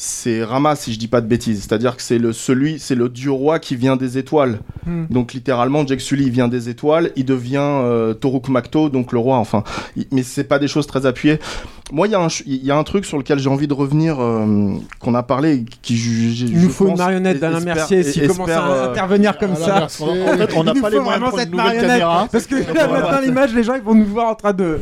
[0.00, 3.08] C'est Rama si je dis pas de bêtises, c'est-à-dire que c'est le celui, c'est le
[3.08, 4.60] dieu roi qui vient des étoiles.
[4.86, 5.06] Hmm.
[5.10, 9.18] Donc littéralement, Jack Sully il vient des étoiles, il devient euh, Toruk Makto, donc le
[9.18, 9.38] roi.
[9.38, 9.64] Enfin,
[9.96, 11.40] Il- mais c'est pas des choses très appuyées.
[11.90, 13.66] Moi, il y a un, ch- il y a un truc sur lequel j'ai envie
[13.66, 17.38] de revenir, euh, qu'on a parlé, qui je- je- Il je nous faut une marionnette
[17.38, 19.80] et- d'Alain Mercier s'il commence à euh, intervenir comme ça.
[19.80, 20.06] Mercier.
[20.06, 21.88] En fait, on n'a Il nous pas les moyens cette marionnette.
[21.88, 22.28] caméra.
[22.30, 24.78] Parce que là, maintenant, l'image, les gens ils vont nous voir en train de.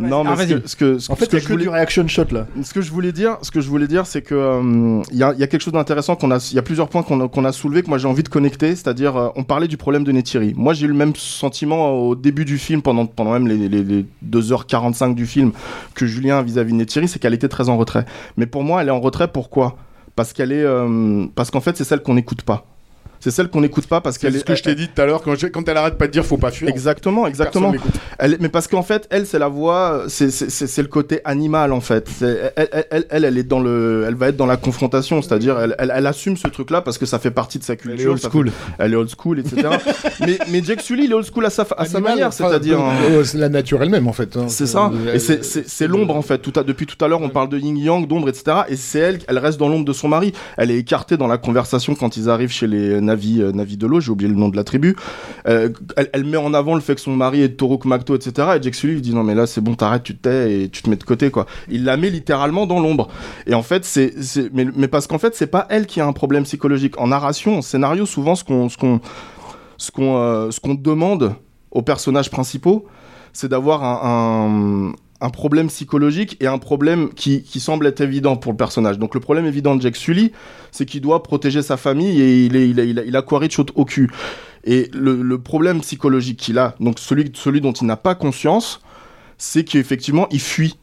[0.00, 1.40] Non, mais Ah, ce que, ce que, ce En fait, ce que il y a
[1.42, 2.46] je que voulais du reaction shot là.
[2.62, 5.22] ce que je voulais dire, ce que je voulais dire, c'est que euh, il y,
[5.22, 7.82] a, quelque chose d'intéressant qu'on a, il y a plusieurs points qu'on a, a soulevé
[7.82, 10.54] que moi j'ai envie de connecter, c'est-à-dire euh, on parlait du problème de Neytiri.
[10.56, 13.82] Moi j'ai eu le même sentiment au début du film, pendant pendant même les, les,
[13.82, 15.52] les 2h45 du film
[15.94, 18.04] que Julien vis-à-vis de Neytiri, c'est qu'elle était très en retrait.
[18.36, 19.76] Mais pour moi, elle est en retrait pourquoi?
[20.16, 22.66] Parce qu'elle est, euh, parce qu'en fait c'est celle qu'on n'écoute pas.
[23.20, 24.44] C'est celle qu'on n'écoute pas parce C'est qu'elle ce est.
[24.44, 26.50] que je t'ai dit tout à l'heure quand, elle arrête pas de dire faut pas
[26.50, 26.68] fuir.
[26.70, 27.72] Exactement, exactement.
[28.18, 31.20] Elle, mais parce qu'en fait, elle, c'est la voix, c'est- c'est c'est- c'est le côté
[31.24, 32.08] animal en fait.
[32.08, 35.58] C'est- Elle, elle, elle, elle, est dans le, elle va être dans la confrontation, c'est-à-dire
[35.60, 37.98] elle, elle, elle assume ce truc-là parce que ça fait partie de sa culture.
[37.98, 38.48] Elle est old school.
[38.50, 39.68] fait- elle est old school, etc.
[40.20, 42.80] mais, mais Jack Sully, il est old school à sa, à sa Animal, manière, c'est-à-dire.
[42.80, 44.36] euh, c'est la nature elle-même en fait.
[44.36, 44.46] hein.
[44.48, 44.90] C'est ça.
[45.12, 46.38] Et c'est- c'est c'est l'ombre en fait.
[46.38, 48.62] Tout à, depuis tout à l'heure, on parle de yin yang, d'ombre, etc.
[48.68, 50.32] Et c'est elle, elle reste dans l'ombre de son mari.
[50.56, 53.86] Elle est écartée dans la conversation quand ils arrivent chez les navis, euh, navis de
[53.86, 54.00] l'eau.
[54.00, 54.96] J'ai oublié le nom de la tribu.
[55.48, 55.68] Euh,
[56.12, 58.48] elle, met en avant le fait que son mari est Toruk Makto, etc.
[58.56, 60.68] Et Jack Sully lui dit non mais là c'est bon, t'arrêtes, tu te tais et
[60.68, 61.46] tu te mets de côté quoi.
[61.68, 63.08] Il la met littéralement dans l'ombre.
[63.46, 64.14] Et en fait c'est,
[64.52, 66.98] mais, parce qu'en fait c'est pas elle qui a un problème psychologique.
[66.98, 69.00] En narration, en scénario, souvent ce qu'on, ce qu'on,
[69.76, 71.34] ce qu'on, euh, ce qu'on demande
[71.70, 72.86] aux personnages principaux,
[73.32, 78.52] c'est d'avoir un, un problème psychologique et un problème qui, qui semble être évident pour
[78.52, 78.98] le personnage.
[78.98, 80.32] Donc le problème évident de Jack Sully,
[80.70, 84.10] c'est qu'il doit protéger sa famille et il, il, a, il, au, au cul.
[84.64, 88.80] Et le, le problème psychologique qu'il a, donc celui, celui dont il n'a pas conscience,
[89.38, 90.76] c'est qu'effectivement il fuit.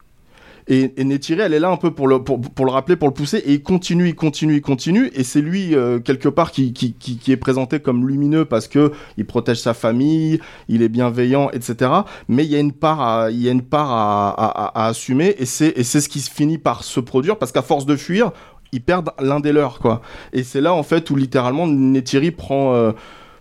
[0.70, 3.14] Et, et elle est là un peu pour le, pour, pour le rappeler, pour le
[3.14, 6.74] pousser, et il continue, il continue, il continue, et c'est lui, euh, quelque part, qui,
[6.74, 10.90] qui, qui, qui est présenté comme lumineux parce que il protège sa famille, il est
[10.90, 11.92] bienveillant, etc.
[12.28, 14.88] Mais il y a une part à, il y a une part à, à, à
[14.88, 17.96] assumer, et c'est, et c'est ce qui finit par se produire, parce qu'à force de
[17.96, 18.32] fuir,
[18.74, 20.02] ils perdent l'un des leurs, quoi.
[20.34, 22.92] Et c'est là, en fait, où littéralement, Neytiri prend, euh,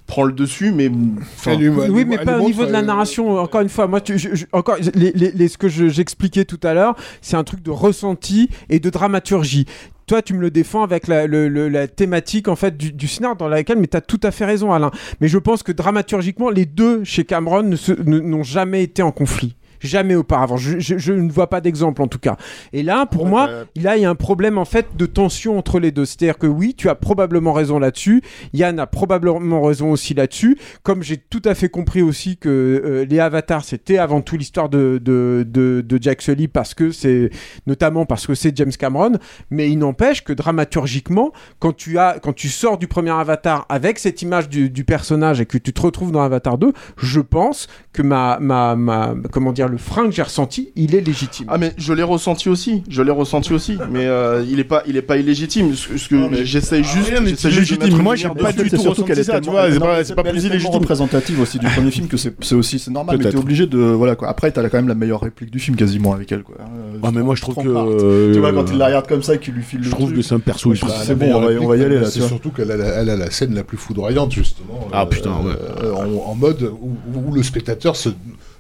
[0.07, 0.89] prend le dessus, mais.
[1.21, 1.53] enfin,
[1.91, 3.39] oui, mais pas au niveau de la narration.
[3.39, 6.45] Encore une fois, moi, tu- je- je- encore, les, les- les- ce que je- j'expliquais
[6.45, 9.67] tout à l'heure, c'est un truc de ressenti et de dramaturgie.
[10.07, 13.09] Toi, tu me le défends avec la, le- le- la thématique en fait du, du
[13.09, 14.93] scénar dans laquelle, mais tu as tout à fait raison, Alain.
[15.21, 19.03] Mais je pense que dramaturgiquement, les deux chez Cameron ne se- ne- n'ont jamais été
[19.03, 19.57] en conflit.
[19.81, 20.57] Jamais auparavant.
[20.57, 22.37] Je, je- je ne vois pas d'exemple en tout cas.
[22.73, 25.79] Et là, pour moi, là, il y a un problème en fait de tension entre
[25.81, 26.05] les deux.
[26.05, 28.23] C'est-à-dire que oui, tu as probablement raison là-dessus.
[28.53, 30.59] Yann a probablement raison aussi là-dessus.
[30.83, 34.69] Comme j'ai tout à fait compris aussi que euh, les avatars, c'était avant tout l'histoire
[34.69, 37.31] de, de, de, de Jack Sully parce que c'est
[37.67, 39.13] notamment parce que c'est James Cameron.
[39.51, 43.99] Mais il n'empêche que dramaturgiquement, quand tu as, quand tu sors du premier Avatar avec
[43.99, 47.69] cette image du, du personnage et que tu te retrouves dans Avatar 2, je pense
[47.93, 51.47] que ma, ma, ma comment dire, le frein que j'ai ressenti, il est légitime.
[51.49, 54.83] Ah mais je l'ai ressenti aussi, je l'ai ressenti aussi, mais euh, il est pas,
[54.87, 55.75] il est pas illégitime.
[55.75, 57.83] Ce, ce que j'essaie juste, n'est j'essaie juste de illégitime.
[57.91, 59.79] mettre Moi, j'ai pas du tout C'est surtout qu'elle est ressenti ça, tu vois, c'est
[59.81, 60.75] pas- mais c'est pas plus illégitime.
[60.75, 63.79] représentative aussi du premier film que c'est c'est aussi c'est normal mais t'es obligé de
[63.79, 66.57] voilà quoi après t'as quand même la meilleure réplique du film quasiment avec elle quoi
[66.61, 67.87] Euh, Ah, mais moi, je trouve que, Part.
[68.33, 70.07] tu vois quand il la regarde comme ça et qu'il lui file Je le trouve
[70.07, 70.17] truc.
[70.19, 72.77] que c'est un perso c'est bon on va, y aller là C'est surtout qu'elle a,
[72.77, 74.89] la- elle a la scène la plus foudroyante, justement.
[74.93, 75.53] Ah, putain, ouais.
[75.83, 76.71] euh, en, en mode
[77.15, 78.11] où le spectateur se,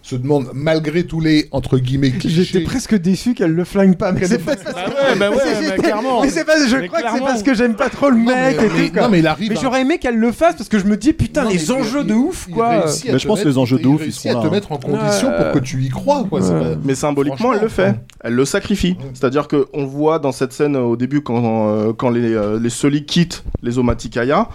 [0.08, 2.60] se demande, malgré tous les, entre guillemets, J'étais clichés.
[2.64, 4.12] presque déçu qu'elle le flingue pas.
[4.12, 6.22] Mais c'est pas Bah ouais, bah ouais, mais clairement.
[6.22, 8.26] Mais c'est pas, je Mais crois que c'est parce que j'aime pas trop le mec.
[8.36, 9.02] mais- et tout, mais- quoi.
[9.02, 10.96] non, mais il arrive Mais à- j'aurais aimé qu'elle le fasse parce que je me
[10.96, 12.68] dis putain Non, les enjeux il- de ouf quoi.
[12.68, 14.70] à Mais je pense que les enjeux de ouf, ils sont à là, te mettre
[14.70, 16.38] en condition pour que tu y crois, quoi.
[16.84, 17.96] Mais symboliquement, elle le fait.
[18.22, 18.96] Elle le sacrifie.
[19.12, 22.60] C'est-à-dire que on voit dans cette scène euh, au début quand, euh, quand les, euh,
[22.60, 24.48] les Soli quittent les Omaticaya.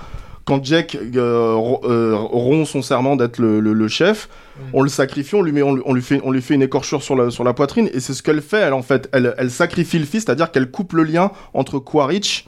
[0.45, 4.27] Quand Jack euh, euh, rompt son serment d'être le, le- le chef,
[4.73, 6.61] on le sacrifie, on lui, met, on, lui- on lui fait, on lui fait une
[6.63, 9.07] écorchure sur la, sur la poitrine, et c'est ce qu'elle fait, elle, en fait.
[9.13, 12.45] Elle, elle sacrifie le fils, c'est-à-dire qu'elle coupe le lien entre Quaritch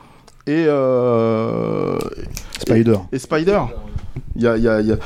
[0.47, 0.65] et.
[0.67, 1.97] euh,
[2.59, 2.95] Spider.
[3.11, 3.59] Et, et Spider.
[4.35, 4.97] Il y a, il y a- y a-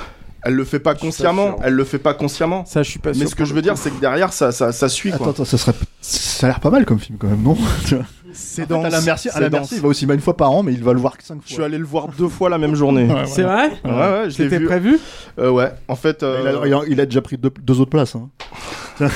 [0.43, 2.63] Elle le fait pas consciemment, elle le fait pas consciemment.
[2.65, 4.51] Ça, je suis pas Mais sûr ce que je veux dire, c'est que derrière, ça,
[4.53, 5.33] ça, ça suit, Attends, quoi.
[5.33, 5.73] attends, ça serait.
[5.99, 7.57] Ça a l'air pas mal comme film quand même, non?
[8.37, 10.61] C'est fait, à la merci, à la merci, il va aussi une fois par an,
[10.63, 11.43] mais il va le voir que 5 fois.
[11.47, 13.05] Je suis allé le voir deux fois la même journée.
[13.07, 13.69] Ouais, C'est voilà.
[13.69, 14.65] vrai Ouais, ouais, je l'ai C'était vu.
[14.65, 14.99] prévu
[15.39, 16.21] Euh, ouais, en fait.
[16.23, 18.15] euh, Il, a, il a- il a déjà pris deux, deux autres places.
[18.15, 18.29] Hein.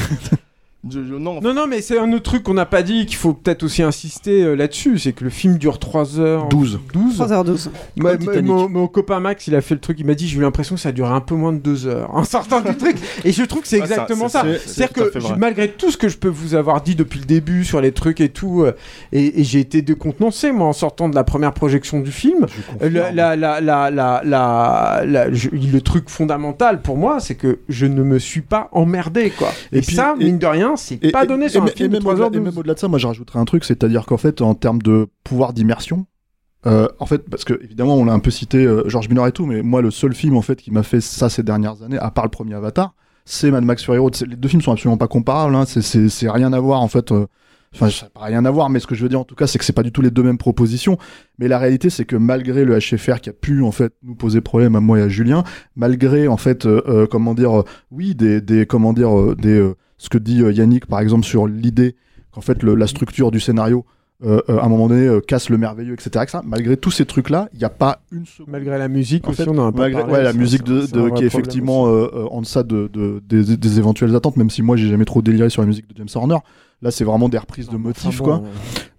[0.89, 3.15] je- je- non, Non, non, mais c'est un autre truc qu'on n'a pas dit, qu'il
[3.17, 6.47] faut peut-être aussi insister euh, là-dessus, c'est que le film dure 3h...
[6.49, 6.79] 12.
[6.93, 7.69] 12 3h12.
[7.97, 8.51] Moi, Comme moi, Titanic.
[8.51, 10.73] mon, mon copain Max, il a fait le truc, il m'a dit, j'ai eu l'impression
[10.75, 12.95] que ça durait un peu moins de 2 heures en sortant du truc.
[13.25, 14.41] Et je trouve que c'est Ah, exactement ça.
[14.43, 17.19] c'est- c'est C'est-à-dire que je- malgré tout ce que je peux vous avoir dit depuis
[17.19, 18.73] le début sur les trucs et tout, euh,
[19.11, 22.47] et, et j'ai été décontenancé, moi, en sortant de la première projection du film.
[22.81, 28.41] Euh, La, la, la, le truc fondamental pour moi, c'est que je ne me suis
[28.41, 29.49] pas emmerdé, quoi.
[29.71, 31.61] Et, Et puis- ça, et- mine de rien, c'est Et- pas et- donné et sur
[31.61, 32.99] un me- film et de même 3 au-delà- heures Et même au-delà de ça, moi
[32.99, 36.05] je rajouterais un truc, c'est-à-dire qu'en fait, en termes de pouvoir d'immersion,
[36.67, 39.31] euh, en fait, parce que évidemment, on l'a un peu cité euh, George Miller et
[39.31, 41.97] tout, mais moi, le seul film en fait qui m'a fait ça ces dernières années,
[41.97, 42.93] à part le premier Avatar,
[43.25, 44.15] c'est Mad Max Fury Road.
[44.27, 45.55] Les deux films sont absolument pas comparables.
[45.55, 45.65] Hein.
[45.65, 47.11] C'est- rien à voir en fait.
[47.11, 47.25] euh,
[47.73, 49.47] Enfin, ça n'a rien à voir, mais ce que je veux dire en tout cas,
[49.47, 50.97] c'est que c'est pas du tout les deux mêmes propositions.
[51.39, 54.41] Mais la réalité, c'est que malgré le HFR qui a pu en fait nous poser
[54.41, 55.45] problème à moi et à Julien,
[55.77, 59.71] malgré en fait, euh, comment dire, oui, des, des comment dire, des,
[60.01, 61.95] ce que dit euh, Yannick par exemple sur l'idée
[62.31, 63.85] qu'en fait le- la structure du scénario
[64.23, 66.09] euh, euh, à un moment donné euh, casse le merveilleux, etc.
[66.23, 66.39] etc.
[66.43, 68.49] Malgré tous ces trucs-là, il n'y a pas une seconde.
[68.51, 70.63] Malgré la musique En aussi, fait, on en a pas malgré- parlé, ouais, la musique
[70.63, 74.61] de, de- qui est effectivement en deçà de, de- des, des éventuelles attentes, même si
[74.63, 76.37] moi j'ai jamais trop déliré sur la musique de James Horner.
[76.83, 78.43] Là, c'est vraiment des reprises de motifs, bon, quoi.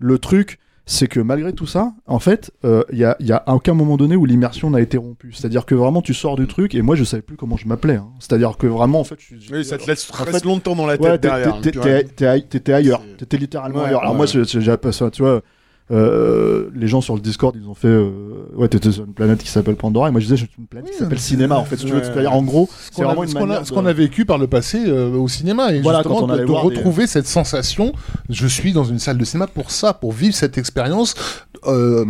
[0.01, 3.33] Le truc, c'est que malgré tout ça, en fait, euh, il y, a, il y
[3.33, 5.33] a aucun moment donné où l'immersion n'a été rompue.
[5.33, 7.97] C'est-à-dire que vraiment, tu sors du truc, et moi, je savais plus comment je m'appelais.
[7.97, 8.09] hein.
[8.19, 9.53] C'est-à-dire que vraiment, en fait, je suis.
[9.53, 11.61] Oui, ça te laisse en reste fait, longtemps dans la tête ouais, t'es- derrière.
[11.61, 13.03] t'es- t'es- t'es T'étais ailleurs.
[13.17, 14.01] T'étais littéralement Ouais, ailleurs.
[14.01, 14.17] Alors ouais.
[14.19, 15.41] moi, je- je- j'ai appelé ça, tu vois.
[15.91, 18.11] Euh, les gens sur le Discord, ils ont fait euh,
[18.55, 20.67] ouais, t'étais sur une planète qui s'appelle Pandora, et moi je disais, je suis une
[20.67, 21.77] planète qui s'appelle cinéma, en fait.
[21.77, 23.09] Si tu veux, c'est-à-dire en gros, Ce c'est qu'on
[23.51, 26.21] a, ce qu'on a- de- vécu par le passé euh, au cinéma et Voilà, justement
[26.21, 27.93] quand on de, de des- retrouver cette sensation
[28.31, 31.15] je suis dans une salle de cinéma pour ça pour vivre cette expérience
[31.66, 32.05] euh,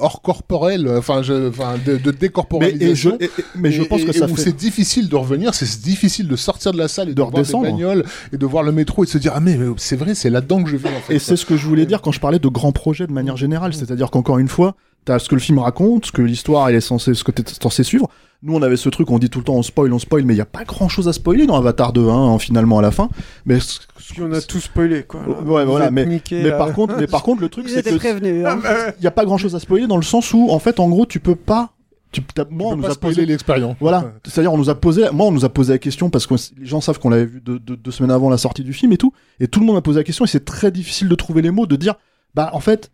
[0.00, 4.12] hors corporelle enfin de, de décorporalisation Mais- et je- et- et- mais je pense que
[4.12, 7.14] ça où fait- c'est difficile de revenir c'est difficile de sortir de la salle et
[7.14, 7.64] de, voir des redescendre.
[7.64, 10.14] bagnoles et de voir le métro et de se dire ah mais, mais c'est vrai
[10.14, 12.12] c'est là-dedans que je vis en fait Et c'est ce que je voulais dire quand
[12.12, 13.74] je parlais de grands projets de manière générale.
[13.74, 14.74] C'est-à-dire qu'encore une fois,
[15.04, 17.42] t'as ce que le film raconte, ce que l'histoire elle est censée, ce que t'es
[17.60, 18.08] censé suivre.
[18.42, 20.34] Nous, on avait ce truc, on dit tout le temps on spoil, on spoil, mais
[20.34, 22.82] il n'y a pas grand chose à spoiler dans Avatar 2, hein, en- finalement à
[22.82, 23.08] la fin.
[23.46, 23.78] Mais ce-
[24.10, 25.20] Puis on a tout spoilé, quoi.
[25.20, 25.28] là.
[25.40, 26.58] Ouais, Vous voilà, mais, niqués, mais là.
[26.58, 28.44] par contre, mais par contre, le truc, Ils c'est étaient que prévenus.
[28.46, 28.58] hein.
[28.98, 30.88] il n'y a pas grand chose à spoiler dans le sens où, en fait, en
[30.90, 31.70] gros, tu peux pas.
[32.12, 32.20] Tu,
[32.50, 33.76] moi, on peux nous pas a spoiler posé l'expérience.
[33.80, 34.10] Voilà, Ouais.
[34.26, 36.66] c'est-à-dire on nous a posé, moi, on nous a posé la question parce que les
[36.66, 38.98] gens savent qu'on l'avait vu deux, deux- deux semaines avant la sortie du film et
[38.98, 41.40] tout, et tout le monde a posé la question et c'est très difficile de trouver
[41.42, 41.94] les mots, de dire,
[42.34, 42.90] bah, en fait,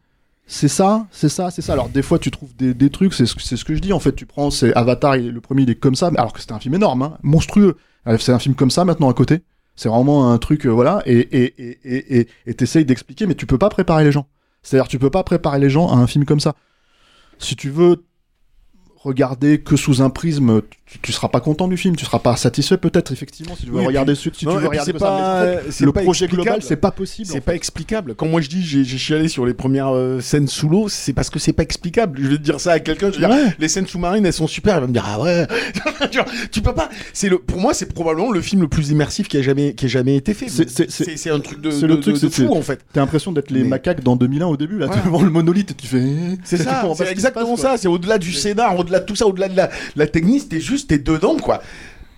[0.52, 1.72] c'est ça, c'est ça, c'est ça.
[1.74, 4.01] Alors des fois tu trouves des, des trucs, c'est ce, ce que je dis en
[4.01, 4.12] fait.
[4.16, 6.74] Tu prends, c'est Avatar, le premier il est comme ça, alors que c'était un film
[6.74, 7.77] énorme, hein, monstrueux.
[8.09, 9.43] Euh, C'est un film comme ça maintenant à côté.
[9.77, 11.55] C'est vraiment un truc, euh, voilà, et et
[11.85, 14.27] et et- et t'essayes d'expliquer, mais tu peux pas préparer les gens.
[14.62, 16.55] C'est-à-dire tu peux pas préparer les gens à un film comme ça.
[17.39, 18.05] Si tu veux
[18.97, 22.36] regarder que sous un prisme, tu, tu seras pas content du film, tu seras pas
[22.36, 24.68] satisfait peut-être effectivement si tu veux Oui, regarder puis- si tu non, veux et puis
[24.78, 27.28] regarder c'est mais en pas- fait, c'est le pas projet global c'est pas possible.
[27.30, 27.56] C'est pas fait.
[27.56, 28.14] explicable.
[28.14, 31.30] Quand moi je dis j'ai chialé sur les premières euh, scènes sous l'eau, c'est parce
[31.30, 32.18] que c'est pas explicable.
[32.20, 34.46] Je vais te dire ça à quelqu'un, je vais dire les scènes sous-marines elles sont
[34.46, 35.46] super, il va me dire ah ouais.
[36.10, 36.18] tu,
[36.50, 36.88] tu peux pas.
[37.12, 39.84] C'est le pour moi c'est probablement le film le plus immersif qui a jamais qui
[39.84, 40.48] a jamais été fait.
[40.48, 42.58] C'est- c'est- C'est c'est un truc de, c'est de, le truc, de- c'est fou c'est-
[42.58, 42.80] en fait.
[42.92, 45.86] T'as l'impression d'être les macaques dans 2001 au début, là, devant le monolithe, et tu
[45.86, 46.02] fais.
[46.44, 47.76] C'est tu ça, c'est ce exactement ça.
[47.76, 50.80] C'est au-delà du scénar, au-delà de tout ça, au-delà de la, la technique, t'es juste,
[50.86, 51.61] t'es dedans, quoi.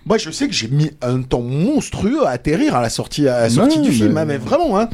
[0.05, 3.41] Moi, je sais que j'ai mis un temps monstrueux à atterrir à la sortie, à
[3.41, 4.89] la sortie du film, mais- hein, mais vraiment, hein.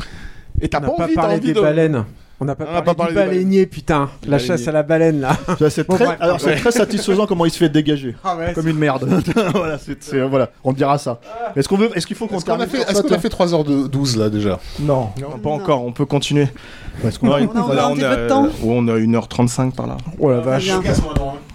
[0.62, 1.62] Et t'as On pas n'a pas envie, parlé envie des de...
[1.62, 2.06] baleines.
[2.42, 4.10] On n'a pas, parlé pas du parlé des baleinier, putain.
[4.24, 4.48] La baleinier.
[4.48, 5.36] chasse à la baleine, là.
[5.70, 8.68] C'est Bon, très, alors c'est très satisfaisant comment il se fait dégager, Ah ouais, comme
[8.70, 9.04] une merde.
[10.30, 11.20] voilà, on dira ça.
[11.56, 13.28] Est-ce qu'on veut, est-ce qu'il faut qu'on Est-ce qu'on a fait, est-ce qu'on a fait
[13.28, 15.10] 3h12 là déjà Non,
[15.44, 16.48] pas encore, on peut continuer.
[17.04, 18.46] Est-ce qu'on a- On a encore un petit peu de temps.
[18.46, 19.98] euh, on a 1h35 par là.
[20.20, 20.70] Oh la vache.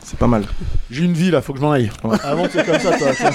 [0.04, 0.44] C'est pas mal.
[0.90, 1.90] J'ai une vie, là, faut que je m'en aille.
[2.22, 3.08] Avant c'est comme ça, toi.
[3.16, 3.30] tiens.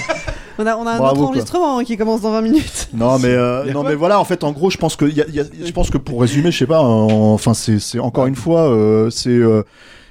[0.58, 1.26] On a, on a un Bravo, autre quoi.
[1.28, 2.88] enregistrement hein, qui commence dans 20 minutes.
[2.92, 5.28] Non mais euh, non mais voilà en fait en gros je pense que y a-
[5.28, 8.26] y a- je pense que pour résumer je sais pas en- enfin c'est c'est encore
[8.26, 9.62] une fois euh, c'est euh,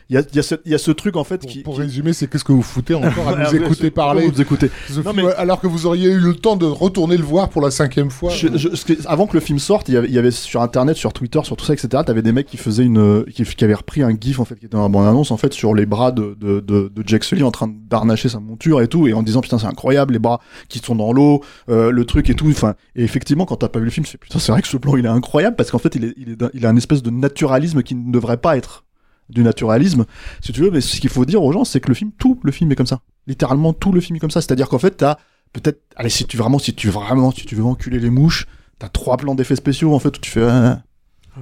[0.10, 1.60] il y a, y a y a ce truc en fait qui.
[1.60, 4.72] Pour résumer, c'est qu'est-ce que vous foutez encore à nous écouter parler Vous écoutez.
[4.96, 7.62] Non, film, mais- Alors que vous auriez eu le temps de retourner le voir pour
[7.62, 8.32] la cinquième fois.
[8.32, 10.98] Je- je- avant que le film sorte, il y, avait, il y avait sur internet,
[10.98, 11.90] sur Twitter, sur tout ça, etc.
[12.06, 14.66] T'avais des mecs qui faisaient une, qui, qui avaient repris un gif en fait qui
[14.66, 17.24] était dans la bande annonce en fait sur les bras de, de, de, de Jack
[17.24, 20.20] Sully en train d'arnacher sa monture et tout, et en disant putain c'est incroyable les
[20.20, 22.50] bras qui sont dans l'eau, euh, le truc et tout.
[22.50, 24.78] Enfin, et effectivement quand t'as pas vu le film, fais putain c'est vrai que ce
[24.78, 27.04] plan il est incroyable parce qu'en fait il est, il est, il a un espèce
[27.04, 28.86] de naturalisme qui ne devrait pas être
[29.30, 30.06] du naturalisme,
[30.42, 30.72] si tu veux.
[30.72, 32.76] Mais ce qu'il faut dire aux gens, c'est que le film, tout le film est
[32.76, 33.00] comme ça.
[33.28, 34.42] Littéralement tout le film est comme ça.
[34.42, 35.18] C'est-à-dire qu'en fait t'as
[35.54, 38.48] peut-être, allez si tu vraiment, si tu vraiment, si tu veux enculer les mouches,
[38.80, 40.74] t'as trois plans d'effets spéciaux en fait où tu fais euh,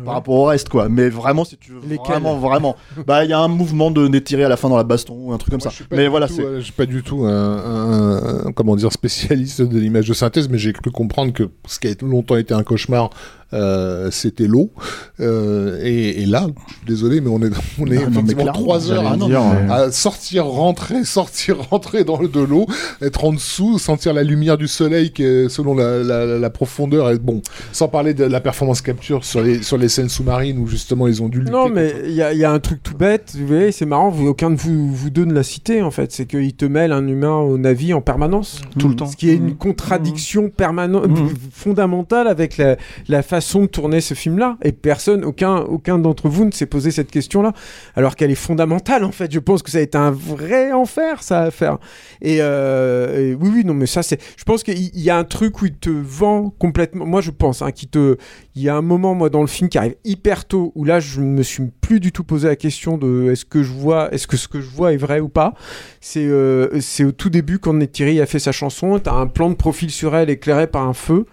[0.06, 0.90] par rapport au reste quoi.
[0.90, 2.76] Mais vraiment si tu veux Lesquels vraiment vraiment,
[3.08, 5.16] bah il y a un mouvement de nez tiré à la fin dans la baston
[5.18, 5.70] ou un truc comme ça.
[5.98, 6.44] Mais voilà c'est.
[6.44, 10.14] euh, je suis pas du tout un, un- un- comment dire spécialiste de l'image de
[10.14, 13.10] synthèse, mais j'ai cru comprendre que ce qui a longtemps été un cauchemar,
[13.54, 14.72] euh, c'était l'eau.
[15.20, 16.48] Euh, et, et là,
[16.86, 17.50] désolé, mais on est
[17.80, 19.72] on est Non, effectivement trois heures à, dire, ouais.
[19.74, 22.66] à sortir, rentrer, sortir, rentrer dans le de l'eau,
[23.02, 27.10] être en dessous, sentir la lumière du soleil qui est selon la, la, la profondeur.
[27.12, 27.42] Et bon,
[27.72, 31.24] sans parler de la performance capture sur les sur les scènes sous-marines où justement ils
[31.24, 33.34] ont dû lutter Non, mais il y, a- il y a un truc tout bête,
[33.40, 36.12] vous voyez, c'est marrant, vous, aucun de vous, vous deux ne l'a cité en fait,
[36.12, 38.62] c'est qu'il te mêle un humain au navire en permanence.
[38.78, 39.06] Tout le temps.
[39.06, 41.10] Ce qui est une contradiction permanente,
[41.54, 42.76] fondamentale avec la,
[43.08, 44.58] la façon de tourner ce film-là.
[44.64, 47.54] Et personne, aucun, aucun d'entre vous ne s'est posé cette question-là,
[47.96, 49.32] alors qu'elle est fondamentale en fait.
[49.32, 51.78] Je pense que ça a été un vrai enfer ça à faire.
[52.22, 54.22] Et, euh, oui, oui, non, mais ça c'est.
[54.38, 57.06] Je pense qu'il il y a un truc où il te vend complètement.
[57.06, 58.18] Moi, je pense, hein, qui te.
[58.56, 61.00] Il y a un moment, moi, dans le film qui arrive hyper tôt, où là,
[61.00, 64.28] je me suis plus du tout posé la question de est-ce que je vois, est-ce
[64.28, 65.54] que ce que je vois est vrai ou pas.
[66.02, 69.00] C'est euh, c'est au tout début quand Thierry a fait sa chanson.
[69.00, 71.26] T'as un plan de profil sur elle éclairé par un feu.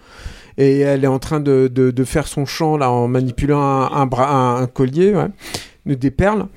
[0.57, 4.31] Et elle est en train de, de, faire son chant là en manipulant un, bras,
[4.31, 6.47] un, un collier, ouais, des perles.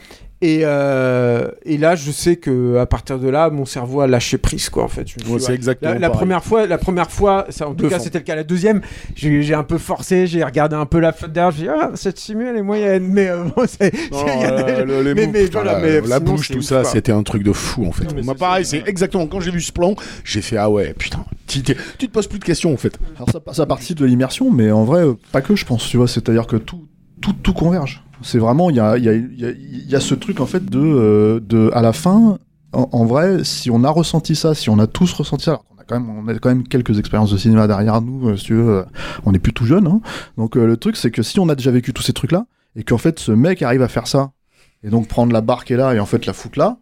[0.41, 4.39] Et, euh, et là, je sais que à partir de là, mon cerveau a lâché
[4.39, 4.85] prise, quoi.
[4.85, 7.71] En fait, Je me Ouais, exactement La, la première fois, la première fois, ça, en
[7.71, 8.37] tout Deux cas, c'était le cas.
[8.37, 8.81] La deuxième,
[9.17, 12.19] j'ai un peu forcé, j'ai regardé un peu la flotte derrière, j'ai dit ah cette
[12.21, 13.93] simu elle est moyenne, mais euh, bon, c'est.
[14.13, 16.63] Non, il y a des- le- les mais, voilà, la, mais la sinon, bouche, tout
[16.63, 18.05] ça, c'était un truc de fou en fait.
[18.23, 21.63] Moi, pareil, c'est exactement quand j'ai vu ce plan, j'ai fait ah ouais, putain, tu
[21.63, 22.97] te poses plus de questions en fait.
[23.17, 25.97] Alors ça, ça participe de l'immersion, mais en vrai, euh, pas que je pense, tu
[25.97, 26.07] vois.
[26.07, 26.87] C'est-à-dire que tout,
[27.21, 28.05] tout, tout converge.
[28.23, 30.65] C'est vraiment, il y a, y, a, y, a, y a ce truc en fait
[30.65, 32.39] de, euh, de à la fin,
[32.73, 35.65] en, en vrai, si on a ressenti ça, si on a tous ressenti ça, alors
[35.67, 38.37] qu'on a quand même, on a quand même quelques expériences de cinéma derrière nous, euh,
[38.37, 38.83] si tu veux, euh,
[39.25, 39.87] on est plus tout jeune.
[39.87, 40.01] Hein.
[40.37, 42.47] Donc le truc, c'est que si on a déjà vécu tous ces trucs-là,
[42.77, 44.31] et qu'en fait ce mec arrive à faire ça,
[44.85, 46.79] et donc prendre la barque est là et en fait la foutre là,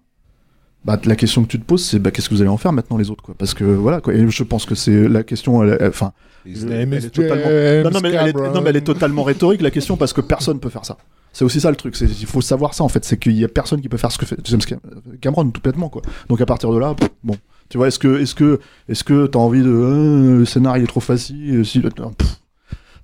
[0.85, 2.73] bah, la question que tu te poses, c'est bah, qu'est-ce que vous allez en faire
[2.73, 3.35] maintenant les autres, quoi?
[3.37, 4.15] Parce que voilà, quoi.
[4.15, 6.13] Et je pense que c'est la question, elle- elle- enfin,
[6.83, 7.45] elle est totalement-
[7.85, 8.55] non, non, mais elle est, Cameron.
[8.55, 10.97] non, mais elle est totalement rhétorique la question parce que personne peut faire ça.
[11.37, 11.95] C'est aussi ça le truc.
[12.01, 14.17] Il faut savoir ça en fait, c'est qu'il y a personne qui peut faire ce
[14.17, 14.81] que fait James Cam-
[15.21, 16.01] Cameron tout bêtement quoi.
[16.31, 17.37] Donc à partir de là, pff, bon,
[17.69, 18.59] tu vois, est-ce que, est-ce que,
[18.89, 21.93] est-ce que t'as envie de, euh, le scénario est trop facile, si, pff,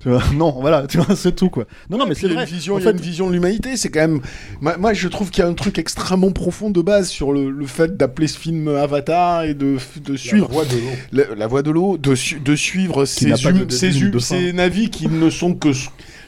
[0.00, 1.66] tu vois, non, voilà, tu vois, c'est tout quoi.
[1.90, 2.44] Non, non, mais c'est vrai.
[2.44, 3.76] une vision, En il y a fait- une vision de l'humanité.
[3.76, 4.20] C'est quand même.
[4.62, 7.50] Moi, moi, je trouve qu'il y a un truc extrêmement profond de base sur le,
[7.50, 10.90] le fait d'appeler ce film Avatar et de, de suivre voie de l'eau.
[11.12, 15.06] la, la voie de l'eau, de, su- de suivre ces, hum- ces, ces navis qui
[15.09, 15.68] ne sont que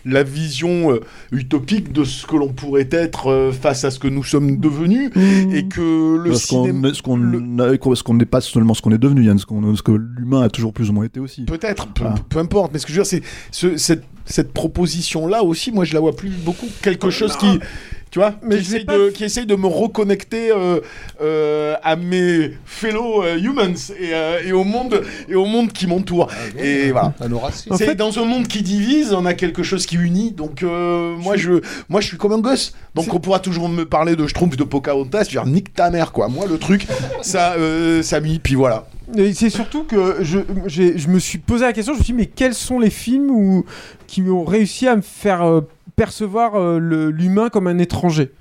[0.04, 1.00] la vision euh,
[1.32, 5.10] utopique de ce que l'on pourrait être euh, face à ce que nous sommes devenus
[5.52, 8.82] et que le Parce qu'on cinéma ce qu'on a- ce qu'on n'est pas seulement ce
[8.82, 11.20] qu'on est devenu, Yann, ce, qu'on- ce que l'humain a toujours plus ou moins été
[11.20, 11.44] aussi.
[11.44, 12.14] Peut-être, peu, Ah.
[12.28, 12.72] peu importe.
[12.72, 16.00] Mais ce que je veux dire, c'est ce- cette, cette proposition-là aussi, moi, je la
[16.00, 17.58] vois plus beaucoup quelque chose qui,
[18.14, 20.78] tu vois, Mais qui, essaye de, qui essaye de me reconnecter euh,
[21.20, 25.88] euh, à mes fellow euh, humans et, euh, et au monde et au monde qui
[25.88, 26.30] m'entoure.
[26.56, 27.12] et voilà.
[27.50, 30.30] C'est fait- dans un monde qui divise, on a quelque chose qui unit.
[30.30, 31.54] Donc euh, moi je
[31.88, 32.72] moi je suis comme un gosse.
[32.94, 35.90] Donc on pourra toujours me parler de Schtroumpf, de Pocahontas, je veux dire nique ta
[35.90, 36.28] mère quoi.
[36.28, 36.86] Moi le truc
[37.20, 38.86] ça euh, ça m'y puis voilà.
[39.34, 42.26] C'est surtout que je, je me suis posé la question, je me suis dit, mais
[42.26, 43.64] quels sont les films où,
[44.06, 45.60] qui ont réussi à me faire euh,
[45.94, 48.32] percevoir euh, l'humain comme un étranger?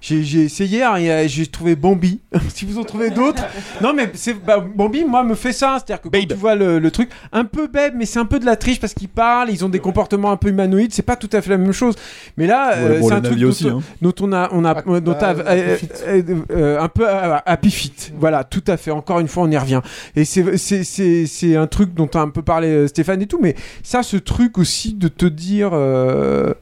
[0.00, 2.20] J'ai, essayé, hein, euh, j'ai trouvé Bambi.
[2.54, 3.42] si vous en trouvez d'autres.
[3.82, 5.78] Non, mais c'est, bah, Bambi, moi, me fait ça.
[5.78, 8.38] C'est-à-dire que quand tu vois le, le truc, un peu bête, mais c'est un peu
[8.38, 11.16] de la triche parce qu'ils parlent, ils ont des comportements un peu humanoïdes, c'est pas
[11.16, 11.94] tout à fait la même chose.
[12.36, 13.80] Mais là, Ouais, euh, bon, c'est un truc navis dont, aussi, hein.
[14.02, 15.76] dont on a, on a, dont ah, a- euh,
[16.06, 17.92] euh, euh, un peu euh, happy fit.
[18.18, 18.90] Voilà, tout à fait.
[18.90, 19.80] Encore une fois, on y revient.
[20.14, 23.38] Et c'est, c'est, c'est, c'est un truc dont a un peu parlé Stéphane et tout,
[23.42, 26.54] mais ça, ce truc aussi de te dire, euh,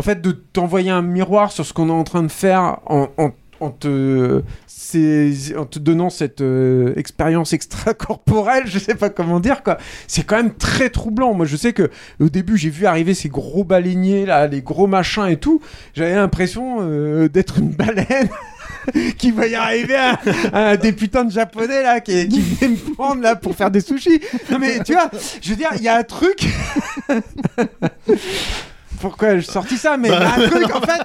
[0.00, 3.70] en fait, de t'envoyer un miroir sur ce qu'on est en train de faire en,
[3.70, 4.42] te,
[5.78, 9.76] donnant cette euh, expérience extracorporelle, je sais pas comment dire quoi.
[10.06, 11.34] C'est quand même très troublant.
[11.34, 14.86] Moi, je sais que au début, j'ai vu arriver ces gros baleiniers là, les gros
[14.86, 15.60] machins et tout.
[15.92, 18.30] J'avais l'impression euh, d'être une baleine.
[19.18, 20.16] qui va y arriver un,
[20.54, 23.82] un des putains de japonais là qui, qui venait me prendre là pour faire des
[23.82, 24.22] sushis.
[24.50, 25.10] Non mais tu vois,
[25.42, 26.48] je veux dire, il y a un truc.
[29.00, 31.00] Pourquoi j'ai sorti ça Mais il y a un truc en fait.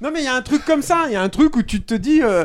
[0.00, 1.04] non mais il y a un truc comme ça.
[1.06, 2.20] Il y a un truc où tu te dis.
[2.22, 2.44] euh,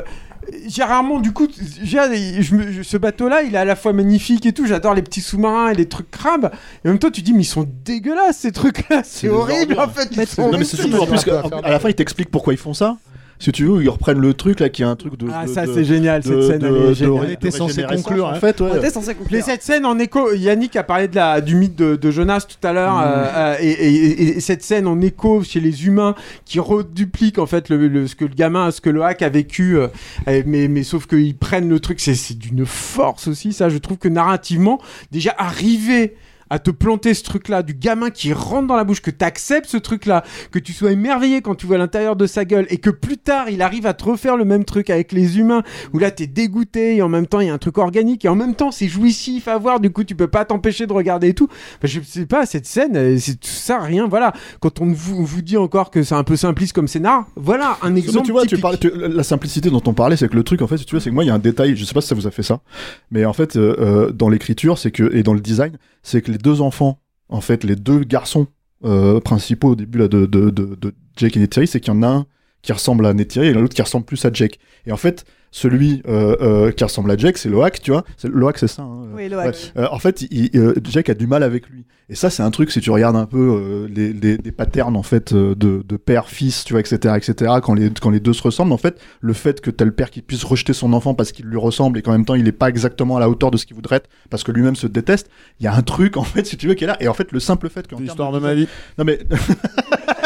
[0.67, 1.45] j'ai rarement du coup
[1.83, 1.97] je
[2.39, 5.19] je- ce bateau là il est à la fois magnifique et tout j'adore les petits
[5.19, 6.51] sous-marins et les trucs crabes
[6.85, 9.77] et en même temps tu dis mais ils sont dégueulasses ces trucs là c'est horrible
[9.77, 11.95] en fait ils sont Non, mais c'est surtout en plus qu'à à la fin, ils
[11.95, 12.95] t'expliquent pourquoi ils font ça.
[13.39, 15.27] Si tu veux, ils reprennent le truc là qui est un truc de.
[15.31, 17.25] Ah, de- ça, c'est génial, de- cette scène, de- elle est géniale.
[17.27, 18.35] On était censé conclure, En hein.
[18.39, 18.69] fait, ouais.
[18.73, 19.37] On était censé conclure.
[19.37, 22.47] Mais cette scène en écho, Yannick a parlé de la, du mythe de, de Jonas
[22.49, 23.03] tout à l'heure, Mmh.
[23.05, 26.15] euh, euh, et, et- et cette scène en écho chez les humains
[26.45, 29.29] qui reduplique en fait le, le- ce que le gamin, ce que le hack a
[29.29, 29.87] vécu, euh,
[30.45, 33.97] mais, mais sauf qu'ils prennent le truc, c'est c'est d'une force aussi, ça je trouve
[33.97, 34.79] que narrativement,
[35.11, 36.15] déjà arriver
[36.49, 39.67] à te planter ce truc-là, du gamin qui rentre dans la bouche, que tu acceptes
[39.69, 42.89] ce truc-là, que tu sois émerveillé quand tu vois l'intérieur de sa gueule, et que
[42.89, 45.63] plus tard il arrive à te refaire le même truc avec les humains,
[45.93, 48.29] où là t'es dégoûté, et en même temps il y a un truc organique, et
[48.29, 51.29] en même temps c'est jouissif à voir, du coup tu peux pas t'empêcher de regarder
[51.29, 51.47] et tout.
[51.77, 54.33] Enfin, je sais pas, cette scène, euh, c'est tout ça, rien, voilà.
[54.59, 57.95] Quand on vous, vous dit encore que c'est un peu simpliste comme scénar, voilà un
[57.95, 58.25] exemple.
[58.25, 58.61] tu vois, tu typique.
[58.61, 60.95] parlais, tu- la simplicité dont on parlait, c'est que le truc, en fait, si tu
[60.95, 62.27] veux, c'est que moi, il y a un détail, je sais pas si ça vous
[62.27, 62.61] a fait ça,
[63.11, 65.77] mais en fait, euh, euh, dans l'écriture, c'est que, et dans le design,
[66.07, 68.47] c'est que les deux enfants, en fait, les deux garçons
[68.85, 72.01] euh, principaux au début de, de, de, de Jake et Neytiri, c'est qu'il y en
[72.01, 72.25] a un
[72.67, 74.59] qui ressemble à Neytiri et l'autre qui ressemble plus à Jake.
[74.85, 78.03] Et en fait, celui euh, euh, qui ressemble à Jake, c'est Loak, tu vois.
[78.17, 78.81] C'est- Loak, c'est ça.
[78.81, 79.45] hein, Oui, Loak.
[79.45, 79.51] ouais.
[79.77, 81.85] Euh, en fait, il- il- euh, Jake a du mal avec lui.
[82.09, 84.97] Et ça, c'est un truc, si tu regardes un peu euh, les, les, les patterns
[84.97, 87.53] en fait de, de père-fils, tu vois, etc., etc.
[87.63, 90.09] Quand les quand les deux se ressemblent, en fait, le fait que t'as le père
[90.11, 92.51] qui puisse rejeter son enfant parce qu'il lui ressemble et qu'en même temps il est
[92.53, 95.29] pas exactement à la hauteur de ce qu'il voudrait être parce que lui-même se déteste,
[95.61, 96.97] il y a un truc en fait, si tu veux, qui est là.
[97.01, 98.67] Et en fait, le simple fait que L'histoire de ma vie.
[98.97, 99.19] Non mais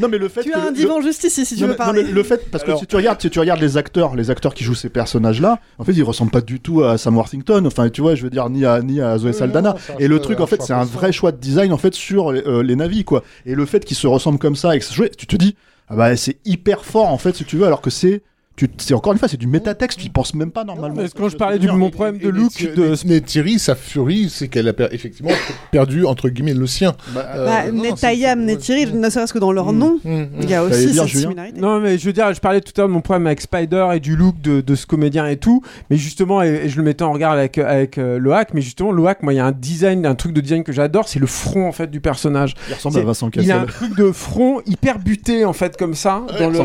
[0.00, 1.68] non mais le fait Tu que as un le- divan juste ici si tu non,
[1.68, 2.04] veux mais- non, parler.
[2.04, 4.54] mais le fait parce que si tu regardes si tu regardes les acteurs les acteurs
[4.54, 7.64] qui jouent ces personnages là en fait ils ressemblent pas du tout à Sam Worthington.
[7.66, 9.74] Enfin tu vois je veux dire ni à ni à Zoé Saldana.
[9.88, 12.30] non, et le truc en fait c'est un vrai choix de design en fait sur
[12.32, 13.22] euh, les navis quoi.
[13.46, 15.56] Et le fait qu'ils se ressemblent comme ça et que ça joue, tu te dis
[15.88, 18.22] ah bah c'est hyper fort en fait si tu veux alors que c'est
[18.58, 20.96] tu c'est encore une fois c'est du métatexte tu y penses même pas normalement.
[21.02, 24.48] Mais quand je parlais du mon problème de look, de Mais Thierry, sa furie, c'est
[24.48, 25.30] qu'elle a per- effectivement
[25.72, 26.94] perdu, entre guillemets, le sien.
[27.16, 30.62] Euh, Bah, non, non, Netayam, Netiri, ne serait-ce que dans leur nom, il y a
[30.64, 31.60] aussi cette similarité.
[31.60, 33.88] Non, mais je veux dire, je parlais tout à l'heure de mon problème avec Spider
[33.94, 36.82] et du look de, de ce comédien et tout, mais justement, et, et je le
[36.82, 39.52] mettais en regard avec, avec euh, Loak, mais justement, Loak, moi, il y a un
[39.52, 42.54] design, un truc de design que j'adore, c'est le front, en fait, du personnage.
[42.68, 45.76] Il ressemble C'est- à Vincent Il a un truc de front hyper buté, en fait,
[45.76, 46.58] comme ça, dans, le,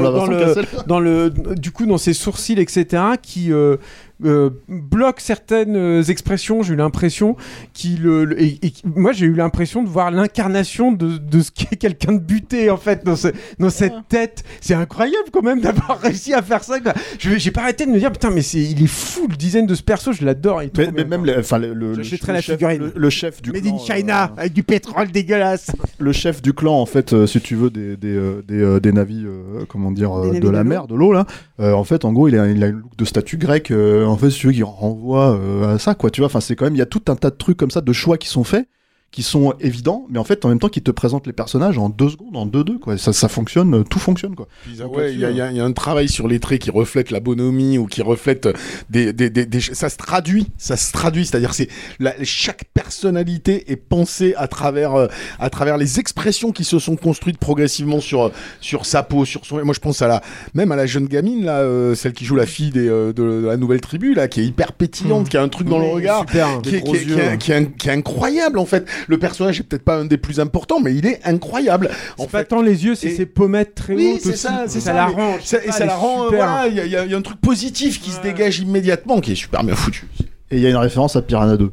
[0.87, 3.77] dans le, du coup, dans ses sourcils, etc., qui euh,
[4.25, 7.35] euh, bloque certaines euh, expressions, j'ai eu l'impression,
[7.73, 11.75] qui le, le- et, moi, j'ai eu l'impression de voir l'incarnation de, de ce qu'est
[11.75, 13.29] quelqu'un de buté, en fait, dans, ce-
[13.59, 14.43] dans cette tête.
[14.61, 16.79] C'est incroyable, quand même, d'avoir réussi à faire ça.
[16.79, 16.93] quoi.
[17.19, 19.65] Je J'ai pas arrêté de me dire, putain, mais c'est, il est fou, le design
[19.65, 20.63] de ce perso, je l'adore.
[20.63, 22.03] il mais, mais même le, enfin le, le, le la
[22.41, 22.79] chef, figurine.
[22.79, 25.71] le, le chef du Made clan, in China, euh, avec du pétrole dégueulasse.
[25.99, 28.79] le chef du clan en fait euh, si tu veux des des euh, des, euh,
[28.79, 31.25] des navis euh, comment dire euh, Des de la mer de l'eau là
[31.59, 34.05] euh, en fait en gros il a il a une look de statue grecque euh,
[34.13, 36.27] en fait si tu qui renvoie euh, à ça quoi tu vois.
[36.27, 37.93] Enfin c'est quand même il y a tout un tas de trucs comme ça de
[37.93, 38.67] choix qui sont faits
[39.13, 41.87] qui sont évidents mais en fait en même temps qui te présentent les personnages en
[41.87, 44.47] deux secondes en deux deux quoi ça ça fonctionne euh, tout fonctionne quoi
[44.87, 46.71] ouais, il y, a- y a il y a un travail sur les traits qui
[46.71, 48.49] reflète la bonhomie ou qui reflète
[48.89, 51.69] des, des, des, des- ça se traduit, ça se traduit, c'est-à-dire c'est
[51.99, 55.07] la- chaque personnalité est pensée à travers euh,
[55.39, 58.31] à travers les expressions qui se sont construites progressivement sur
[58.61, 59.63] sur sa peau, sur son.
[59.63, 60.21] Moi, je pense à la
[60.53, 63.41] même à la jeune gamine là, euh, celle qui joue la fille des, euh, de,
[63.41, 65.85] de la nouvelle tribu là, qui est hyper pétillante, qui a un truc dans le
[65.85, 67.19] regard, super, qui est, qui est- qui yeux.
[67.19, 68.87] est- qui est- qui est incroyable en fait.
[69.07, 71.89] Le personnage est peut-être pas un des plus importants, mais il est incroyable.
[72.17, 74.85] En pas tant les yeux, c'est Et- ses pommettes très oui, hautes ça, c'est ça.
[74.87, 74.93] ça.
[74.93, 75.35] la mais rend.
[75.43, 76.27] ça- et ça la rend.
[76.29, 79.31] voilà, il y, a- il y il un truc positif qui se dégage immédiatement, qui
[79.33, 80.07] est super bien foutu.
[80.51, 81.71] et il y a une référence à Piranha 2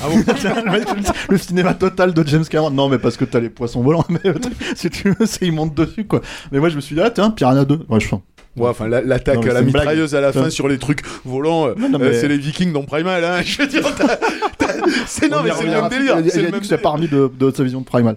[1.28, 2.70] le cinéma total de James Cameron.
[2.70, 4.20] Non, mais parce que t'as les poissons volants, mais
[4.76, 6.20] si tu veux, c'est ils montent dessus, quoi.
[6.52, 7.80] Mais moi, je me suis dit, ah, tiens, Piranha 2.
[7.88, 8.20] Ouais, je sens.
[8.56, 9.66] Ouais, enfin la- l'attaque à la blague.
[9.66, 12.82] mitrailleuse à la fin sur les trucs volants, euh, euh, mais- c'est les Vikings dans
[12.82, 13.24] Primal.
[13.24, 13.82] Hein, je veux dire,
[15.06, 16.16] c'est non, mais c'est le même délire.
[16.20, 18.16] Il y a- dit même que c'est pas remis de, de sa vision de Primal.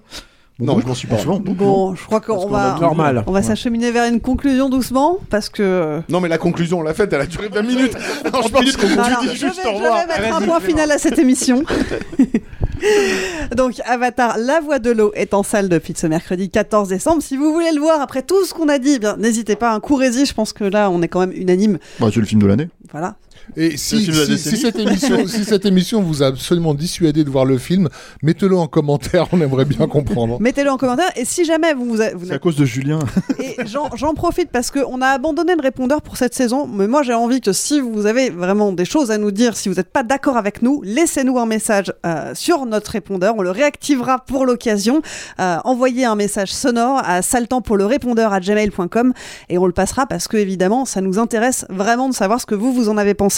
[0.60, 3.24] Bon, Non, je m'en suis pas bon, je crois qu'on va, Normal.
[3.26, 3.44] on va Ouais.
[3.44, 6.02] s'acheminer vers une conclusion doucement parce que.
[6.10, 7.96] Non, mais la conclusion, on l'a faite, elle a duré 20 minutes.
[8.32, 10.06] Non, je pense qu'on je, juste je au revoir.
[10.08, 11.64] vais mettre un point final à cette émission.
[13.56, 17.22] Donc Avatar, la voix de l'eau est en salle depuis ce mercredi 14 décembre.
[17.22, 19.72] Si vous voulez le voir après tout ce qu'on a dit, eh bien n'hésitez pas,
[19.72, 20.26] un courez-y.
[20.26, 21.80] Je pense que là, on est quand même unanime.
[22.00, 22.70] Bah, c'est le film de l'année.
[22.92, 23.16] Voilà.
[23.56, 27.46] Et si, si, si cette émission, si cette émission vous a absolument dissuadé de voir
[27.46, 27.90] le film,
[28.24, 30.40] mettez-le en commentaire, on aimerait bien comprendre.
[30.40, 31.12] Mettez-le en commentaire.
[31.16, 33.00] Et si jamais vous, vous, vous C'est à cause de Julien.
[33.40, 36.68] Et j'en j'en profite parce qu'on a abandonné le répondeur pour cette saison.
[36.68, 39.70] Mais moi, j'ai envie que si vous avez vraiment des choses à nous dire, si
[39.70, 43.36] vous n'êtes pas d'accord avec nous, laissez-nous un message euh, sur notre répondeur.
[43.38, 45.02] On le réactivera pour l'occasion.
[45.40, 49.14] Euh, envoyez un message sonore à saltant pour le répondeur à gmail.com
[49.50, 52.56] et on le passera parce que, évidemment, ça nous intéresse vraiment de savoir ce que
[52.56, 53.31] vous, vous en avez pensé.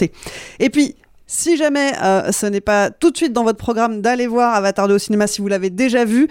[0.60, 0.96] Et puis,
[1.34, 4.88] si jamais euh, ce n'est pas tout de suite dans votre programme d'aller voir Avatar
[4.88, 6.28] 2 au cinéma si vous l'avez déjà vu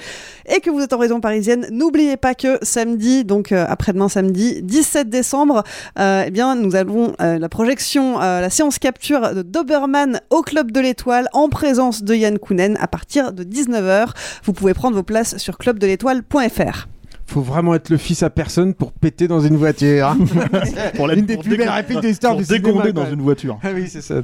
[0.47, 4.63] et que vous êtes en région parisienne, n'oubliez pas que samedi, donc euh, après-demain samedi,
[4.63, 5.65] 17 décembre,
[5.99, 10.81] euh, eh bien nous avons la projection, la séance capture de Doberman au Club de
[10.81, 14.09] l'Étoile en présence de Yann Kounen à partir de 19h.
[14.45, 16.92] Vous pouvez prendre vos places sur clubdelétoile.fr.
[17.33, 20.09] Faut vraiment être le fils à personne pour péter dans une voiture.
[20.09, 20.19] hein.
[20.97, 22.93] Pour la- une des pour plus belles répliques de l'histoire pour du cinéma.
[22.93, 23.59] dans une voiture.
[23.63, 24.17] Ah oui, c'est ça.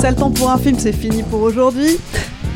[0.00, 1.98] C'est le temps pour un film, c'est fini pour aujourd'hui.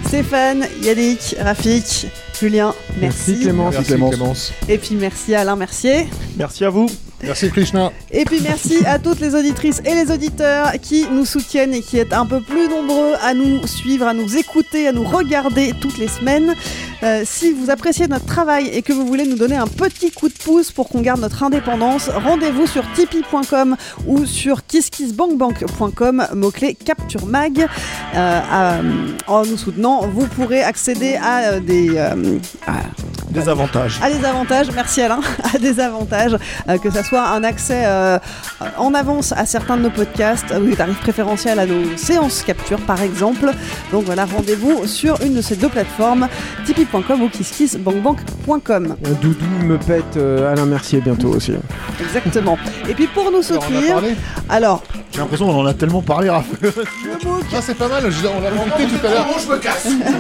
[0.07, 2.07] Stéphane, Yannick, Rafik,
[2.41, 3.31] Julien, merci.
[3.33, 3.75] Merci Clémence.
[3.75, 4.53] Merci Clémence.
[4.69, 6.07] Et puis merci à Alain Mercier.
[6.37, 6.89] Merci à vous.
[7.23, 7.93] Merci Krishna.
[8.11, 11.99] Et puis merci à toutes les auditrices et les auditeurs qui nous soutiennent et qui
[11.99, 15.99] êtes un peu plus nombreux à nous suivre, à nous écouter, à nous regarder toutes
[15.99, 16.55] les semaines.
[17.03, 20.29] Euh, si vous appréciez notre travail et que vous voulez nous donner un petit coup
[20.29, 23.77] de pouce pour qu'on garde notre indépendance, rendez-vous sur tipeee.com
[24.07, 27.67] ou sur kisskissbankbank.com, mot-clé Capture Mag.
[28.15, 28.81] Euh,
[29.27, 31.97] en nous soutenant, vous pourrez accéder à euh, des,
[33.41, 33.99] Des avantages.
[34.03, 35.21] à des avantages, merci Alain,
[35.55, 36.37] à des avantages,
[36.69, 38.19] euh, que ça soit un accès euh,
[38.79, 42.79] en avance à certains de nos podcasts, ou des tarifs préférentiels à nos séances capture
[42.81, 43.51] par exemple.
[43.93, 46.29] Donc voilà, rendez-vous sur une de ces deux plateformes,
[46.65, 48.97] tipeee.com ou kisskissbankbank.com.
[49.05, 51.53] Un Doudou me pète euh, Alain Mercier bientôt aussi.
[52.01, 52.59] Exactement.
[52.89, 54.01] Et puis pour nous soutenir,
[54.49, 54.83] alors,
[55.13, 56.73] J'ai l'impression qu'on en a tellement parlé, Raphaël.
[57.51, 59.27] Ça c'est pas mal, on l'a feuilleté tout à l'heure.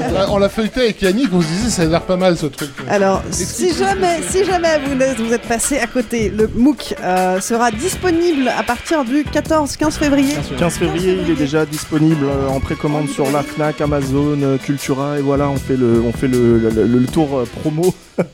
[0.08, 2.36] On l'a- On l'a feuilleté avec Yannick, on se disait ça a l'air pas mal
[2.36, 2.70] ce truc.
[2.88, 7.70] Alors, si jamais, si jamais vous, vous êtes passé à côté, le MOOC euh, sera
[7.70, 10.34] disponible à partir du 14-15 février.
[10.58, 15.18] 15 février, il est déjà disponible euh, en précommande sur la Fnac, Amazon, euh, Cultura
[15.18, 17.94] et voilà, on fait le, on fait le, le- le- le tour promo.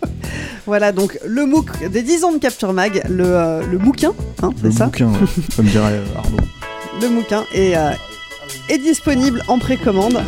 [0.67, 4.13] Voilà, donc le MOOC des 10 ans de Capture Mag, le, euh, le bouquin,
[4.43, 5.19] hein, Le c'est ça bouquin, ouais,
[5.57, 6.37] comme dirait Arnaud.
[7.03, 7.91] Le bouquin est, euh,
[8.69, 10.23] est disponible en précommande.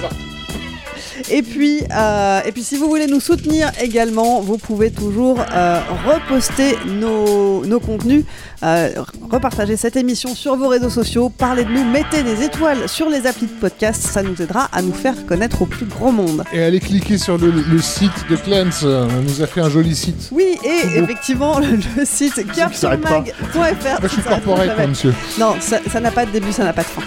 [1.31, 5.81] Et puis, euh, et puis, si vous voulez nous soutenir également, vous pouvez toujours euh,
[6.07, 8.25] reposter nos, nos contenus,
[8.65, 8.91] euh,
[9.31, 13.27] repartager cette émission sur vos réseaux sociaux, parler de nous, mettez des étoiles sur les
[13.27, 16.43] applis de podcast, ça nous aidera à nous faire connaître au plus grand monde.
[16.53, 18.37] Et allez cliquer sur le, le site de
[18.85, 20.29] euh, on nous a fait un joli site.
[20.33, 22.39] Oui, et effectivement, le, le site
[22.99, 23.11] pas.
[23.55, 25.15] Moi je suis corporate, moi, monsieur.
[25.39, 27.03] Non, ça n'a pas de début, ça n'a pas de fin.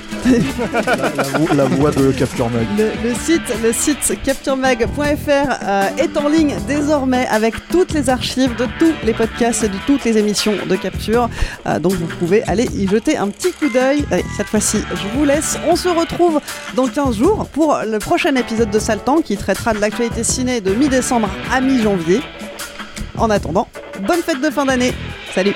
[0.97, 2.65] La, vo- la voix de Capture Mag.
[2.77, 5.29] Le, le site, le site capturemag.fr
[5.63, 9.77] euh, est en ligne désormais avec toutes les archives de tous les podcasts et de
[9.85, 11.29] toutes les émissions de Capture.
[11.65, 14.05] Euh, donc vous pouvez aller y jeter un petit coup d'œil.
[14.35, 15.57] Cette fois-ci, je vous laisse.
[15.67, 16.39] On se retrouve
[16.75, 20.73] dans 15 jours pour le prochain épisode de Saltan qui traitera de l'actualité ciné de
[20.73, 22.21] mi-décembre à mi-janvier.
[23.17, 23.67] En attendant,
[24.07, 24.93] bonne fête de fin d'année.
[25.33, 25.55] Salut